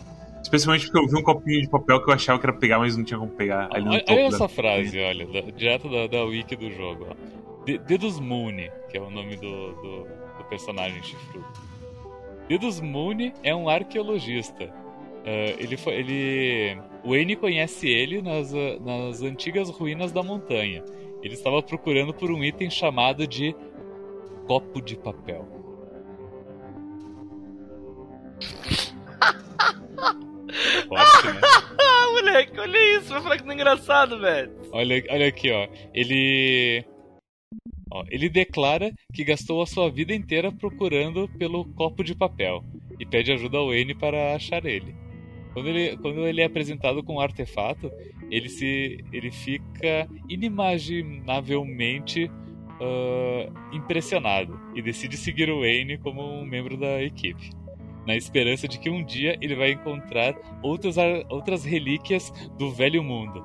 Especialmente 0.43 0.87
porque 0.87 0.99
eu 0.99 1.09
vi 1.09 1.17
um 1.17 1.23
copinho 1.23 1.61
de 1.63 1.69
papel 1.69 2.03
que 2.03 2.11
eu 2.11 2.15
achava 2.15 2.39
que 2.39 2.47
era 2.47 2.53
pegar, 2.57 2.79
mas 2.79 2.97
não 2.97 3.05
tinha 3.05 3.19
como 3.19 3.31
pegar. 3.33 3.69
Ali 3.73 3.85
no 3.85 3.91
Olha, 3.93 4.01
topo 4.01 4.13
olha 4.21 4.31
da- 4.31 4.37
essa 4.37 4.49
frase, 4.49 5.01
olha, 5.01 5.27
da- 5.27 5.51
direto 5.51 5.89
da, 5.91 6.07
da 6.07 6.23
wiki 6.25 6.55
do 6.57 6.71
jogo. 6.71 7.09
Ó. 7.11 7.15
De- 7.69 7.79
Dedos 7.81 8.19
Mooney, 8.19 8.71
que 8.89 8.97
é 8.97 9.01
o 9.01 9.11
nome 9.11 9.37
do, 9.37 9.73
do, 9.75 10.05
do 10.39 10.45
personagem 10.49 11.03
chifrudo. 11.03 11.47
Dedos 12.49 12.81
Mooney 12.81 13.35
é 13.43 13.55
um 13.55 13.69
arqueologista. 13.69 14.73
Ah, 15.27 15.55
ele, 15.59 15.77
foi, 15.77 15.93
ele, 15.97 16.79
Wayne 17.05 17.37
conhece 17.37 17.87
ele 17.87 18.23
nas, 18.23 18.55
ah, 18.55 18.79
nas 18.81 19.21
antigas 19.21 19.69
ruínas 19.69 20.13
da 20.13 20.23
montanha. 20.23 20.83
Ele 21.23 21.35
estava 21.35 21.61
procurando 21.63 22.15
por 22.15 22.31
um 22.31 22.43
item 22.43 22.71
chamado 22.71 23.27
de 23.27 23.55
copo 24.47 24.81
de 24.81 24.97
papel. 24.97 25.47
Forte, 30.89 31.27
né? 31.35 31.41
Moleque, 32.13 32.59
olha 32.59 32.97
isso. 32.97 33.13
Vai 33.13 33.21
falar 33.23 33.37
que 33.37 33.45
não 33.45 33.53
é 33.53 33.57
engraçado, 33.57 34.19
velho. 34.19 34.53
Olha, 34.73 35.05
olha 35.11 35.27
aqui, 35.29 35.53
ó. 35.53 35.69
Ele. 35.93 36.83
Ó, 37.91 38.05
ele 38.09 38.29
declara 38.29 38.93
que 39.13 39.25
gastou 39.25 39.63
a 39.63 39.67
sua 39.67 39.91
vida 39.91 40.15
inteira 40.15 40.53
procurando 40.53 41.29
pelo 41.39 41.65
copo 41.65 42.05
de 42.05 42.15
papel 42.15 42.63
e 42.99 43.07
pede 43.07 43.33
ajuda 43.33 43.59
ao 43.59 43.69
Wayne 43.69 43.95
para 43.95 44.35
achar 44.35 44.65
ele. 44.65 44.95
Quando 45.53 45.69
ele, 45.69 45.97
quando 45.97 46.27
ele 46.27 46.43
é 46.43 46.45
apresentado 46.45 47.03
com 47.03 47.17
o 47.17 47.21
artefato, 47.21 47.91
ele 48.31 48.49
se 48.49 49.05
ele 49.13 49.31
fica 49.31 50.09
inimaginavelmente 50.29 52.31
ah, 52.81 53.51
impressionado 53.73 54.59
e 54.75 54.83
decide 54.83 55.17
seguir 55.17 55.51
o 55.51 55.61
Wayne 55.61 55.99
como 55.99 56.23
um 56.23 56.45
membro 56.45 56.77
da 56.77 57.03
equipe, 57.03 57.51
na 58.07 58.15
esperança 58.15 58.69
de 58.69 58.79
que 58.79 58.89
um 58.89 59.05
dia 59.05 59.37
ele 59.41 59.57
vai 59.57 59.73
encontrar 59.73 60.37
outras, 60.63 60.97
outras 61.29 61.65
relíquias 61.65 62.31
do 62.57 62.71
velho 62.71 63.03
mundo. 63.03 63.45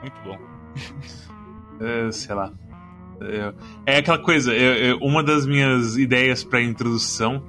Muito 0.00 0.20
bom. 0.22 0.38
É, 1.80 2.10
sei 2.10 2.34
lá. 2.34 2.52
É, 3.20 3.94
é 3.94 3.98
aquela 3.98 4.18
coisa, 4.18 4.52
é- 4.54 4.88
é, 4.90 4.94
uma 4.96 5.22
das 5.22 5.46
minhas 5.46 5.96
ideias 5.96 6.44
pra 6.44 6.62
introdução 6.62 7.42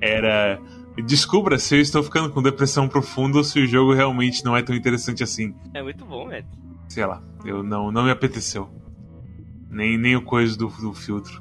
era. 0.00 0.60
Descubra 1.06 1.58
se 1.60 1.76
eu 1.76 1.80
estou 1.80 2.02
ficando 2.02 2.28
com 2.30 2.42
depressão 2.42 2.88
profunda 2.88 3.38
ou 3.38 3.44
se 3.44 3.60
o 3.60 3.66
jogo 3.68 3.92
realmente 3.94 4.44
não 4.44 4.56
é 4.56 4.62
tão 4.62 4.74
interessante 4.74 5.22
assim. 5.22 5.54
É 5.72 5.80
muito 5.80 6.04
bom, 6.04 6.26
velho. 6.28 6.44
Sei 6.88 7.06
lá, 7.06 7.22
eu 7.44 7.62
não, 7.62 7.92
não 7.92 8.02
me 8.04 8.10
apeteceu. 8.10 8.68
Nem, 9.70 9.96
nem 9.96 10.16
o 10.16 10.22
coisa 10.22 10.56
do, 10.58 10.66
do 10.66 10.92
filtro. 10.92 11.40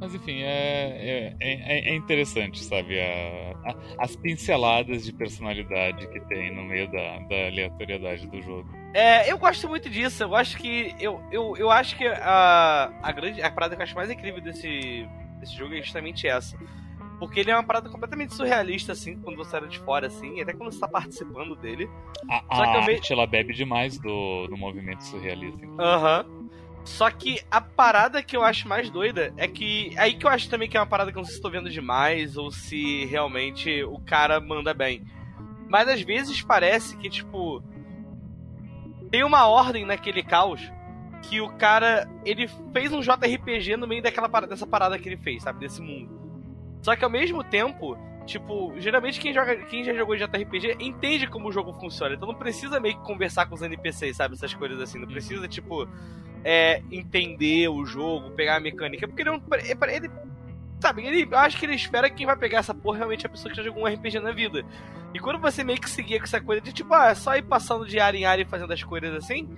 Mas 0.00 0.14
enfim, 0.14 0.40
é, 0.42 1.36
é, 1.38 1.48
é, 1.48 1.90
é 1.90 1.94
interessante, 1.94 2.64
sabe? 2.64 2.98
A, 2.98 3.54
a, 3.66 3.74
as 4.04 4.16
pinceladas 4.16 5.04
de 5.04 5.12
personalidade 5.12 6.08
que 6.08 6.20
tem 6.20 6.54
no 6.54 6.64
meio 6.64 6.90
da, 6.90 7.18
da 7.18 7.46
aleatoriedade 7.48 8.26
do 8.26 8.40
jogo. 8.40 8.66
É, 8.94 9.30
eu 9.30 9.36
gosto 9.36 9.68
muito 9.68 9.90
disso. 9.90 10.22
Eu 10.22 10.34
acho 10.34 10.56
que. 10.56 10.94
Eu, 10.98 11.20
eu, 11.30 11.54
eu 11.56 11.70
acho 11.70 11.96
que 11.98 12.06
a, 12.06 12.90
a 13.02 13.12
grande. 13.12 13.42
A 13.42 13.50
parada 13.50 13.76
que 13.76 13.82
eu 13.82 13.84
acho 13.84 13.94
mais 13.94 14.10
incrível 14.10 14.40
desse, 14.40 15.06
desse 15.38 15.54
jogo 15.54 15.74
é 15.74 15.82
justamente 15.82 16.26
essa. 16.26 16.56
Porque 17.18 17.40
ele 17.40 17.50
é 17.50 17.54
uma 17.54 17.62
parada 17.62 17.90
completamente 17.90 18.34
surrealista, 18.34 18.92
assim, 18.92 19.14
quando 19.20 19.36
você 19.36 19.54
era 19.54 19.68
de 19.68 19.78
fora, 19.80 20.06
assim, 20.06 20.40
até 20.40 20.54
quando 20.54 20.72
você 20.72 20.80
tá 20.80 20.88
participando 20.88 21.54
dele. 21.54 21.86
A, 22.30 22.42
a 22.48 22.78
arte, 22.78 23.12
ela 23.12 23.26
bebe 23.26 23.52
demais 23.52 23.98
do, 23.98 24.46
do 24.46 24.56
movimento 24.56 25.04
surrealista. 25.04 25.60
Aham. 25.78 26.24
Uhum. 26.26 26.39
Só 26.84 27.10
que 27.10 27.40
a 27.50 27.60
parada 27.60 28.22
que 28.22 28.36
eu 28.36 28.42
acho 28.42 28.66
mais 28.66 28.90
doida 28.90 29.32
é 29.36 29.46
que. 29.46 29.92
Aí 29.98 30.14
que 30.14 30.26
eu 30.26 30.30
acho 30.30 30.48
também 30.48 30.68
que 30.68 30.76
é 30.76 30.80
uma 30.80 30.86
parada 30.86 31.12
que 31.12 31.18
eu 31.18 31.20
não 31.20 31.24
sei 31.24 31.32
se 31.32 31.38
estou 31.38 31.50
vendo 31.50 31.70
demais 31.70 32.36
ou 32.36 32.50
se 32.50 33.04
realmente 33.06 33.82
o 33.84 33.98
cara 34.00 34.40
manda 34.40 34.72
bem. 34.72 35.02
Mas 35.68 35.88
às 35.88 36.00
vezes 36.00 36.42
parece 36.42 36.96
que, 36.96 37.08
tipo. 37.08 37.62
Tem 39.10 39.24
uma 39.24 39.46
ordem 39.46 39.84
naquele 39.84 40.22
caos 40.22 40.60
que 41.22 41.40
o 41.40 41.50
cara. 41.50 42.08
Ele 42.24 42.48
fez 42.72 42.92
um 42.92 43.00
JRPG 43.00 43.76
no 43.76 43.86
meio 43.86 44.02
daquela 44.02 44.28
parada, 44.28 44.52
dessa 44.52 44.66
parada 44.66 44.98
que 44.98 45.08
ele 45.08 45.16
fez, 45.16 45.42
sabe? 45.42 45.60
Desse 45.60 45.80
mundo. 45.80 46.18
Só 46.82 46.96
que 46.96 47.04
ao 47.04 47.10
mesmo 47.10 47.44
tempo, 47.44 47.96
tipo, 48.26 48.72
geralmente 48.78 49.20
quem 49.20 49.32
joga, 49.32 49.56
quem 49.56 49.84
já 49.84 49.94
jogou 49.94 50.16
JRPG 50.16 50.76
entende 50.80 51.26
como 51.26 51.48
o 51.48 51.52
jogo 51.52 51.72
funciona. 51.74 52.14
Então 52.14 52.28
não 52.28 52.34
precisa 52.34 52.80
meio 52.80 52.96
que 52.96 53.04
conversar 53.04 53.46
com 53.46 53.54
os 53.54 53.62
NPCs, 53.62 54.16
sabe? 54.16 54.34
Essas 54.34 54.54
coisas 54.54 54.80
assim. 54.80 54.98
Não 54.98 55.06
precisa, 55.06 55.48
tipo 55.48 55.88
é, 56.44 56.82
entender 56.90 57.68
o 57.68 57.84
jogo, 57.84 58.30
pegar 58.30 58.56
a 58.56 58.60
mecânica, 58.60 59.06
porque 59.06 59.22
ele, 59.22 59.30
é 59.30 59.96
ele 59.96 60.10
sabe, 60.80 61.04
ele, 61.04 61.28
eu 61.30 61.38
acho 61.38 61.58
que 61.58 61.66
ele 61.66 61.74
espera 61.74 62.08
que 62.08 62.16
quem 62.16 62.26
vai 62.26 62.36
pegar 62.36 62.58
essa 62.58 62.74
porra 62.74 62.98
realmente 62.98 63.26
é 63.26 63.28
a 63.28 63.30
pessoa 63.30 63.50
que 63.50 63.56
já 63.56 63.62
jogou 63.62 63.82
um 63.82 63.86
RPG 63.86 64.18
na 64.20 64.32
vida. 64.32 64.64
E 65.12 65.18
quando 65.18 65.38
você 65.38 65.62
meio 65.62 65.80
que 65.80 65.90
seguia 65.90 66.18
com 66.18 66.24
essa 66.24 66.40
coisa 66.40 66.62
de 66.62 66.72
tipo, 66.72 66.94
ah, 66.94 67.10
é 67.10 67.14
só 67.14 67.36
ir 67.36 67.42
passando 67.42 67.86
de 67.86 68.00
área 68.00 68.16
em 68.16 68.24
área 68.24 68.42
e 68.42 68.46
fazendo 68.46 68.72
as 68.72 68.82
coisas 68.82 69.14
assim, 69.14 69.48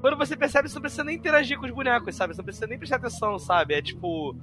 quando 0.00 0.16
você 0.16 0.36
percebe, 0.36 0.68
você 0.68 0.74
não 0.74 0.82
precisa 0.82 1.04
nem 1.04 1.16
interagir 1.16 1.58
com 1.58 1.64
os 1.64 1.72
bonecos, 1.72 2.14
sabe? 2.14 2.34
Você 2.34 2.38
não 2.38 2.44
precisa 2.44 2.66
nem 2.66 2.78
prestar 2.78 2.96
atenção, 2.96 3.38
sabe? 3.38 3.74
É 3.74 3.82
tipo. 3.82 4.36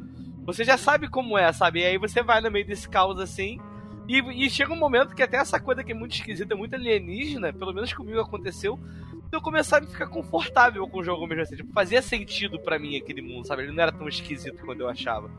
Você 0.46 0.64
já 0.64 0.78
sabe 0.78 1.10
como 1.10 1.38
é, 1.38 1.52
sabe? 1.54 1.82
E 1.82 1.86
aí 1.86 1.98
você 1.98 2.22
vai 2.22 2.42
no 2.42 2.52
meio 2.52 2.66
desse 2.66 2.88
caos 2.88 3.20
assim. 3.20 3.60
E, 4.08 4.46
e 4.46 4.50
chega 4.50 4.74
um 4.74 4.80
momento 4.80 5.16
que 5.16 5.24
até 5.24 5.38
essa 5.38 5.60
coisa 5.60 5.84
que 5.84 5.92
é 5.94 5.96
muito 5.96 6.16
esquisita, 6.16 6.56
muito 6.56 6.76
alienígena, 6.76 7.54
pelo 7.54 7.74
menos 7.74 7.94
comigo 7.94 8.20
aconteceu, 8.20 8.78
eu 9.32 9.42
começar 9.42 9.82
a 9.82 9.88
ficar 9.88 10.08
confortável 10.08 10.88
com 10.88 11.00
o 11.00 11.04
jogo 11.04 11.26
mesmo 11.26 11.44
assim. 11.44 11.56
Tipo, 11.56 11.74
fazia 11.74 12.02
sentido 12.02 12.60
para 12.60 12.78
mim 12.78 12.98
aquele 12.98 13.22
mundo, 13.22 13.48
sabe? 13.48 13.64
Ele 13.64 13.72
não 13.72 13.82
era 13.82 13.92
tão 13.92 14.08
esquisito 14.08 14.64
quando 14.66 14.82
eu 14.82 14.90
achava. 14.90 15.30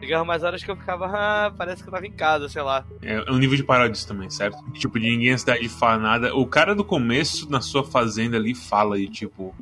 Chegava 0.00 0.24
mais 0.24 0.42
horas 0.42 0.62
que 0.62 0.70
eu 0.70 0.76
ficava, 0.76 1.06
ah, 1.06 1.50
parece 1.56 1.82
que 1.82 1.88
eu 1.88 1.92
tava 1.92 2.06
em 2.06 2.12
casa, 2.12 2.48
sei 2.48 2.62
lá. 2.62 2.84
É, 3.00 3.14
é 3.14 3.30
um 3.30 3.38
nível 3.38 3.56
de 3.56 3.62
paródias 3.62 4.04
também, 4.04 4.28
certo? 4.28 4.58
Tipo, 4.72 4.98
de 4.98 5.08
ninguém 5.08 5.32
na 5.32 5.38
cidade 5.38 5.68
fala 5.68 5.98
nada. 5.98 6.34
O 6.34 6.46
cara 6.46 6.74
do 6.74 6.84
começo, 6.84 7.48
na 7.50 7.60
sua 7.60 7.84
fazenda 7.84 8.36
ali, 8.36 8.54
fala 8.54 8.98
e 8.98 9.08
tipo, 9.08 9.54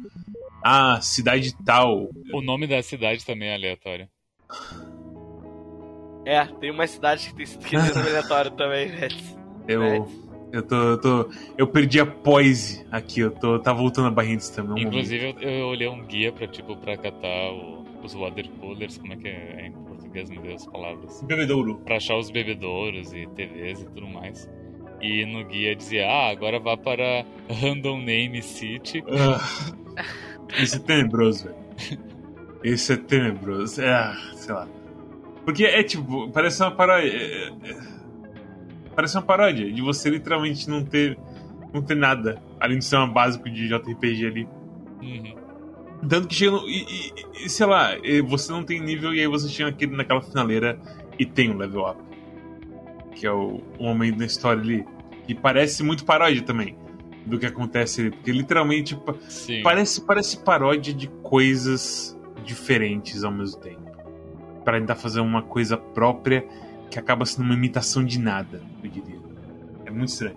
ah, 0.64 1.00
cidade 1.00 1.54
tal. 1.64 2.08
O 2.32 2.40
nome 2.40 2.66
da 2.66 2.82
cidade 2.82 3.24
também 3.24 3.48
é 3.48 3.54
aleatório. 3.54 4.08
É, 6.24 6.44
tem 6.44 6.70
uma 6.70 6.86
cidade 6.86 7.28
que 7.28 7.34
tem, 7.34 7.46
que 7.46 7.70
tem 7.70 7.78
nome 7.78 8.00
aleatório 8.08 8.50
também, 8.52 8.88
velho. 8.88 9.16
Eu. 9.66 10.22
Eu 10.52 10.62
tô, 10.62 10.76
eu 10.76 11.00
tô. 11.00 11.30
Eu 11.56 11.66
perdi 11.66 11.98
a 11.98 12.04
poise 12.04 12.84
aqui, 12.92 13.20
eu 13.20 13.30
tô. 13.30 13.58
Tá 13.58 13.72
voltando 13.72 14.08
a 14.08 14.10
barrinha 14.10 14.36
de 14.36 14.52
também. 14.52 14.84
Inclusive, 14.84 15.34
eu, 15.40 15.48
eu, 15.48 15.66
olhei 15.68 15.88
um 15.88 16.04
guia 16.04 16.30
pra, 16.30 16.46
tipo, 16.46 16.76
pra 16.76 16.94
catar 16.94 17.52
o, 17.52 17.82
os 18.02 18.12
water 18.12 18.46
coolers, 18.60 18.98
como 18.98 19.14
é 19.14 19.16
que 19.16 19.28
é 19.28 19.66
em 19.66 19.72
português, 19.72 20.28
meu 20.28 20.42
Deus, 20.42 20.62
as 20.62 20.68
palavras. 20.68 21.22
Bebedouro. 21.22 21.76
Pra 21.76 21.96
achar 21.96 22.18
os 22.18 22.30
bebedouros 22.30 23.14
e 23.14 23.26
TVs 23.28 23.80
e 23.80 23.84
tudo 23.86 24.06
mais. 24.06 24.46
E 25.00 25.24
no 25.24 25.42
guia 25.42 25.74
dizia, 25.74 26.06
ah, 26.06 26.30
agora 26.30 26.60
vá 26.60 26.76
para 26.76 27.24
Random 27.48 27.98
Name 28.02 28.42
City. 28.42 29.02
Ah, 29.08 29.40
isso 30.58 30.76
é 30.76 30.78
tenebroso, 30.80 31.44
velho. 31.46 31.56
Isso 32.62 32.92
é 32.92 32.96
tenebroso. 32.96 33.80
É, 33.80 34.14
sei 34.34 34.54
lá. 34.54 34.68
Porque 35.44 35.64
é 35.64 35.82
tipo, 35.82 36.30
parece 36.30 36.62
uma 36.62 36.70
parada. 36.70 37.02
É, 37.04 37.48
é, 37.48 37.92
Parece 38.94 39.16
uma 39.16 39.22
paródia 39.22 39.72
de 39.72 39.80
você 39.80 40.10
literalmente 40.10 40.68
não 40.68 40.84
ter 40.84 41.18
não 41.72 41.80
ter 41.80 41.94
nada 41.94 42.42
além 42.60 42.76
do 42.76 42.82
sistema 42.82 43.06
básico 43.06 43.48
de 43.48 43.66
JRPG 43.66 44.26
ali. 44.26 44.48
Uhum. 45.00 45.34
Tanto 46.08 46.28
que 46.28 46.34
chega 46.34 46.50
no, 46.50 46.68
e, 46.68 47.12
e, 47.42 47.48
sei 47.48 47.66
lá, 47.66 47.90
você 48.26 48.52
não 48.52 48.62
tem 48.62 48.80
nível 48.80 49.14
e 49.14 49.20
aí 49.20 49.26
você 49.26 49.48
chega 49.48 49.70
naquele, 49.70 49.96
naquela 49.96 50.20
finaleira 50.20 50.78
e 51.18 51.24
tem 51.24 51.50
um 51.50 51.56
level 51.56 51.88
up. 51.88 52.02
Que 53.14 53.26
é 53.26 53.32
o, 53.32 53.62
o 53.78 53.84
momento 53.84 54.18
da 54.18 54.26
história 54.26 54.60
ali. 54.60 54.84
E 55.26 55.34
parece 55.34 55.82
muito 55.82 56.04
paródia 56.04 56.42
também 56.42 56.76
do 57.24 57.38
que 57.38 57.46
acontece 57.46 58.02
ali. 58.02 58.10
Porque 58.10 58.32
literalmente 58.32 58.98
parece, 59.62 60.00
parece 60.02 60.36
paródia 60.38 60.92
de 60.92 61.08
coisas 61.22 62.18
diferentes 62.44 63.24
ao 63.24 63.32
mesmo 63.32 63.60
tempo. 63.60 63.91
Para 64.64 64.78
tentar 64.80 64.96
fazer 64.96 65.20
uma 65.20 65.42
coisa 65.42 65.76
própria 65.76 66.46
que 66.90 66.98
acaba 66.98 67.24
sendo 67.24 67.44
uma 67.44 67.54
imitação 67.54 68.04
de 68.04 68.18
nada, 68.18 68.60
eu 68.82 68.90
diria. 68.90 69.18
É 69.86 69.90
muito 69.90 70.10
estranho. 70.10 70.36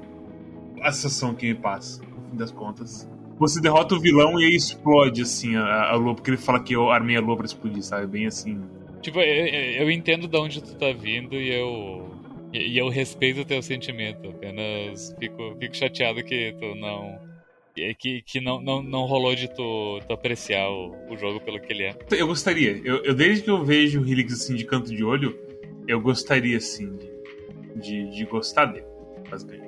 A 0.81 0.91
sensação 0.91 1.33
que 1.33 1.47
me 1.47 1.55
passa, 1.55 2.01
no 2.03 2.29
fim 2.29 2.37
das 2.37 2.51
contas. 2.51 3.09
Você 3.37 3.59
derrota 3.59 3.95
o 3.95 3.99
vilão 3.99 4.39
e 4.39 4.45
aí 4.45 4.55
explode, 4.55 5.21
assim, 5.21 5.55
a, 5.55 5.89
a 5.89 5.95
lua, 5.95 6.15
porque 6.15 6.29
ele 6.29 6.37
fala 6.37 6.63
que 6.63 6.73
eu 6.73 6.89
armei 6.89 7.17
a 7.17 7.21
lua 7.21 7.35
pra 7.35 7.45
explodir, 7.45 7.83
sabe? 7.83 8.07
Bem 8.07 8.25
assim. 8.25 8.61
Tipo, 9.01 9.19
eu, 9.19 9.45
eu 9.83 9.91
entendo 9.91 10.27
de 10.27 10.37
onde 10.37 10.63
tu 10.63 10.75
tá 10.75 10.91
vindo 10.93 11.35
e 11.35 11.51
eu. 11.51 12.15
E 12.53 12.77
eu 12.77 12.87
respeito 12.87 13.41
o 13.41 13.45
teu 13.45 13.61
sentimento, 13.61 14.29
apenas 14.29 15.13
fico, 15.19 15.55
fico 15.59 15.75
chateado 15.75 16.23
que 16.23 16.55
tu 16.57 16.73
não. 16.75 17.19
Que, 17.75 18.21
que 18.21 18.39
não, 18.39 18.61
não, 18.61 18.81
não 18.81 19.05
rolou 19.05 19.35
de 19.35 19.49
tu, 19.49 19.99
tu 20.07 20.13
apreciar 20.13 20.69
o, 20.69 20.95
o 21.09 21.17
jogo 21.17 21.41
pelo 21.41 21.59
que 21.59 21.73
ele 21.73 21.83
é. 21.83 21.95
Eu 22.11 22.27
gostaria. 22.27 22.81
Eu, 22.83 23.03
eu 23.03 23.13
desde 23.13 23.43
que 23.43 23.49
eu 23.49 23.63
vejo 23.65 24.01
o 24.01 24.07
Helix 24.07 24.33
assim 24.33 24.55
de 24.55 24.63
canto 24.63 24.95
de 24.95 25.03
olho, 25.03 25.37
eu 25.87 25.99
gostaria 25.99 26.59
sim 26.61 26.95
de, 26.95 27.11
de, 27.75 28.15
de 28.15 28.25
gostar 28.25 28.65
dele. 28.65 28.95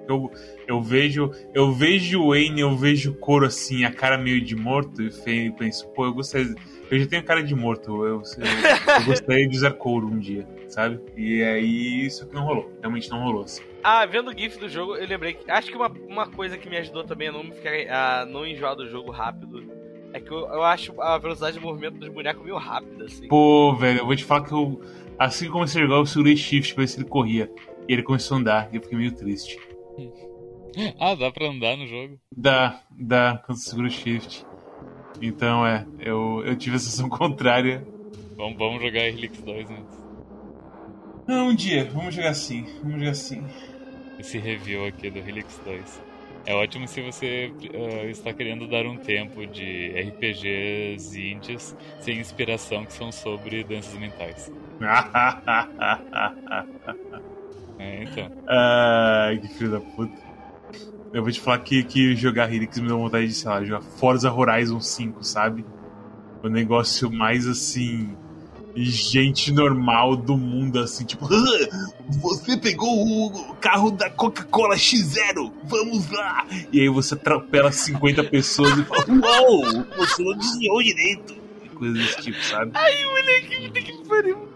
Eu, 0.08 0.32
eu 0.68 0.82
vejo 0.82 1.32
eu 1.54 1.72
vejo 1.74 2.22
o 2.22 2.30
Wayne, 2.30 2.62
eu 2.62 2.78
vejo 2.78 3.12
o 3.12 3.16
Coro 3.16 3.46
assim, 3.46 3.84
a 3.84 3.92
cara 3.92 4.18
meio 4.18 4.40
de 4.40 4.56
morto, 4.56 5.02
e 5.02 5.52
penso, 5.52 5.88
pô, 5.90 6.06
eu 6.06 6.14
gostaria. 6.14 6.56
Eu 6.90 7.00
já 7.00 7.08
tenho 7.08 7.24
cara 7.24 7.44
de 7.44 7.54
morto, 7.54 8.06
eu, 8.06 8.06
eu, 8.06 8.22
eu 8.22 9.04
gostaria 9.06 9.48
de 9.48 9.58
usar 9.58 9.72
couro 9.72 10.08
um 10.08 10.20
dia, 10.20 10.48
sabe? 10.70 11.00
E 11.18 11.44
aí 11.44 12.06
isso 12.06 12.26
que 12.28 12.34
não 12.34 12.46
rolou, 12.46 12.72
realmente 12.80 13.10
não 13.10 13.24
rolou 13.24 13.44
assim. 13.44 13.64
Ah, 13.84 14.06
vendo 14.06 14.32
o 14.32 14.38
GIF 14.38 14.58
do 14.58 14.68
jogo, 14.70 14.96
eu 14.96 15.08
lembrei 15.08 15.34
que. 15.34 15.50
Acho 15.50 15.70
que 15.70 15.78
uma, 15.78 15.90
uma 16.08 16.28
coisa 16.28 16.58
que 16.58 16.70
me 16.70 16.78
ajudou 16.78 17.04
também 17.04 17.30
a 17.30 17.32
não 17.32 17.44
ficar. 17.52 17.72
a 17.90 18.26
não 18.26 18.46
enjoar 18.46 18.76
do 18.76 18.88
jogo 18.90 19.12
rápido. 19.12 19.66
É 20.14 20.20
que 20.20 20.32
eu, 20.32 20.40
eu 20.40 20.64
acho 20.64 21.00
a 21.02 21.18
velocidade 21.18 21.58
de 21.58 21.64
movimento 21.64 22.00
dos 22.00 22.10
bonecos 22.10 22.44
meio 22.44 22.58
rápida, 22.58 23.06
assim. 23.06 23.28
Pô, 23.28 23.76
velho, 23.76 24.00
eu 24.00 24.06
vou 24.06 24.16
te 24.16 24.24
falar 24.24 24.46
que 24.46 24.54
eu 24.54 24.82
Assim 25.18 25.46
que 25.46 25.52
comecei 25.52 25.82
a 25.82 25.86
jogar, 25.86 25.98
eu 25.98 26.06
segurei 26.06 26.38
shift 26.38 26.76
pra 26.76 26.84
ver 26.84 26.88
se 26.88 27.00
ele 27.00 27.10
corria. 27.10 27.52
E 27.88 27.94
ele 27.94 28.04
começou 28.04 28.38
a 28.38 28.40
andar, 28.40 28.70
e 28.72 28.76
eu 28.76 28.82
fiquei 28.82 28.98
meio 28.98 29.12
triste. 29.16 29.58
ah, 31.00 31.16
dá 31.16 31.32
pra 31.32 31.48
andar 31.48 31.76
no 31.76 31.88
jogo? 31.88 32.20
Dá, 32.36 32.84
dá, 32.92 33.42
quando 33.46 33.58
você 33.58 33.70
segura 33.70 33.88
o 33.88 33.92
shift. 33.92 34.46
Então 35.20 35.66
é, 35.66 35.88
eu, 36.00 36.44
eu 36.46 36.56
tive 36.56 36.76
a 36.76 36.80
sensação 36.80 37.10
contrária. 37.10 37.88
Vamos, 38.36 38.58
vamos 38.58 38.82
jogar 38.82 39.08
Helix 39.08 39.42
2 39.42 39.72
antes. 39.72 39.97
Não, 41.28 41.50
um 41.50 41.56
dia, 41.56 41.84
vamos 41.94 42.16
jogar 42.16 42.30
assim, 42.30 42.66
vamos 42.82 43.00
jogar 43.00 43.12
assim. 43.12 43.44
Esse 44.18 44.38
review 44.38 44.86
aqui 44.86 45.10
do 45.10 45.20
Helix 45.20 45.60
2. 45.66 46.02
É 46.46 46.56
ótimo 46.56 46.88
se 46.88 47.02
você 47.02 47.52
uh, 47.74 48.10
está 48.10 48.32
querendo 48.32 48.66
dar 48.66 48.86
um 48.86 48.96
tempo 48.96 49.46
de 49.46 49.90
RPGs 49.90 51.20
indies 51.20 51.76
sem 52.00 52.18
inspiração 52.18 52.86
que 52.86 52.94
são 52.94 53.12
sobre 53.12 53.66
danças 53.66 53.94
mentais. 54.00 54.50
é, 57.78 58.04
então. 58.04 58.32
Ai, 58.48 59.40
que 59.40 59.50
filho 59.50 59.72
da 59.72 59.82
puta. 59.82 60.16
Eu 61.12 61.24
vou 61.24 61.32
te 61.32 61.42
falar 61.42 61.60
que, 61.60 61.84
que 61.84 62.16
jogar 62.16 62.50
Helix 62.50 62.80
me 62.80 62.88
deu 62.88 62.98
vontade 62.98 63.28
de, 63.28 63.34
sei 63.34 63.50
lá, 63.50 63.62
jogar 63.62 63.82
Forza 63.82 64.32
Horizon 64.32 64.80
5, 64.80 65.22
sabe? 65.26 65.66
O 66.42 66.48
negócio 66.48 67.12
mais 67.12 67.46
assim 67.46 68.16
gente 68.84 69.52
normal 69.52 70.16
do 70.16 70.38
mundo, 70.38 70.80
assim, 70.80 71.06
tipo, 71.06 71.26
ah, 71.26 71.90
você 72.22 72.58
pegou 72.58 72.90
o 73.28 73.56
carro 73.56 73.92
da 73.92 74.10
Coca-Cola 74.10 74.76
X0, 74.76 75.52
vamos 75.64 76.10
lá! 76.12 76.46
E 76.72 76.82
aí 76.82 76.90
você 76.90 77.16
atropela 77.16 77.72
50 77.72 78.24
pessoas 78.26 78.78
e 78.78 78.84
fala, 78.84 79.06
uou, 79.10 79.86
você 79.98 80.24
não 80.24 80.38
desviou 80.38 80.82
direito. 80.84 81.36
E 81.64 81.70
coisas 81.70 81.98
desse 81.98 82.22
tipo, 82.22 82.44
sabe? 82.44 82.72
Ai, 82.74 83.04
moleque, 83.06 83.72
que 83.72 84.08
pariu. 84.08 84.48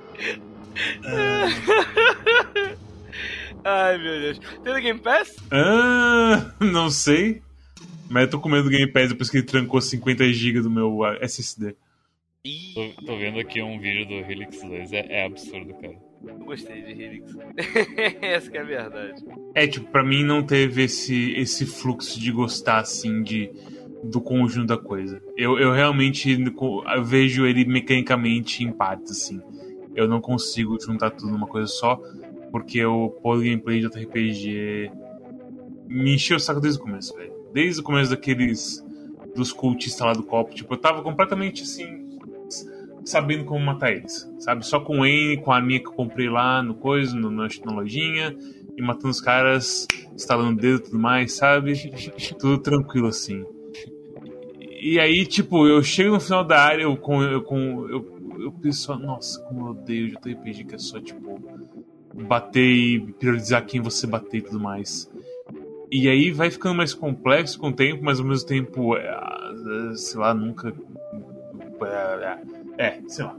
Ai, 3.64 3.98
meu 3.98 4.20
Deus. 4.20 4.40
Tem 4.64 4.74
no 4.74 4.82
Game 4.82 5.00
Pass? 5.00 5.36
Ah, 5.52 6.52
não 6.60 6.90
sei. 6.90 7.42
Mas 8.10 8.24
eu 8.24 8.30
tô 8.32 8.40
com 8.40 8.50
medo 8.50 8.64
do 8.64 8.70
Game 8.70 8.92
Pass 8.92 9.10
depois 9.10 9.30
que 9.30 9.38
ele 9.38 9.46
trancou 9.46 9.80
50 9.80 10.26
GB 10.34 10.62
do 10.62 10.70
meu 10.70 11.06
SSD. 11.22 11.76
Tô, 12.44 13.06
tô 13.06 13.18
vendo 13.18 13.40
aqui 13.40 13.62
um 13.62 13.80
vídeo 13.80 14.04
do 14.08 14.14
Helix 14.16 14.64
2, 14.64 14.94
é, 14.94 15.06
é 15.10 15.26
absurdo, 15.26 15.76
cara. 15.76 15.96
eu 16.26 16.40
gostei 16.40 16.82
de 16.82 16.92
Helix. 16.92 17.36
Essa 18.20 18.50
que 18.50 18.58
é 18.58 18.62
a 18.62 18.64
verdade. 18.64 19.24
É, 19.54 19.68
tipo, 19.68 19.86
pra 19.92 20.04
mim 20.04 20.24
não 20.24 20.42
teve 20.42 20.84
esse, 20.84 21.34
esse 21.34 21.68
fluxo 21.68 22.20
de 22.20 22.32
gostar, 22.32 22.80
assim, 22.80 23.22
de, 23.22 23.52
do 24.04 24.20
conjunto 24.20 24.66
da 24.66 24.78
coisa. 24.78 25.22
Eu, 25.38 25.60
eu 25.60 25.72
realmente 25.72 26.32
eu 26.32 27.04
vejo 27.04 27.46
ele 27.46 27.64
mecanicamente 27.64 28.64
em 28.64 28.72
partes, 28.72 29.12
assim. 29.12 29.40
Eu 29.94 30.08
não 30.08 30.20
consigo 30.20 30.82
juntar 30.82 31.12
tudo 31.12 31.32
numa 31.32 31.46
coisa 31.46 31.68
só, 31.68 31.98
porque 32.52 32.84
o 32.84 33.12
polo 33.22 33.44
gameplay 33.44 33.82
de 33.82 33.86
RPG 33.86 34.92
me 35.88 36.16
encheu 36.16 36.38
o 36.38 36.40
saco 36.40 36.60
desde 36.60 36.80
o 36.80 36.84
começo, 36.84 37.16
velho. 37.16 37.34
Desde 37.54 37.82
o 37.82 37.84
começo 37.84 38.10
daqueles. 38.10 38.84
dos 39.36 39.54
cultistas 39.54 40.08
lá 40.08 40.14
do 40.14 40.24
copo. 40.24 40.56
Tipo, 40.56 40.74
eu 40.74 40.78
tava 40.78 41.04
completamente 41.04 41.62
assim. 41.62 42.01
Sabendo 43.04 43.46
como 43.46 43.66
matar 43.66 43.92
eles, 43.92 44.32
sabe? 44.40 44.66
Só 44.66 44.80
com 44.80 45.06
N, 45.06 45.38
com 45.38 45.52
a 45.52 45.56
arminha 45.56 45.80
que 45.80 45.88
eu 45.88 45.94
comprei 45.94 46.30
lá 46.30 46.62
no 46.62 46.76
coisa, 46.76 47.16
no, 47.16 47.32
na 47.32 47.48
na 47.66 47.72
lojinha, 47.72 48.36
e 48.78 48.82
matando 48.82 49.10
os 49.10 49.22
caras, 49.22 49.88
instalando 50.14 50.58
o 50.58 50.62
dedo 50.62 50.80
e 50.80 50.84
tudo 50.84 51.00
mais, 51.00 51.34
sabe? 51.34 51.74
Tudo 52.40 52.60
tranquilo 52.60 53.08
assim. 53.08 53.44
E 54.80 55.00
aí, 55.00 55.26
tipo, 55.26 55.68
eu 55.68 55.84
chego 55.84 56.14
no 56.14 56.20
final 56.20 56.44
da 56.44 56.60
área, 56.60 56.84
eu 56.84 56.98
com. 56.98 57.22
Eu, 57.22 57.44
com, 57.44 57.88
eu, 57.88 58.20
eu 58.40 58.52
penso, 58.52 58.96
nossa, 58.96 59.40
como 59.44 59.68
eu 59.68 59.72
odeio 59.72 60.08
o 60.08 60.10
JRPG 60.10 60.64
que 60.64 60.76
é 60.76 60.78
só, 60.80 61.00
tipo, 61.00 61.40
bater 62.14 62.66
e 62.66 63.00
priorizar 63.14 63.66
quem 63.66 63.80
você 63.80 64.08
bater 64.08 64.38
e 64.38 64.42
tudo 64.42 64.60
mais. 64.60 65.10
E 65.92 66.10
aí 66.10 66.32
vai 66.32 66.50
ficando 66.50 66.76
mais 66.76 66.94
complexo 66.94 67.60
com 67.60 67.68
o 67.68 67.74
tempo, 67.74 68.04
mas 68.04 68.20
ao 68.20 68.26
mesmo 68.26 68.48
tempo, 68.48 68.96
é, 68.96 69.96
sei 69.96 70.20
lá, 70.20 70.34
nunca. 70.34 70.74
É, 72.82 73.00
sei 73.08 73.26
lá. 73.26 73.38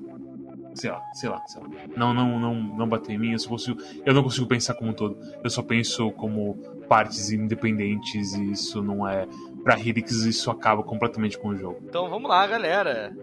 Sei 0.74 0.90
lá, 0.90 1.02
sei 1.12 1.28
lá, 1.28 1.42
sei 1.46 1.60
lá. 1.60 1.68
Não, 1.96 2.14
não, 2.14 2.38
não, 2.38 2.54
não 2.54 2.88
bater 2.88 3.12
em 3.12 3.18
mim, 3.18 3.32
eu 3.32 3.38
só 3.38 3.48
consigo. 3.50 3.78
Eu 4.06 4.14
não 4.14 4.22
consigo 4.22 4.46
pensar 4.46 4.74
como 4.74 4.90
um 4.90 4.94
todo. 4.94 5.18
Eu 5.44 5.50
só 5.50 5.62
penso 5.62 6.10
como 6.12 6.54
partes 6.88 7.30
independentes 7.30 8.34
e 8.34 8.52
isso 8.52 8.82
não 8.82 9.06
é. 9.06 9.26
Pra 9.62 9.78
Helix, 9.78 10.12
isso 10.24 10.50
acaba 10.50 10.82
completamente 10.82 11.38
com 11.38 11.48
o 11.48 11.56
jogo. 11.56 11.78
Então 11.86 12.08
vamos 12.08 12.28
lá, 12.28 12.46
galera. 12.46 13.14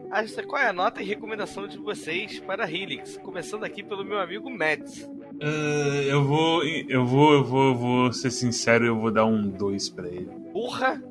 Qual 0.48 0.62
é 0.62 0.68
a 0.68 0.74
nota 0.74 1.02
e 1.02 1.06
recomendação 1.06 1.68
de 1.68 1.78
vocês 1.78 2.40
para 2.40 2.70
Helix? 2.70 3.18
Começando 3.18 3.64
aqui 3.64 3.82
pelo 3.82 4.06
meu 4.06 4.20
amigo 4.20 4.50
Mads. 4.50 5.10
Ah, 5.42 6.04
eu 6.06 6.24
vou. 6.24 6.64
Eu 6.64 7.06
vou, 7.06 7.34
eu 7.34 7.44
vou, 7.44 7.68
eu 7.70 7.76
vou 7.76 8.14
ser 8.14 8.30
sincero, 8.30 8.86
eu 8.86 9.00
vou 9.00 9.12
dar 9.12 9.26
um 9.26 9.50
2 9.50 9.90
pra 9.90 10.08
ele. 10.08 10.30
Porra! 10.54 11.02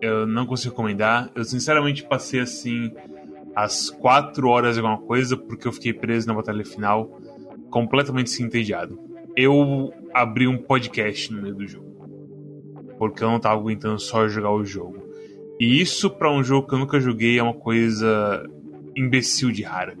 Eu 0.00 0.26
não 0.26 0.46
consigo 0.46 0.70
recomendar. 0.74 1.30
Eu 1.34 1.44
sinceramente 1.44 2.02
passei 2.02 2.40
assim 2.40 2.92
as 3.56 3.88
4 3.88 4.46
horas 4.46 4.76
alguma 4.76 4.98
coisa, 4.98 5.34
porque 5.34 5.66
eu 5.66 5.72
fiquei 5.72 5.94
preso 5.94 6.26
na 6.26 6.34
batalha 6.34 6.62
final, 6.62 7.18
completamente 7.70 8.42
entediado. 8.42 9.00
Eu 9.34 9.94
abri 10.12 10.46
um 10.46 10.58
podcast 10.58 11.32
no 11.32 11.40
meio 11.40 11.54
do 11.54 11.66
jogo. 11.66 11.86
Porque 12.98 13.24
eu 13.24 13.30
não 13.30 13.40
tava 13.40 13.58
aguentando 13.58 13.98
só 13.98 14.28
jogar 14.28 14.52
o 14.52 14.62
jogo. 14.62 15.02
E 15.58 15.80
isso 15.80 16.10
pra 16.10 16.30
um 16.30 16.44
jogo 16.44 16.68
que 16.68 16.74
eu 16.74 16.78
nunca 16.78 17.00
joguei 17.00 17.38
é 17.38 17.42
uma 17.42 17.54
coisa 17.54 18.46
imbecil 18.94 19.50
de 19.50 19.62
rara. 19.62 19.96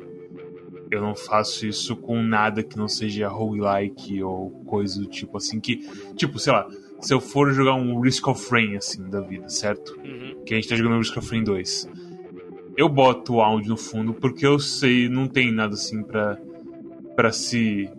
Eu 0.90 1.00
não 1.00 1.16
faço 1.16 1.66
isso 1.66 1.96
com 1.96 2.22
nada 2.22 2.62
que 2.62 2.76
não 2.76 2.88
seja 2.88 3.26
roguelike 3.26 4.22
ou 4.22 4.50
coisa 4.66 5.00
do 5.00 5.06
tipo 5.06 5.38
assim 5.38 5.60
que. 5.60 5.78
Tipo, 6.14 6.38
sei 6.38 6.52
lá, 6.52 6.68
se 7.00 7.12
eu 7.12 7.20
for 7.20 7.52
jogar 7.52 7.74
um 7.74 8.00
Risk 8.00 8.28
of 8.28 8.50
Rain 8.50 8.76
assim 8.76 9.08
da 9.08 9.20
vida, 9.20 9.48
certo? 9.48 9.98
Uhum. 9.98 10.42
que 10.44 10.52
a 10.52 10.56
gente 10.56 10.68
tá 10.68 10.76
jogando 10.76 10.98
Risk 10.98 11.16
of 11.16 11.30
Rain 11.30 11.42
2. 11.42 11.88
Eu 12.76 12.88
boto 12.88 13.34
o 13.34 13.40
áudio 13.40 13.70
no 13.70 13.76
fundo 13.76 14.12
porque 14.12 14.46
eu 14.46 14.58
sei, 14.58 15.08
não 15.08 15.26
tem 15.26 15.50
nada 15.50 15.74
assim 15.74 16.02
pra, 16.02 16.36
pra 17.14 17.32
se. 17.32 17.90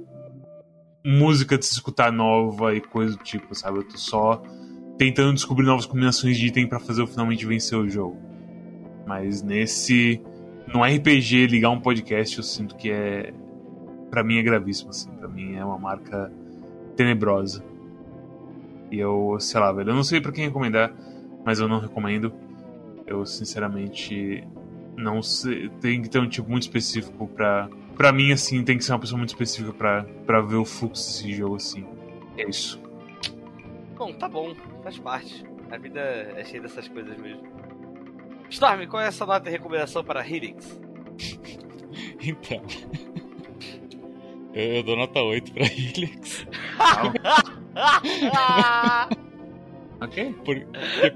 música 1.03 1.57
de 1.57 1.65
se 1.65 1.73
escutar 1.73 2.11
nova 2.11 2.75
e 2.75 2.81
coisa 2.81 3.17
do 3.17 3.23
tipo, 3.23 3.55
sabe? 3.55 3.79
Eu 3.79 3.83
tô 3.83 3.97
só 3.97 4.41
tentando 4.97 5.33
descobrir 5.33 5.65
novas 5.65 5.85
combinações 5.85 6.37
de 6.37 6.47
item 6.47 6.67
pra 6.67 6.79
fazer 6.79 7.01
eu 7.01 7.07
finalmente 7.07 7.45
vencer 7.45 7.77
o 7.77 7.89
jogo. 7.89 8.17
Mas 9.07 9.41
nesse. 9.41 10.21
No 10.71 10.83
RPG, 10.83 11.47
ligar 11.47 11.69
um 11.69 11.79
podcast 11.79 12.37
eu 12.37 12.43
sinto 12.43 12.75
que 12.75 12.91
é. 12.91 13.33
Pra 14.11 14.23
mim 14.23 14.37
é 14.37 14.43
gravíssimo, 14.43 14.89
assim. 14.89 15.09
Pra 15.11 15.27
mim 15.27 15.55
é 15.55 15.65
uma 15.65 15.79
marca 15.79 16.31
tenebrosa. 16.95 17.63
E 18.91 18.99
eu, 18.99 19.37
sei 19.39 19.59
lá, 19.59 19.71
velho, 19.71 19.89
eu 19.89 19.95
não 19.95 20.03
sei 20.03 20.21
pra 20.21 20.31
quem 20.31 20.45
recomendar, 20.45 20.93
mas 21.45 21.59
eu 21.59 21.67
não 21.67 21.79
recomendo. 21.79 22.31
Eu, 23.05 23.25
sinceramente, 23.25 24.45
não 24.97 25.21
sei. 25.21 25.69
Tem 25.81 26.01
que 26.01 26.09
ter 26.09 26.19
um 26.19 26.27
tipo 26.27 26.49
muito 26.49 26.63
específico 26.63 27.27
pra. 27.27 27.69
Pra 27.95 28.11
mim, 28.11 28.31
assim, 28.31 28.63
tem 28.63 28.77
que 28.77 28.83
ser 28.83 28.91
uma 28.91 28.99
pessoa 28.99 29.17
muito 29.17 29.29
específica 29.29 29.73
pra, 29.73 30.03
pra 30.25 30.41
ver 30.41 30.57
o 30.57 30.65
fluxo 30.65 31.07
desse 31.07 31.33
jogo, 31.33 31.55
assim. 31.55 31.85
É 32.37 32.47
isso. 32.47 32.79
Bom, 33.97 34.13
tá 34.13 34.29
bom, 34.29 34.53
faz 34.83 34.99
parte. 34.99 35.43
A 35.71 35.77
vida 35.77 35.99
é 35.99 36.43
cheia 36.45 36.61
dessas 36.61 36.87
coisas 36.87 37.17
mesmo. 37.17 37.41
Storm, 38.49 38.85
qual 38.87 39.01
é 39.01 39.07
essa 39.07 39.25
nota 39.25 39.49
e 39.49 39.51
recomendação 39.51 40.03
para 40.03 40.27
Helix? 40.27 40.79
Então. 42.21 42.61
Eu, 44.53 44.75
eu 44.75 44.83
dou 44.83 44.95
nota 44.95 45.21
8 45.21 45.53
pra 45.53 45.65
Helix. 45.65 46.45
ok? 50.01 50.35
Porque, 50.43 50.65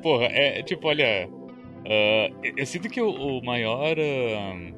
porra, 0.01 0.25
é 0.25 0.63
tipo, 0.63 0.87
olha. 0.87 1.29
Ah, 1.85 2.29
eu- 2.57 2.65
sinto 2.65 2.89
que 2.89 3.01
o, 3.01 3.09
o 3.09 3.43
maior. 3.43 3.95
ah, 3.99 4.71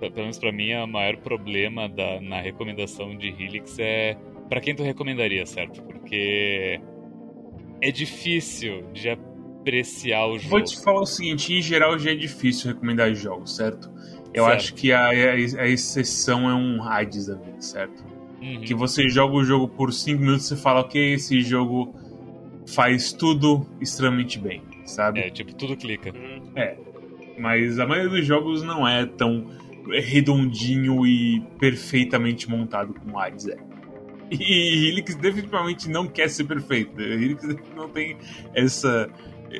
pelo 0.00 0.14
menos 0.16 0.38
pra 0.38 0.50
mim, 0.52 0.72
o 0.74 0.86
maior 0.86 1.16
problema 1.18 1.88
da, 1.88 2.20
na 2.20 2.40
recomendação 2.40 3.16
de 3.16 3.28
Helix 3.28 3.78
é. 3.78 4.16
Pra 4.48 4.60
quem 4.60 4.74
tu 4.74 4.82
recomendaria, 4.82 5.44
certo? 5.46 5.82
Porque. 5.82 6.80
É 7.82 7.90
difícil 7.90 8.84
de 8.92 9.08
apreciar 9.08 10.26
o 10.26 10.38
jogo. 10.38 10.50
Vou 10.50 10.62
te 10.62 10.82
falar 10.82 11.00
o 11.00 11.06
seguinte: 11.06 11.52
em 11.54 11.62
geral 11.62 11.98
já 11.98 12.10
é 12.10 12.14
difícil 12.14 12.72
recomendar 12.72 13.14
jogos, 13.14 13.56
certo? 13.56 13.90
Eu 14.32 14.44
Certo. 14.44 14.56
acho 14.56 14.74
que 14.74 14.92
a, 14.92 15.08
a, 15.08 15.68
exceção 15.68 16.48
é 16.48 16.54
um 16.54 16.82
Hades 16.84 17.26
da 17.26 17.34
vida, 17.34 17.60
certo? 17.60 18.04
Uhum. 18.40 18.60
Que 18.60 18.74
você 18.74 19.08
joga 19.08 19.34
o 19.34 19.44
jogo 19.44 19.66
por 19.68 19.92
5 19.92 20.20
minutos 20.20 20.50
e 20.50 20.56
fala, 20.56 20.80
ok, 20.80 21.14
esse 21.14 21.40
jogo 21.40 21.92
faz 22.66 23.12
tudo 23.12 23.66
extremamente 23.80 24.38
bem, 24.38 24.62
sabe? 24.84 25.20
É, 25.20 25.30
tipo, 25.30 25.54
tudo 25.54 25.76
clica. 25.76 26.10
Hum, 26.10 26.52
Mas 27.38 27.78
a 27.78 27.86
maioria 27.86 28.10
dos 28.10 28.26
jogos 28.26 28.62
não 28.62 28.86
é 28.86 29.06
tão 29.06 29.46
redondinho 29.88 31.06
e 31.06 31.40
perfeitamente 31.58 32.48
montado 32.48 32.94
como 32.94 33.18
Hades 33.18 33.48
é. 33.48 33.56
E 34.30 34.88
Helix 34.88 35.16
definitivamente 35.16 35.88
não 35.90 36.06
quer 36.06 36.28
ser 36.30 36.44
perfeito. 36.44 37.00
Helix 37.00 37.42
não 37.74 37.88
tem 37.88 38.16
essa, 38.54 39.10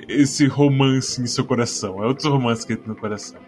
esse 0.09 0.47
romance 0.47 1.21
em 1.21 1.27
seu 1.27 1.45
coração. 1.45 2.03
É 2.03 2.07
outro 2.07 2.31
romance 2.31 2.65
que 2.65 2.75
ele 2.75 2.81
tem 2.81 2.89
no 2.89 2.97
coração. 2.97 3.41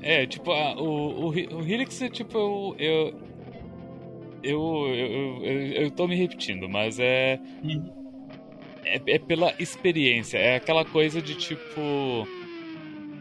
É, 0.00 0.26
tipo, 0.26 0.50
o, 0.50 1.26
o, 1.26 1.28
o 1.28 1.62
Helix 1.62 2.00
é 2.00 2.08
tipo. 2.08 2.74
Eu. 2.78 3.32
Eu, 4.42 4.60
eu, 4.88 4.94
eu, 4.94 5.44
eu, 5.44 5.72
eu 5.84 5.90
tô 5.92 6.08
me 6.08 6.16
repetindo, 6.16 6.68
mas 6.68 6.98
é, 6.98 7.38
é. 8.84 9.00
É 9.06 9.18
pela 9.18 9.54
experiência. 9.58 10.38
É 10.38 10.56
aquela 10.56 10.84
coisa 10.84 11.20
de 11.22 11.34
tipo. 11.34 12.26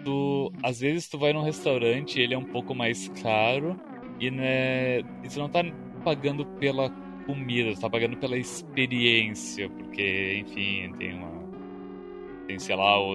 Tu, 0.04 0.52
às 0.64 0.80
vezes 0.80 1.08
tu 1.08 1.18
vai 1.20 1.32
num 1.32 1.44
restaurante 1.44 2.20
ele 2.20 2.34
é 2.34 2.38
um 2.38 2.44
pouco 2.44 2.74
mais 2.74 3.08
caro 3.22 3.80
e 4.20 4.32
né, 4.32 5.00
e 5.24 5.30
tu 5.32 5.38
não 5.38 5.48
tá 5.48 5.64
pagando 6.04 6.44
pela 6.44 6.90
comida, 7.28 7.76
tu 7.76 7.82
tá 7.82 7.90
pagando 7.90 8.18
pela 8.18 8.36
experiência, 8.36 9.70
porque, 9.70 10.44
enfim, 10.44 10.92
tem 10.98 11.14
uma. 11.14 11.30
Tem, 12.48 12.58
sei 12.58 12.76
lá, 12.76 13.00
o, 13.00 13.14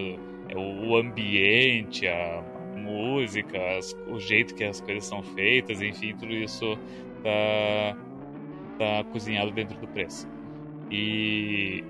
é 0.48 0.56
o 0.56 0.96
ambiente, 0.96 2.06
a 2.06 2.42
música, 2.76 3.58
as- 3.76 3.92
o 4.08 4.20
jeito 4.20 4.54
que 4.54 4.62
as 4.62 4.80
coisas 4.80 5.04
são 5.04 5.22
feitas, 5.22 5.82
enfim, 5.82 6.14
tudo 6.16 6.32
isso 6.32 6.78
tá, 7.22 7.96
tá 8.78 9.04
cozinhado 9.10 9.50
dentro 9.50 9.76
do 9.78 9.88
preço. 9.88 10.28
E 10.90 11.82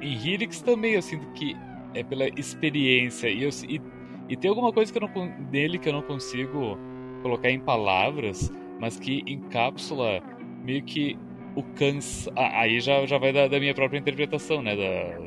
em 0.00 0.12
Helix 0.28 0.60
também 0.60 0.92
eu 0.94 1.02
sinto 1.02 1.26
que 1.32 1.56
é 1.94 2.02
pela 2.02 2.28
experiência 2.28 3.28
e, 3.28 3.42
eu, 3.42 3.50
e, 3.68 3.80
e 4.28 4.36
tem 4.36 4.48
alguma 4.48 4.72
coisa 4.72 4.92
que 4.92 4.98
eu 4.98 5.02
não, 5.02 5.78
que 5.78 5.88
eu 5.88 5.92
não 5.92 6.02
consigo 6.02 6.78
colocar 7.22 7.50
em 7.50 7.60
palavras, 7.60 8.50
mas 8.78 8.98
que 8.98 9.22
encapsula 9.26 10.22
meio 10.64 10.82
que 10.82 11.18
o 11.54 11.62
cansa. 11.62 12.30
ah, 12.36 12.60
aí 12.60 12.80
já, 12.80 13.04
já 13.06 13.18
vai 13.18 13.32
da, 13.32 13.48
da 13.48 13.58
minha 13.58 13.74
própria 13.74 13.98
interpretação, 13.98 14.62
né? 14.62 14.76
Da, 14.76 15.18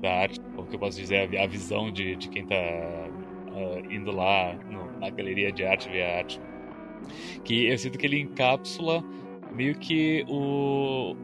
da 0.00 0.14
arte, 0.22 0.40
o 0.56 0.64
que 0.64 0.76
eu 0.76 0.80
posso 0.80 0.98
dizer, 0.98 1.36
a 1.36 1.44
a 1.44 1.46
visão 1.46 1.90
de, 1.90 2.16
de 2.16 2.28
quem 2.28 2.44
tá 2.46 2.54
ah, 2.56 3.82
indo 3.90 4.10
lá 4.10 4.54
no- 4.70 4.98
na 4.98 5.10
galeria 5.10 5.52
de 5.52 5.64
arte 5.64 5.88
ver 5.90 6.02
a 6.02 6.18
arte. 6.18 6.40
Que 7.44 7.66
eu 7.66 7.78
sinto 7.78 7.98
que 7.98 8.06
ele 8.06 8.18
encapsula 8.18 9.04
meio 9.52 9.74
que 9.74 10.24
o, 10.28 11.14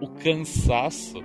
o 0.00 0.08
cansaço 0.22 1.22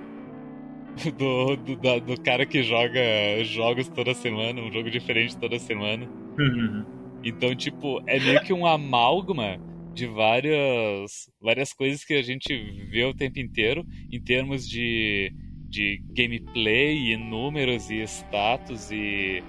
do, 1.16 1.56
do, 1.56 1.76
da- 1.76 1.98
do 1.98 2.20
cara 2.20 2.44
que 2.44 2.62
joga 2.62 3.00
jogos 3.44 3.88
toda 3.88 4.14
semana, 4.14 4.60
um 4.60 4.72
jogo 4.72 4.90
diferente 4.90 5.36
toda 5.36 5.58
semana. 5.58 6.08
Uhum. 6.38 6.84
Então, 7.22 7.54
tipo, 7.54 8.02
é 8.06 8.18
meio 8.18 8.40
que 8.42 8.52
um 8.52 8.66
amálgama 8.66 9.58
de 9.94 10.06
várias, 10.06 11.30
várias 11.40 11.72
coisas 11.72 12.04
que 12.04 12.14
a 12.14 12.22
gente 12.22 12.54
vê 12.90 13.04
o 13.04 13.14
tempo 13.14 13.38
inteiro 13.38 13.84
em 14.10 14.20
termos 14.20 14.68
de, 14.68 15.32
de 15.68 16.02
gameplay 16.14 17.12
e 17.12 17.16
números 17.16 17.90
e 17.90 18.02
status 18.02 18.90
e 18.90 19.42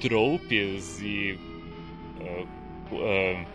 tropes 0.00 1.00
e, 1.00 1.38
uh, 2.20 2.94
uh, 2.94 3.46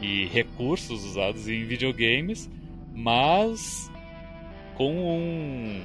e 0.00 0.26
recursos 0.26 1.04
usados 1.04 1.48
em 1.48 1.64
videogames, 1.64 2.50
mas 2.94 3.90
com 4.74 4.94
um, 4.94 5.82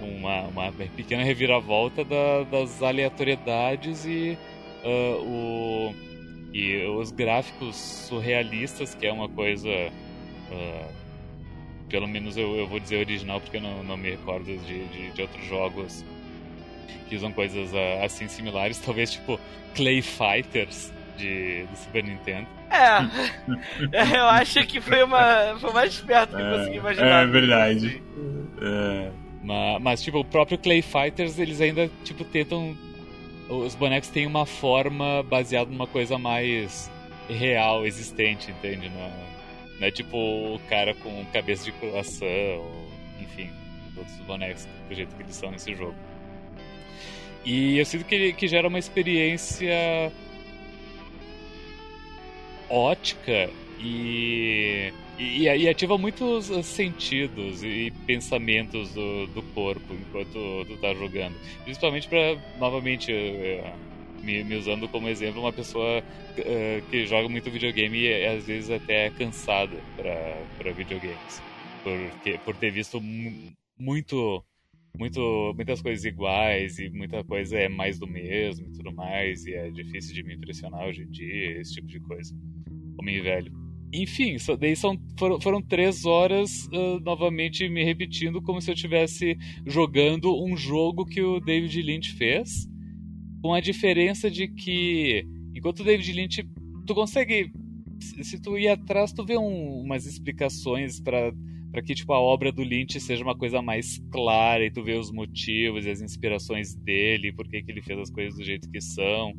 uma, 0.00 0.42
uma 0.42 0.72
pequena 0.96 1.22
reviravolta 1.22 2.04
da, 2.04 2.44
das 2.44 2.82
aleatoriedades 2.82 4.04
e 4.04 4.38
uh, 4.84 5.22
o 5.22 5.94
e 6.52 6.86
os 6.86 7.10
gráficos 7.10 7.76
surrealistas, 7.76 8.94
que 8.94 9.06
é 9.06 9.12
uma 9.12 9.28
coisa. 9.28 9.68
Uh, 9.68 10.98
pelo 11.88 12.06
menos 12.06 12.36
eu, 12.36 12.56
eu 12.56 12.66
vou 12.66 12.78
dizer 12.78 12.96
original 12.98 13.40
porque 13.40 13.56
eu 13.56 13.62
não, 13.62 13.82
não 13.82 13.96
me 13.96 14.10
recordo 14.10 14.44
de, 14.44 14.84
de, 14.86 15.10
de 15.10 15.22
outros 15.22 15.46
jogos 15.46 16.04
que 17.08 17.16
usam 17.16 17.32
coisas 17.32 17.72
uh, 17.72 18.04
assim 18.04 18.28
similares. 18.28 18.78
Talvez 18.84 19.12
tipo 19.12 19.38
Clay 19.74 20.02
Fighters 20.02 20.92
de, 21.16 21.64
do 21.64 21.76
Super 21.76 22.04
Nintendo. 22.04 22.46
É, 22.70 24.16
eu 24.18 24.26
acho 24.26 24.66
que 24.66 24.80
foi, 24.80 25.02
uma, 25.02 25.56
foi 25.58 25.72
mais 25.72 25.98
perto 26.00 26.36
que 26.36 26.42
eu 26.42 26.50
consegui 26.50 26.76
é, 26.76 26.80
imaginar. 26.80 27.22
É 27.22 27.26
verdade. 27.26 28.02
É. 28.60 29.27
Mas, 29.42 29.82
mas, 29.82 30.02
tipo, 30.02 30.18
o 30.18 30.24
próprio 30.24 30.58
Clay 30.58 30.82
Fighters, 30.82 31.38
eles 31.38 31.60
ainda, 31.60 31.90
tipo, 32.04 32.24
tentam 32.24 32.76
os 33.48 33.74
bonecos 33.74 34.10
têm 34.10 34.26
uma 34.26 34.44
forma 34.44 35.22
baseada 35.22 35.70
numa 35.70 35.86
coisa 35.86 36.18
mais 36.18 36.90
real, 37.28 37.86
existente, 37.86 38.50
entende? 38.50 38.90
Não, 38.90 39.10
não 39.80 39.86
é 39.86 39.90
tipo 39.90 40.16
o 40.16 40.60
cara 40.68 40.94
com 40.94 41.24
cabeça 41.32 41.64
de 41.64 41.72
croissant, 41.72 42.58
ou, 42.58 42.88
enfim, 43.20 43.50
todos 43.94 44.12
os 44.12 44.20
bonecos 44.26 44.68
do 44.88 44.94
jeito 44.94 45.14
que 45.16 45.22
eles 45.22 45.34
são 45.34 45.50
nesse 45.50 45.74
jogo. 45.74 45.94
E 47.44 47.78
eu 47.78 47.86
sinto 47.86 48.04
que, 48.04 48.32
que 48.34 48.46
gera 48.46 48.68
uma 48.68 48.78
experiência 48.78 50.12
ótica 52.68 53.48
e 53.78 54.92
e, 55.18 55.48
e, 55.48 55.68
ativa 55.68 55.98
muitos 55.98 56.46
sentidos 56.64 57.64
e 57.64 57.92
pensamentos 58.06 58.94
do, 58.94 59.26
do 59.26 59.42
corpo 59.52 59.92
enquanto 59.92 60.64
tu 60.64 60.76
tá 60.80 60.94
jogando. 60.94 61.34
Principalmente 61.64 62.08
para 62.08 62.36
novamente, 62.56 63.12
uh, 63.12 64.24
me, 64.24 64.44
me, 64.44 64.54
usando 64.54 64.88
como 64.88 65.08
exemplo, 65.08 65.40
uma 65.40 65.52
pessoa 65.52 66.04
que 66.88 67.04
joga 67.04 67.28
muito 67.28 67.50
videogame 67.50 67.98
e 67.98 68.26
às 68.26 68.46
vezes 68.46 68.70
até 68.70 69.06
é 69.06 69.10
cansada 69.10 69.76
para 69.96 70.72
videogames. 70.72 71.42
Porque, 71.82 72.38
por 72.44 72.54
ter 72.54 72.70
visto 72.70 73.00
muito 73.76 74.44
muito, 74.96 75.52
muitas 75.54 75.80
coisas 75.80 76.04
iguais 76.04 76.78
e 76.78 76.90
muita 76.90 77.22
coisa 77.22 77.56
é 77.56 77.68
mais 77.68 77.98
do 77.98 78.06
mesmo 78.06 78.66
e 78.66 78.72
tudo 78.72 78.92
mais, 78.92 79.46
e 79.46 79.54
é 79.54 79.70
difícil 79.70 80.14
de 80.14 80.24
me 80.24 80.34
impressionar 80.34 80.86
hoje 80.86 81.02
em 81.02 81.10
dia, 81.10 81.60
esse 81.60 81.74
tipo 81.74 81.86
de 81.86 82.00
coisa. 82.00 82.34
Homem 82.98 83.20
velho. 83.20 83.67
Enfim, 83.92 84.36
daí 84.58 84.76
são, 84.76 84.98
foram, 85.18 85.40
foram 85.40 85.62
três 85.62 86.04
horas 86.04 86.66
uh, 86.66 87.00
novamente 87.00 87.68
me 87.68 87.82
repetindo 87.82 88.42
como 88.42 88.60
se 88.60 88.70
eu 88.70 88.74
estivesse 88.74 89.36
jogando 89.66 90.44
um 90.44 90.56
jogo 90.56 91.06
que 91.06 91.22
o 91.22 91.40
David 91.40 91.80
Lynch 91.80 92.12
fez, 92.12 92.68
com 93.40 93.54
a 93.54 93.60
diferença 93.60 94.30
de 94.30 94.46
que 94.48 95.24
enquanto 95.54 95.80
o 95.80 95.84
David 95.84 96.12
Lynch 96.12 96.46
tu 96.86 96.94
consegue 96.94 97.50
se 98.00 98.40
tu 98.40 98.58
ir 98.58 98.68
atrás 98.68 99.12
tu 99.12 99.24
vê 99.24 99.38
um, 99.38 99.80
umas 99.80 100.06
explicações 100.06 101.00
para 101.00 101.32
para 101.70 101.82
que 101.82 101.94
tipo 101.94 102.12
a 102.12 102.20
obra 102.20 102.50
do 102.50 102.62
Lynch 102.62 102.98
seja 103.00 103.22
uma 103.22 103.36
coisa 103.36 103.60
mais 103.60 103.98
clara 104.10 104.64
e 104.64 104.70
tu 104.70 104.82
vê 104.82 104.94
os 104.94 105.10
motivos 105.12 105.84
e 105.84 105.90
as 105.90 106.00
inspirações 106.00 106.74
dele, 106.74 107.32
por 107.32 107.46
que 107.46 107.62
ele 107.68 107.82
fez 107.82 107.98
as 107.98 108.10
coisas 108.10 108.38
do 108.38 108.44
jeito 108.44 108.70
que 108.70 108.80
são. 108.80 109.32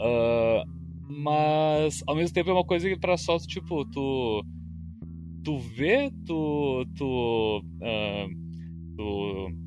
Uh, 0.00 0.85
mas 1.08 2.02
ao 2.06 2.16
mesmo 2.16 2.34
tempo 2.34 2.50
é 2.50 2.52
uma 2.52 2.64
coisa 2.64 2.88
que 2.88 2.98
pra 2.98 3.16
só, 3.16 3.38
tipo, 3.38 3.84
tu. 3.86 4.44
Tu 5.44 5.58
vê, 5.58 6.10
tu. 6.24 6.86
Tu. 6.96 7.64
Uh, 7.80 8.46
tu 8.96 9.66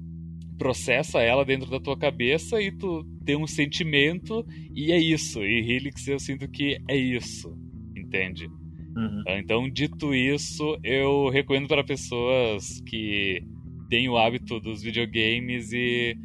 processa 0.57 1.21
ela 1.21 1.45
dentro 1.45 1.71
da 1.71 1.79
tua 1.79 1.97
cabeça 1.97 2.61
e 2.61 2.69
tu 2.69 3.05
tem 3.23 3.37
um 3.37 3.47
sentimento 3.47 4.45
e 4.75 4.91
é 4.91 4.99
isso. 4.99 5.43
E 5.43 5.59
Helix 5.59 6.05
eu 6.07 6.19
sinto 6.19 6.49
que 6.49 6.77
é 6.89 6.97
isso, 6.97 7.57
entende? 7.95 8.47
Uhum. 8.95 9.23
Então, 9.27 9.69
dito 9.69 10.13
isso, 10.13 10.77
eu 10.83 11.29
recomendo 11.29 11.69
para 11.69 11.83
pessoas 11.83 12.81
que 12.81 13.41
têm 13.89 14.09
o 14.09 14.17
hábito 14.17 14.59
dos 14.59 14.81
videogames 14.81 15.71
e 15.71 16.17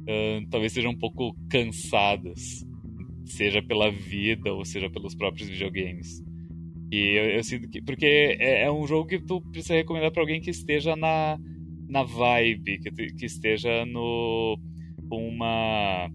uh, 0.00 0.46
talvez 0.50 0.72
sejam 0.72 0.90
um 0.90 0.98
pouco 0.98 1.34
cansadas 1.48 2.66
seja 3.32 3.62
pela 3.62 3.90
vida 3.90 4.52
ou 4.52 4.64
seja 4.64 4.88
pelos 4.90 5.14
próprios 5.14 5.48
videogames. 5.48 6.22
E 6.92 7.16
eu, 7.16 7.24
eu 7.30 7.44
sinto 7.44 7.68
que. 7.68 7.80
Porque 7.80 8.36
é, 8.38 8.64
é, 8.64 8.70
um 8.70 8.86
jogo 8.86 9.08
que 9.08 9.18
tu 9.18 9.40
precisa 9.40 9.74
recomendar 9.74 10.12
para 10.12 10.22
alguém 10.22 10.40
que 10.40 10.50
esteja 10.50 10.94
na, 10.94 11.38
na 11.88 12.02
vibe, 12.02 12.78
que, 12.80 12.90
que 12.90 13.24
esteja 13.24 13.86
no. 13.86 14.58
com 15.08 15.26
uma. 15.26 16.10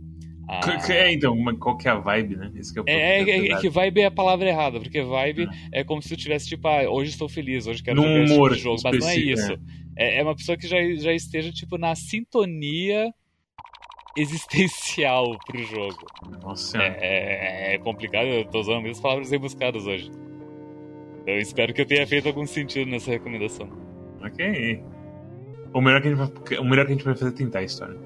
A... 0.48 0.94
É, 0.94 1.12
então, 1.12 1.34
uma, 1.34 1.58
qual 1.58 1.76
que 1.78 1.88
é 1.88 1.92
a 1.92 2.00
vibe, 2.00 2.38
né? 2.38 2.52
Esse 2.56 2.74
que 2.74 2.90
é, 2.90 3.22
é, 3.22 3.48
é, 3.52 3.60
que 3.60 3.70
vibe 3.70 4.02
é 4.02 4.06
a 4.06 4.12
palavra 4.12 4.48
errada, 4.48 4.80
porque 4.80 5.02
vibe 5.02 5.48
hum. 5.48 5.50
é 5.74 5.84
como 5.84 6.02
se 6.02 6.10
tu 6.10 6.16
tivesse, 6.16 6.48
tipo, 6.48 6.68
ah, 6.68 6.90
hoje 6.90 7.10
estou 7.10 7.28
feliz, 7.28 7.68
hoje 7.68 7.84
quero 7.84 8.02
Num 8.02 8.04
jogar 8.04 8.24
esse 8.24 8.34
tipo 8.34 8.56
jogo, 8.56 8.82
mas 8.84 9.00
não 9.00 9.10
é 9.10 9.18
isso. 9.18 9.52
É. 9.52 9.58
é. 9.98 10.20
É, 10.20 10.24
uma 10.24 10.36
pessoa 10.36 10.56
que 10.56 10.68
já, 10.68 10.78
já 10.96 11.12
esteja, 11.12 11.52
tipo, 11.52 11.78
na 11.78 11.96
sintonia 11.96 13.12
existencial 14.18 15.38
pro 15.46 15.64
jogo. 15.64 16.06
Nossa. 16.42 16.78
É, 16.78 16.98
é, 17.72 17.76
é 17.76 17.78
complicado, 17.78 18.26
eu 18.26 18.46
tô 18.46 18.60
usando 18.60 18.82
mesmo 18.82 19.02
palavras 19.02 19.32
rebuscadas 19.32 19.86
hoje. 19.86 20.12
Eu 21.26 21.38
espero 21.40 21.74
que 21.74 21.82
eu 21.82 21.86
tenha 21.86 22.08
feito 22.08 22.28
algum 22.28 22.46
sentido 22.46 22.90
nessa 22.90 23.12
recomendação. 23.12 23.70
Ok. 24.24 24.84
O 25.74 25.82
melhor 25.82 26.02
que 26.02 26.08
a 26.08 26.16
gente 26.16 26.20
vai, 26.20 26.58
o 26.58 26.66
melhor 26.66 26.86
que 26.86 26.92
a 26.94 26.96
gente 26.96 27.06
vai 27.06 27.16
fazer 27.16 27.32
é 27.32 27.38
tentar 27.38 27.60
a 27.60 27.64
história. 27.64 27.98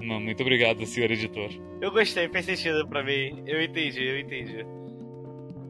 muito 0.00 0.40
obrigado, 0.40 0.84
senhor 0.86 1.10
editor. 1.10 1.50
Eu 1.80 1.92
gostei, 1.92 2.28
fez 2.28 2.46
sentido 2.46 2.88
pra 2.88 3.04
mim. 3.04 3.42
Eu 3.46 3.62
entendi, 3.62 4.02
eu 4.02 4.18
entendi. 4.18 4.66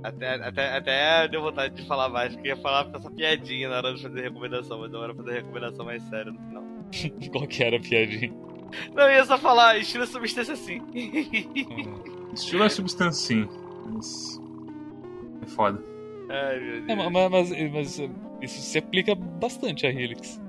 Até, 0.03 0.35
até, 0.35 0.77
até 0.77 1.29
deu 1.29 1.43
vontade 1.43 1.75
de 1.75 1.87
falar 1.89 2.09
mais, 2.09 2.33
porque 2.35 2.49
ia 2.49 2.57
falar 2.57 2.89
essa 2.95 3.11
piadinha 3.11 3.69
na 3.69 3.79
hora 3.79 3.95
de 3.95 4.03
fazer 4.03 4.23
recomendação, 4.23 4.79
mas 4.79 4.93
não 4.93 5.03
era 5.03 5.13
fazer 5.15 5.33
recomendação 5.33 5.85
mais 5.85 6.03
séria 6.05 6.31
no 6.31 6.39
final. 6.39 6.65
Qual 7.33 7.47
que 7.49 7.65
era 7.65 7.77
a 7.77 7.81
piadinha? 7.81 8.33
Não, 8.95 9.05
eu 9.05 9.17
ia 9.17 9.25
só 9.25 9.39
falar, 9.39 9.79
estilo 9.79 10.05
é 10.05 10.07
substância 10.07 10.57
sim. 10.57 10.83
estilo 12.33 12.65
é 12.65 12.69
substância 12.69 13.27
sim. 13.27 13.49
Mas... 13.87 14.41
É 15.43 15.47
foda. 15.47 15.83
Ai, 16.29 16.59
meu 16.59 16.83
Deus. 16.83 16.89
É, 16.89 17.11
mas, 17.11 17.31
mas, 17.31 17.73
mas, 17.73 18.11
isso 18.43 18.61
se 18.61 18.79
aplica 18.79 19.15
bastante 19.15 19.87
a 19.87 19.91
Helix. 19.91 20.41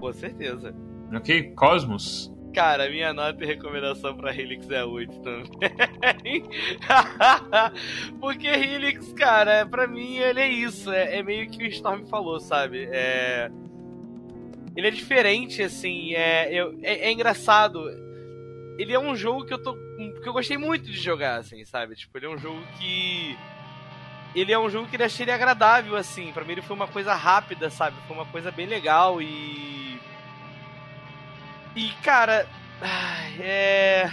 Com 0.00 0.12
certeza. 0.12 0.74
Ok, 1.14 1.52
Cosmos. 1.54 2.32
Cara, 2.54 2.88
minha 2.90 3.12
nota 3.12 3.44
e 3.44 3.46
recomendação 3.46 4.16
pra 4.16 4.34
Helix 4.34 4.68
é 4.70 4.84
8 4.84 5.20
também. 5.20 6.42
Porque 8.20 8.46
Helix, 8.46 9.12
cara, 9.12 9.66
pra 9.66 9.86
mim 9.86 10.16
ele 10.16 10.40
é 10.40 10.48
isso. 10.48 10.90
É, 10.90 11.18
é 11.18 11.22
meio 11.22 11.48
que 11.48 11.62
o 11.62 11.66
Storm 11.66 12.06
falou, 12.06 12.40
sabe? 12.40 12.88
É 12.90 13.50
ele 14.78 14.86
é 14.86 14.90
diferente, 14.92 15.60
assim, 15.60 16.14
é, 16.14 16.56
é, 16.56 17.08
é, 17.08 17.10
engraçado. 17.10 17.80
Ele 18.78 18.92
é 18.92 18.98
um 18.98 19.16
jogo 19.16 19.44
que 19.44 19.52
eu 19.52 19.58
tô. 19.58 19.74
que 19.74 20.28
eu 20.28 20.32
gostei 20.32 20.56
muito 20.56 20.84
de 20.84 20.96
jogar, 20.96 21.40
assim, 21.40 21.64
sabe? 21.64 21.96
Tipo, 21.96 22.16
ele 22.16 22.26
é 22.26 22.28
um 22.28 22.38
jogo 22.38 22.64
que. 22.78 23.36
Ele 24.36 24.52
é 24.52 24.58
um 24.58 24.70
jogo 24.70 24.88
que 24.88 24.94
ele 24.94 25.02
achei 25.02 25.24
ele 25.24 25.32
agradável, 25.32 25.96
assim. 25.96 26.30
Pra 26.30 26.44
mim 26.44 26.52
ele 26.52 26.62
foi 26.62 26.76
uma 26.76 26.86
coisa 26.86 27.12
rápida, 27.12 27.68
sabe? 27.70 27.96
Foi 28.06 28.14
uma 28.14 28.26
coisa 28.26 28.52
bem 28.52 28.66
legal 28.66 29.20
e. 29.20 30.00
E, 31.74 31.90
cara. 32.04 32.48
É. 33.40 34.08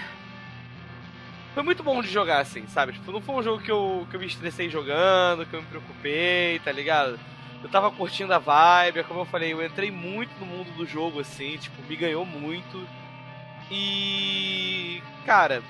Foi 1.54 1.62
muito 1.62 1.84
bom 1.84 2.02
de 2.02 2.08
jogar, 2.08 2.40
assim, 2.40 2.66
sabe? 2.66 2.94
Tipo, 2.94 3.12
não 3.12 3.22
foi 3.22 3.36
um 3.36 3.44
jogo 3.44 3.62
que 3.62 3.72
eu, 3.72 4.08
que 4.10 4.16
eu 4.16 4.20
me 4.20 4.26
estressei 4.26 4.68
jogando, 4.68 5.46
que 5.46 5.56
eu 5.56 5.62
me 5.62 5.68
preocupei, 5.68 6.58
tá 6.60 6.72
ligado? 6.72 7.20
Eu 7.66 7.70
tava 7.72 7.90
curtindo 7.90 8.32
a 8.32 8.38
vibe, 8.38 9.00
é 9.00 9.04
como 9.04 9.22
eu 9.22 9.26
falei, 9.26 9.52
eu 9.52 9.66
entrei 9.66 9.90
muito 9.90 10.30
no 10.40 10.46
mundo 10.46 10.72
do 10.78 10.86
jogo, 10.86 11.20
assim, 11.20 11.58
tipo, 11.58 11.82
me 11.90 11.96
ganhou 11.96 12.24
muito. 12.24 12.88
E. 13.72 15.02
Cara. 15.26 15.64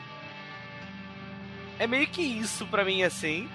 É 1.80 1.88
meio 1.88 2.06
que 2.08 2.22
isso 2.22 2.68
pra 2.68 2.84
mim, 2.84 3.02
assim. 3.02 3.50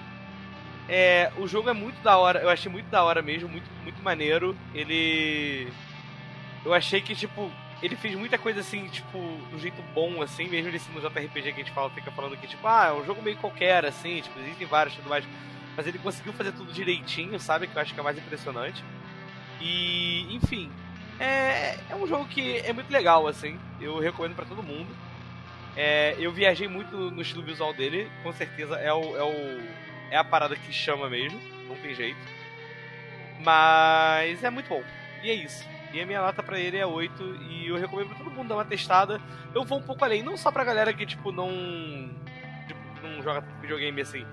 É, 0.89 1.31
o 1.37 1.47
jogo 1.47 1.69
é 1.69 1.73
muito 1.73 2.01
da 2.01 2.17
hora, 2.17 2.39
eu 2.39 2.49
achei 2.49 2.71
muito 2.71 2.87
da 2.87 3.03
hora 3.03 3.21
mesmo, 3.21 3.47
muito, 3.47 3.69
muito 3.83 4.01
maneiro. 4.01 4.57
Ele. 4.73 5.71
Eu 6.65 6.73
achei 6.73 6.99
que, 6.99 7.13
tipo, 7.13 7.51
ele 7.83 7.95
fez 7.95 8.15
muita 8.15 8.39
coisa 8.39 8.61
assim, 8.61 8.87
tipo, 8.87 9.19
do 9.51 9.59
jeito 9.59 9.83
bom, 9.93 10.19
assim, 10.19 10.47
mesmo 10.47 10.69
ele 10.69 10.79
sendo 10.79 10.99
JRPG 10.99 11.43
que 11.43 11.49
a 11.49 11.63
gente 11.63 11.71
fala, 11.71 11.91
fica 11.91 12.09
falando 12.09 12.35
que, 12.37 12.47
tipo, 12.47 12.67
ah, 12.67 12.87
é 12.87 12.93
um 12.93 13.05
jogo 13.05 13.21
meio 13.21 13.37
qualquer, 13.37 13.85
assim, 13.85 14.19
tipo, 14.19 14.39
existem 14.39 14.65
vários 14.65 14.95
e 14.95 14.97
tudo 14.97 15.09
mais. 15.09 15.23
Mas 15.75 15.87
ele 15.87 15.99
conseguiu 15.99 16.33
fazer 16.33 16.51
tudo 16.51 16.71
direitinho, 16.71 17.39
sabe? 17.39 17.67
Que 17.67 17.75
eu 17.75 17.81
acho 17.81 17.93
que 17.93 17.99
é 17.99 18.03
mais 18.03 18.17
impressionante. 18.17 18.83
E, 19.59 20.35
enfim, 20.35 20.71
é, 21.19 21.77
é 21.89 21.95
um 21.95 22.07
jogo 22.07 22.25
que 22.25 22.57
é 22.57 22.73
muito 22.73 22.91
legal, 22.91 23.27
assim. 23.27 23.59
Eu 23.79 23.99
recomendo 23.99 24.35
para 24.35 24.45
todo 24.45 24.63
mundo. 24.63 24.89
É, 25.75 26.15
eu 26.19 26.31
viajei 26.31 26.67
muito 26.67 26.95
no 26.95 27.21
estilo 27.21 27.43
visual 27.43 27.73
dele, 27.73 28.11
com 28.23 28.33
certeza 28.33 28.75
é 28.75 28.91
o, 28.91 29.15
é 29.15 29.23
o 29.23 29.81
é 30.11 30.17
a 30.17 30.23
parada 30.23 30.55
que 30.55 30.73
chama 30.73 31.09
mesmo, 31.09 31.39
não 31.67 31.75
tem 31.77 31.95
jeito. 31.95 32.19
Mas 33.39 34.43
é 34.43 34.49
muito 34.49 34.67
bom. 34.67 34.83
E 35.23 35.29
é 35.29 35.33
isso. 35.33 35.65
E 35.93 36.01
a 36.01 36.05
minha 36.05 36.21
nota 36.21 36.43
para 36.43 36.59
ele 36.59 36.77
é 36.77 36.85
8 36.85 37.23
e 37.49 37.67
eu 37.67 37.77
recomendo 37.77 38.09
pra 38.09 38.17
todo 38.17 38.31
mundo 38.31 38.47
dar 38.47 38.55
uma 38.55 38.65
testada. 38.65 39.21
Eu 39.53 39.63
vou 39.63 39.79
um 39.79 39.81
pouco 39.81 40.03
além, 40.03 40.21
não 40.21 40.35
só 40.35 40.51
pra 40.51 40.63
galera 40.63 40.93
que 40.93 41.05
tipo 41.05 41.31
não 41.31 41.49
tipo, 42.67 42.79
não 43.01 43.21
joga 43.21 43.41
videogame 43.61 44.01
assim. 44.01 44.25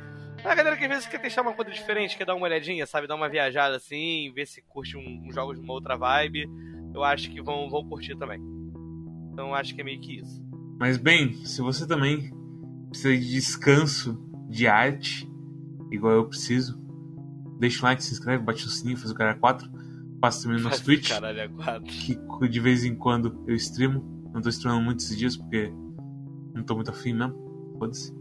A 0.45 0.55
galera 0.55 0.77
que 0.77 0.85
às 0.85 0.91
vezes 0.91 1.07
quer 1.07 1.21
testar 1.21 1.43
uma 1.43 1.53
coisa 1.53 1.71
diferente, 1.71 2.17
quer 2.17 2.25
dar 2.25 2.35
uma 2.35 2.47
olhadinha, 2.47 2.87
sabe, 2.87 3.07
dar 3.07 3.17
uma 3.17 3.29
viajada 3.29 3.77
assim, 3.77 4.33
ver 4.35 4.47
se 4.47 4.63
curte 4.63 4.97
um, 4.97 5.27
um 5.27 5.33
jogos 5.33 5.59
de 5.59 5.65
uma 5.65 5.73
outra 5.73 5.97
vibe 5.97 6.49
eu 6.95 7.05
acho 7.05 7.31
que 7.31 7.41
vão, 7.41 7.69
vão 7.71 7.85
curtir 7.85 8.17
também. 8.17 8.41
Então 9.33 9.55
acho 9.55 9.75
que 9.75 9.81
é 9.81 9.85
meio 9.85 10.01
que 10.01 10.19
isso. 10.19 10.43
Mas 10.79 10.97
bem, 10.97 11.33
se 11.45 11.61
você 11.61 11.87
também 11.87 12.33
precisa 12.89 13.17
de 13.17 13.31
descanso 13.31 14.19
de 14.49 14.67
arte, 14.67 15.31
igual 15.91 16.15
eu 16.15 16.29
preciso, 16.29 16.81
deixa 17.59 17.81
o 17.81 17.85
like, 17.85 18.03
se 18.03 18.13
inscreve, 18.13 18.43
bate 18.43 18.65
o 18.65 18.69
sininho, 18.69 18.97
faz 18.97 19.11
o 19.11 19.15
cara 19.15 19.35
4. 19.35 19.71
Passa 20.21 20.43
também 20.43 20.59
no 20.59 20.69
nosso 20.69 20.85
Twitch. 20.85 21.11
Caralho, 21.11 21.39
é 21.39 21.49
4. 21.49 21.85
Que 21.85 22.49
de 22.49 22.61
vez 22.61 22.85
em 22.85 22.95
quando 22.97 23.45
eu 23.47 23.55
streamo. 23.55 24.19
Não 24.35 24.43
tô 24.43 24.49
streamando 24.49 24.85
muito 24.85 25.01
esses 25.01 25.17
dias 25.17 25.37
porque 25.37 25.73
não 26.55 26.65
tô 26.65 26.75
muito 26.75 26.91
afim 26.91 27.13
mesmo. 27.13 27.35
Foda-se. 27.79 28.13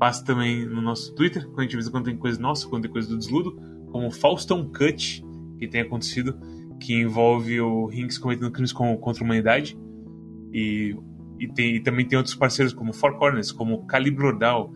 Passa 0.00 0.24
também 0.24 0.66
no 0.66 0.80
nosso 0.80 1.14
Twitter, 1.14 1.44
quando 1.48 1.60
a 1.60 1.62
gente 1.64 1.76
vê 1.76 1.90
quando 1.90 2.06
tem 2.06 2.16
coisa 2.16 2.40
nossa, 2.40 2.66
quando 2.66 2.84
tem 2.84 2.90
coisa 2.90 3.06
do 3.06 3.18
Desludo, 3.18 3.60
como 3.92 4.06
o 4.06 4.10
Faustão 4.10 4.66
Cut, 4.66 5.22
que 5.58 5.68
tem 5.68 5.82
acontecido 5.82 6.36
que 6.80 6.94
envolve 6.94 7.60
o 7.60 7.92
Hinks 7.92 8.16
cometendo 8.16 8.50
crimes 8.50 8.72
contra 8.72 9.22
a 9.22 9.24
humanidade. 9.24 9.78
E, 10.54 10.96
e, 11.38 11.46
tem, 11.48 11.76
e 11.76 11.80
também 11.80 12.08
tem 12.08 12.16
outros 12.16 12.34
parceiros 12.34 12.72
como 12.72 12.94
Four 12.94 13.18
Corners, 13.18 13.52
como 13.52 13.86
Calibrodal, 13.86 14.72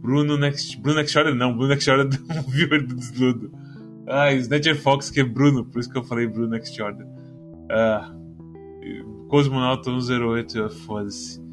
Bruno 0.00 0.38
Next, 0.38 0.80
Bruno 0.80 1.00
Next 1.00 1.18
Order, 1.18 1.34
não, 1.34 1.52
Bruno 1.52 1.68
Next 1.68 1.90
Order 1.90 2.08
é 2.30 2.40
um 2.40 2.42
viewer 2.42 2.86
do 2.86 2.94
Desludo. 2.94 3.52
Ah, 4.08 4.32
Snatcher 4.32 4.80
Fox, 4.80 5.10
que 5.10 5.20
é 5.20 5.24
Bruno, 5.24 5.66
por 5.66 5.80
isso 5.80 5.90
que 5.90 5.98
eu 5.98 6.04
falei 6.04 6.26
Bruno 6.26 6.48
Next 6.48 6.80
Order. 6.80 7.06
Ah, 7.70 8.10
Cosmonauta 9.28 9.90
108, 9.90 10.70
foda-se. 10.70 11.45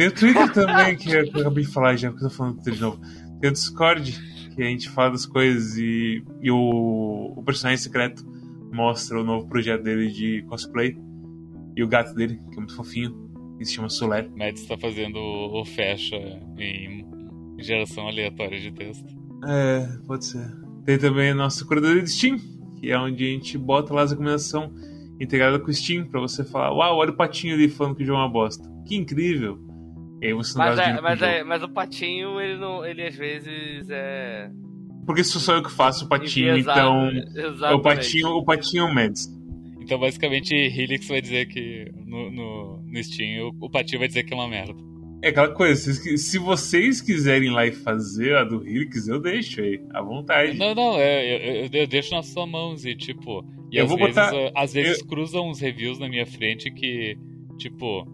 Tem 0.00 0.08
o 0.08 0.12
Twitter 0.12 0.50
também, 0.50 0.96
que 0.96 1.12
eu 1.12 1.40
acabei 1.40 1.62
de 1.62 1.70
falar 1.70 1.94
já, 1.94 2.10
porque 2.10 2.24
eu 2.24 2.30
tô 2.30 2.34
falando 2.34 2.62
de 2.62 2.80
novo. 2.80 2.98
Tem 3.38 3.50
o 3.50 3.52
Discord, 3.52 4.18
que 4.54 4.62
a 4.62 4.64
gente 4.64 4.88
fala 4.88 5.10
das 5.10 5.26
coisas, 5.26 5.76
e, 5.76 6.24
e 6.40 6.50
o, 6.50 7.34
o 7.36 7.42
personagem 7.44 7.76
secreto 7.76 8.24
mostra 8.72 9.20
o 9.20 9.22
novo 9.22 9.46
projeto 9.46 9.82
dele 9.82 10.10
de 10.10 10.42
cosplay. 10.48 10.96
E 11.76 11.84
o 11.84 11.86
gato 11.86 12.14
dele, 12.14 12.40
que 12.50 12.54
é 12.54 12.56
muito 12.56 12.74
fofinho, 12.74 13.14
que 13.58 13.64
se 13.66 13.74
chama 13.74 13.90
Soler. 13.90 14.30
Mads 14.34 14.62
está 14.62 14.78
fazendo 14.78 15.18
o 15.18 15.62
fecha 15.66 16.16
em 16.58 17.04
geração 17.58 18.08
aleatória 18.08 18.58
de 18.58 18.72
texto. 18.72 19.06
É, 19.46 19.86
pode 20.06 20.24
ser. 20.24 20.50
Tem 20.86 20.96
também 20.96 21.32
a 21.32 21.34
nossa 21.34 21.62
curadoria 21.62 22.02
de 22.02 22.08
Steam, 22.08 22.38
que 22.80 22.90
é 22.90 22.98
onde 22.98 23.22
a 23.22 23.28
gente 23.28 23.58
bota 23.58 23.92
lá 23.92 24.00
as 24.00 24.12
recomendações 24.12 24.70
integrada 25.20 25.58
com 25.58 25.70
o 25.70 25.74
Steam, 25.74 26.06
pra 26.06 26.22
você 26.22 26.42
falar, 26.42 26.72
uau, 26.72 26.96
olha 26.96 27.10
o 27.10 27.16
patinho 27.18 27.52
ali 27.52 27.68
falando 27.68 27.96
que 27.96 28.02
o 28.02 28.06
jogo 28.06 28.18
é 28.18 28.22
uma 28.22 28.32
bosta. 28.32 28.66
Que 28.86 28.96
incrível! 28.96 29.68
E 30.20 30.26
aí 30.26 30.32
você 30.34 30.58
não 30.58 30.66
mas, 30.66 30.78
é, 30.78 31.00
mas, 31.00 31.22
é, 31.22 31.44
mas 31.44 31.62
o 31.62 31.68
patinho, 31.68 32.40
ele, 32.40 32.58
não, 32.58 32.84
ele 32.84 33.06
às 33.06 33.16
vezes 33.16 33.88
é 33.88 34.50
porque 35.10 35.24
sou 35.24 35.40
só 35.40 35.56
eu 35.56 35.62
que 35.64 35.72
faço 35.72 36.04
o 36.04 36.08
patinho, 36.08 36.56
então. 36.56 37.10
É 37.68 37.72
o 37.72 37.80
patinho, 37.80 38.28
o 38.28 38.44
patinho 38.44 38.94
Mendes. 38.94 39.28
Então, 39.80 39.98
basicamente, 39.98 40.54
Helix 40.54 41.08
vai 41.08 41.20
dizer 41.20 41.46
que 41.46 41.90
no, 42.06 42.30
no, 42.30 42.82
no 42.82 43.02
Steam 43.02 43.48
o, 43.48 43.66
o 43.66 43.68
patinho 43.68 43.98
vai 43.98 44.06
dizer 44.06 44.22
que 44.22 44.32
é 44.32 44.36
uma 44.36 44.46
merda. 44.46 44.72
É 45.22 45.30
aquela 45.30 45.52
coisa, 45.52 45.74
se, 45.74 46.16
se 46.16 46.38
vocês 46.38 47.00
quiserem 47.00 47.50
lá 47.50 47.66
e 47.66 47.72
fazer 47.72 48.36
a 48.36 48.44
do 48.44 48.64
Helix, 48.64 49.08
eu 49.08 49.20
deixo 49.20 49.60
aí, 49.60 49.80
à 49.92 50.00
vontade. 50.00 50.56
Não, 50.56 50.74
não, 50.76 50.96
é, 50.96 51.64
eu, 51.64 51.68
eu 51.72 51.86
deixo 51.86 52.14
nas 52.14 52.26
suas 52.26 52.48
mãos 52.48 52.84
e, 52.84 52.94
tipo. 52.94 53.44
E 53.72 53.78
eu 53.78 53.84
às 53.84 53.90
vou 53.90 53.98
vezes, 53.98 54.14
botar... 54.14 54.52
às 54.54 54.72
vezes 54.72 55.00
eu... 55.00 55.06
cruzam 55.06 55.48
uns 55.48 55.60
reviews 55.60 55.98
na 55.98 56.08
minha 56.08 56.24
frente 56.24 56.70
que, 56.70 57.18
tipo, 57.58 58.06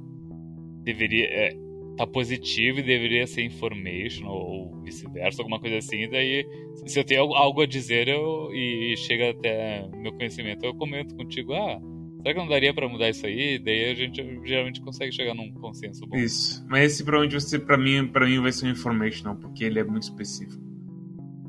deveria. 0.83 1.27
É, 1.27 1.66
tá 1.97 2.07
positivo 2.07 2.81
e 2.81 2.83
deveria 2.83 3.27
ser 3.27 3.43
information 3.43 4.27
ou 4.27 4.83
vice-versa, 4.83 5.41
alguma 5.41 5.59
coisa 5.59 5.79
assim. 5.79 6.09
Daí, 6.09 6.47
se 6.87 6.99
eu 6.99 7.05
tenho 7.05 7.35
algo 7.35 7.63
a 7.63 7.67
dizer 7.67 8.09
eu, 8.09 8.51
e 8.53 8.95
chega 8.99 9.31
até 9.31 9.89
meu 9.97 10.13
conhecimento, 10.13 10.65
eu 10.65 10.75
comento 10.75 11.15
contigo, 11.15 11.55
ah, 11.55 11.81
será 12.19 12.35
que 12.35 12.41
não 12.41 12.49
daria 12.49 12.75
para 12.75 12.89
mudar 12.89 13.09
isso 13.09 13.27
aí? 13.27 13.59
Daí 13.59 13.91
a 13.91 13.95
gente 13.95 14.23
geralmente 14.45 14.81
consegue 14.81 15.13
chegar 15.13 15.35
num 15.35 15.53
consenso 15.55 16.07
bom. 16.07 16.17
Isso. 16.17 16.65
Mas 16.69 16.93
esse 16.93 17.05
provavelmente 17.05 17.41
você, 17.41 17.59
para 17.59 17.79
mim, 17.79 18.07
para 18.07 18.27
mim 18.27 18.41
vai 18.41 18.53
ser 18.53 18.67
um 18.67 18.71
information, 18.71 19.35
porque 19.37 19.65
ele 19.65 19.79
é 19.79 19.85
muito 19.85 20.03
específico. 20.03 20.63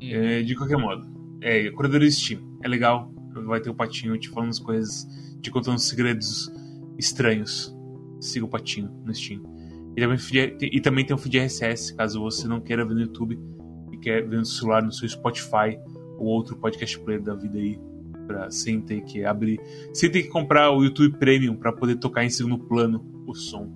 Hum. 0.02 0.10
É, 0.10 0.42
de 0.42 0.54
qualquer 0.54 0.78
modo, 0.78 1.06
é, 1.42 1.70
Corredor 1.70 2.02
Steam, 2.10 2.40
é 2.62 2.68
legal. 2.68 3.12
Vai 3.46 3.60
ter 3.60 3.70
o 3.70 3.74
patinho 3.74 4.18
te 4.18 4.28
falando 4.28 4.50
as 4.50 4.58
coisas, 4.58 5.06
te 5.40 5.50
contando 5.50 5.78
segredos 5.78 6.50
estranhos. 6.98 7.72
Siga 8.20 8.46
o 8.46 8.48
patinho 8.48 8.90
no 9.04 9.14
Steam. 9.14 9.57
E 9.98 10.00
também, 10.00 10.18
e 10.60 10.80
também 10.80 11.04
tem 11.04 11.16
um 11.16 11.18
feed 11.18 11.38
RSS, 11.38 11.96
caso 11.96 12.20
você 12.20 12.46
não 12.46 12.60
queira 12.60 12.86
ver 12.86 12.94
no 12.94 13.00
YouTube 13.00 13.36
e 13.92 13.98
quer 13.98 14.24
ver 14.28 14.36
no 14.36 14.44
celular, 14.44 14.80
no 14.80 14.92
seu 14.92 15.08
Spotify 15.08 15.76
ou 16.16 16.26
outro 16.26 16.56
podcast 16.56 16.96
player 17.00 17.20
da 17.20 17.34
vida 17.34 17.58
aí, 17.58 17.76
pra, 18.24 18.48
sem 18.48 18.80
ter 18.80 19.02
que 19.02 19.24
abrir, 19.24 19.60
sem 19.92 20.08
ter 20.08 20.22
que 20.22 20.28
comprar 20.28 20.70
o 20.70 20.84
YouTube 20.84 21.18
Premium 21.18 21.56
para 21.56 21.72
poder 21.72 21.96
tocar 21.96 22.24
em 22.24 22.30
segundo 22.30 22.60
plano 22.60 23.04
o 23.26 23.34
som, 23.34 23.72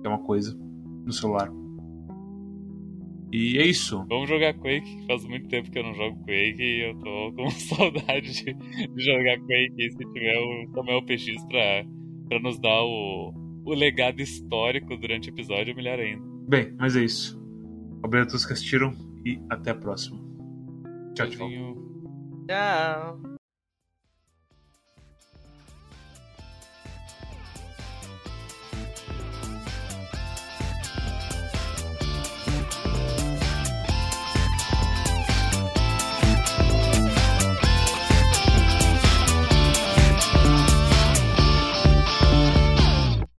que 0.00 0.06
é 0.06 0.10
uma 0.10 0.22
coisa, 0.22 0.56
no 1.04 1.12
celular. 1.12 1.50
E 3.32 3.58
é 3.58 3.66
isso. 3.66 4.04
Vamos 4.08 4.28
jogar 4.28 4.54
Quake, 4.54 5.06
faz 5.08 5.24
muito 5.24 5.48
tempo 5.48 5.72
que 5.72 5.78
eu 5.78 5.82
não 5.82 5.94
jogo 5.94 6.18
Quake 6.18 6.62
e 6.62 6.88
eu 6.88 6.94
tô 6.98 7.32
com 7.34 7.50
saudade 7.74 8.32
de, 8.32 8.54
de 8.54 9.04
jogar 9.04 9.40
Quake. 9.40 9.90
se 9.90 10.12
tiver 10.12 10.38
o 10.38 10.70
Samuel 10.72 11.02
PX 11.02 11.44
pra, 11.46 11.84
pra 12.28 12.38
nos 12.38 12.60
dar 12.60 12.80
o, 12.84 13.41
o 13.64 13.74
legado 13.74 14.20
histórico 14.20 14.96
durante 14.96 15.30
o 15.30 15.32
episódio, 15.32 15.74
melhor 15.74 15.98
ainda. 15.98 16.22
Bem, 16.48 16.74
mas 16.78 16.96
é 16.96 17.04
isso. 17.04 17.40
Obrigado 18.02 18.28
a 18.28 18.30
todos 18.30 18.46
que 18.46 18.52
assistiram 18.52 18.94
e 19.24 19.40
até 19.50 19.70
a 19.70 19.74
próxima. 19.74 20.18
Tchau, 21.14 21.28
tchau. 21.28 21.48
Tchau. 22.48 23.31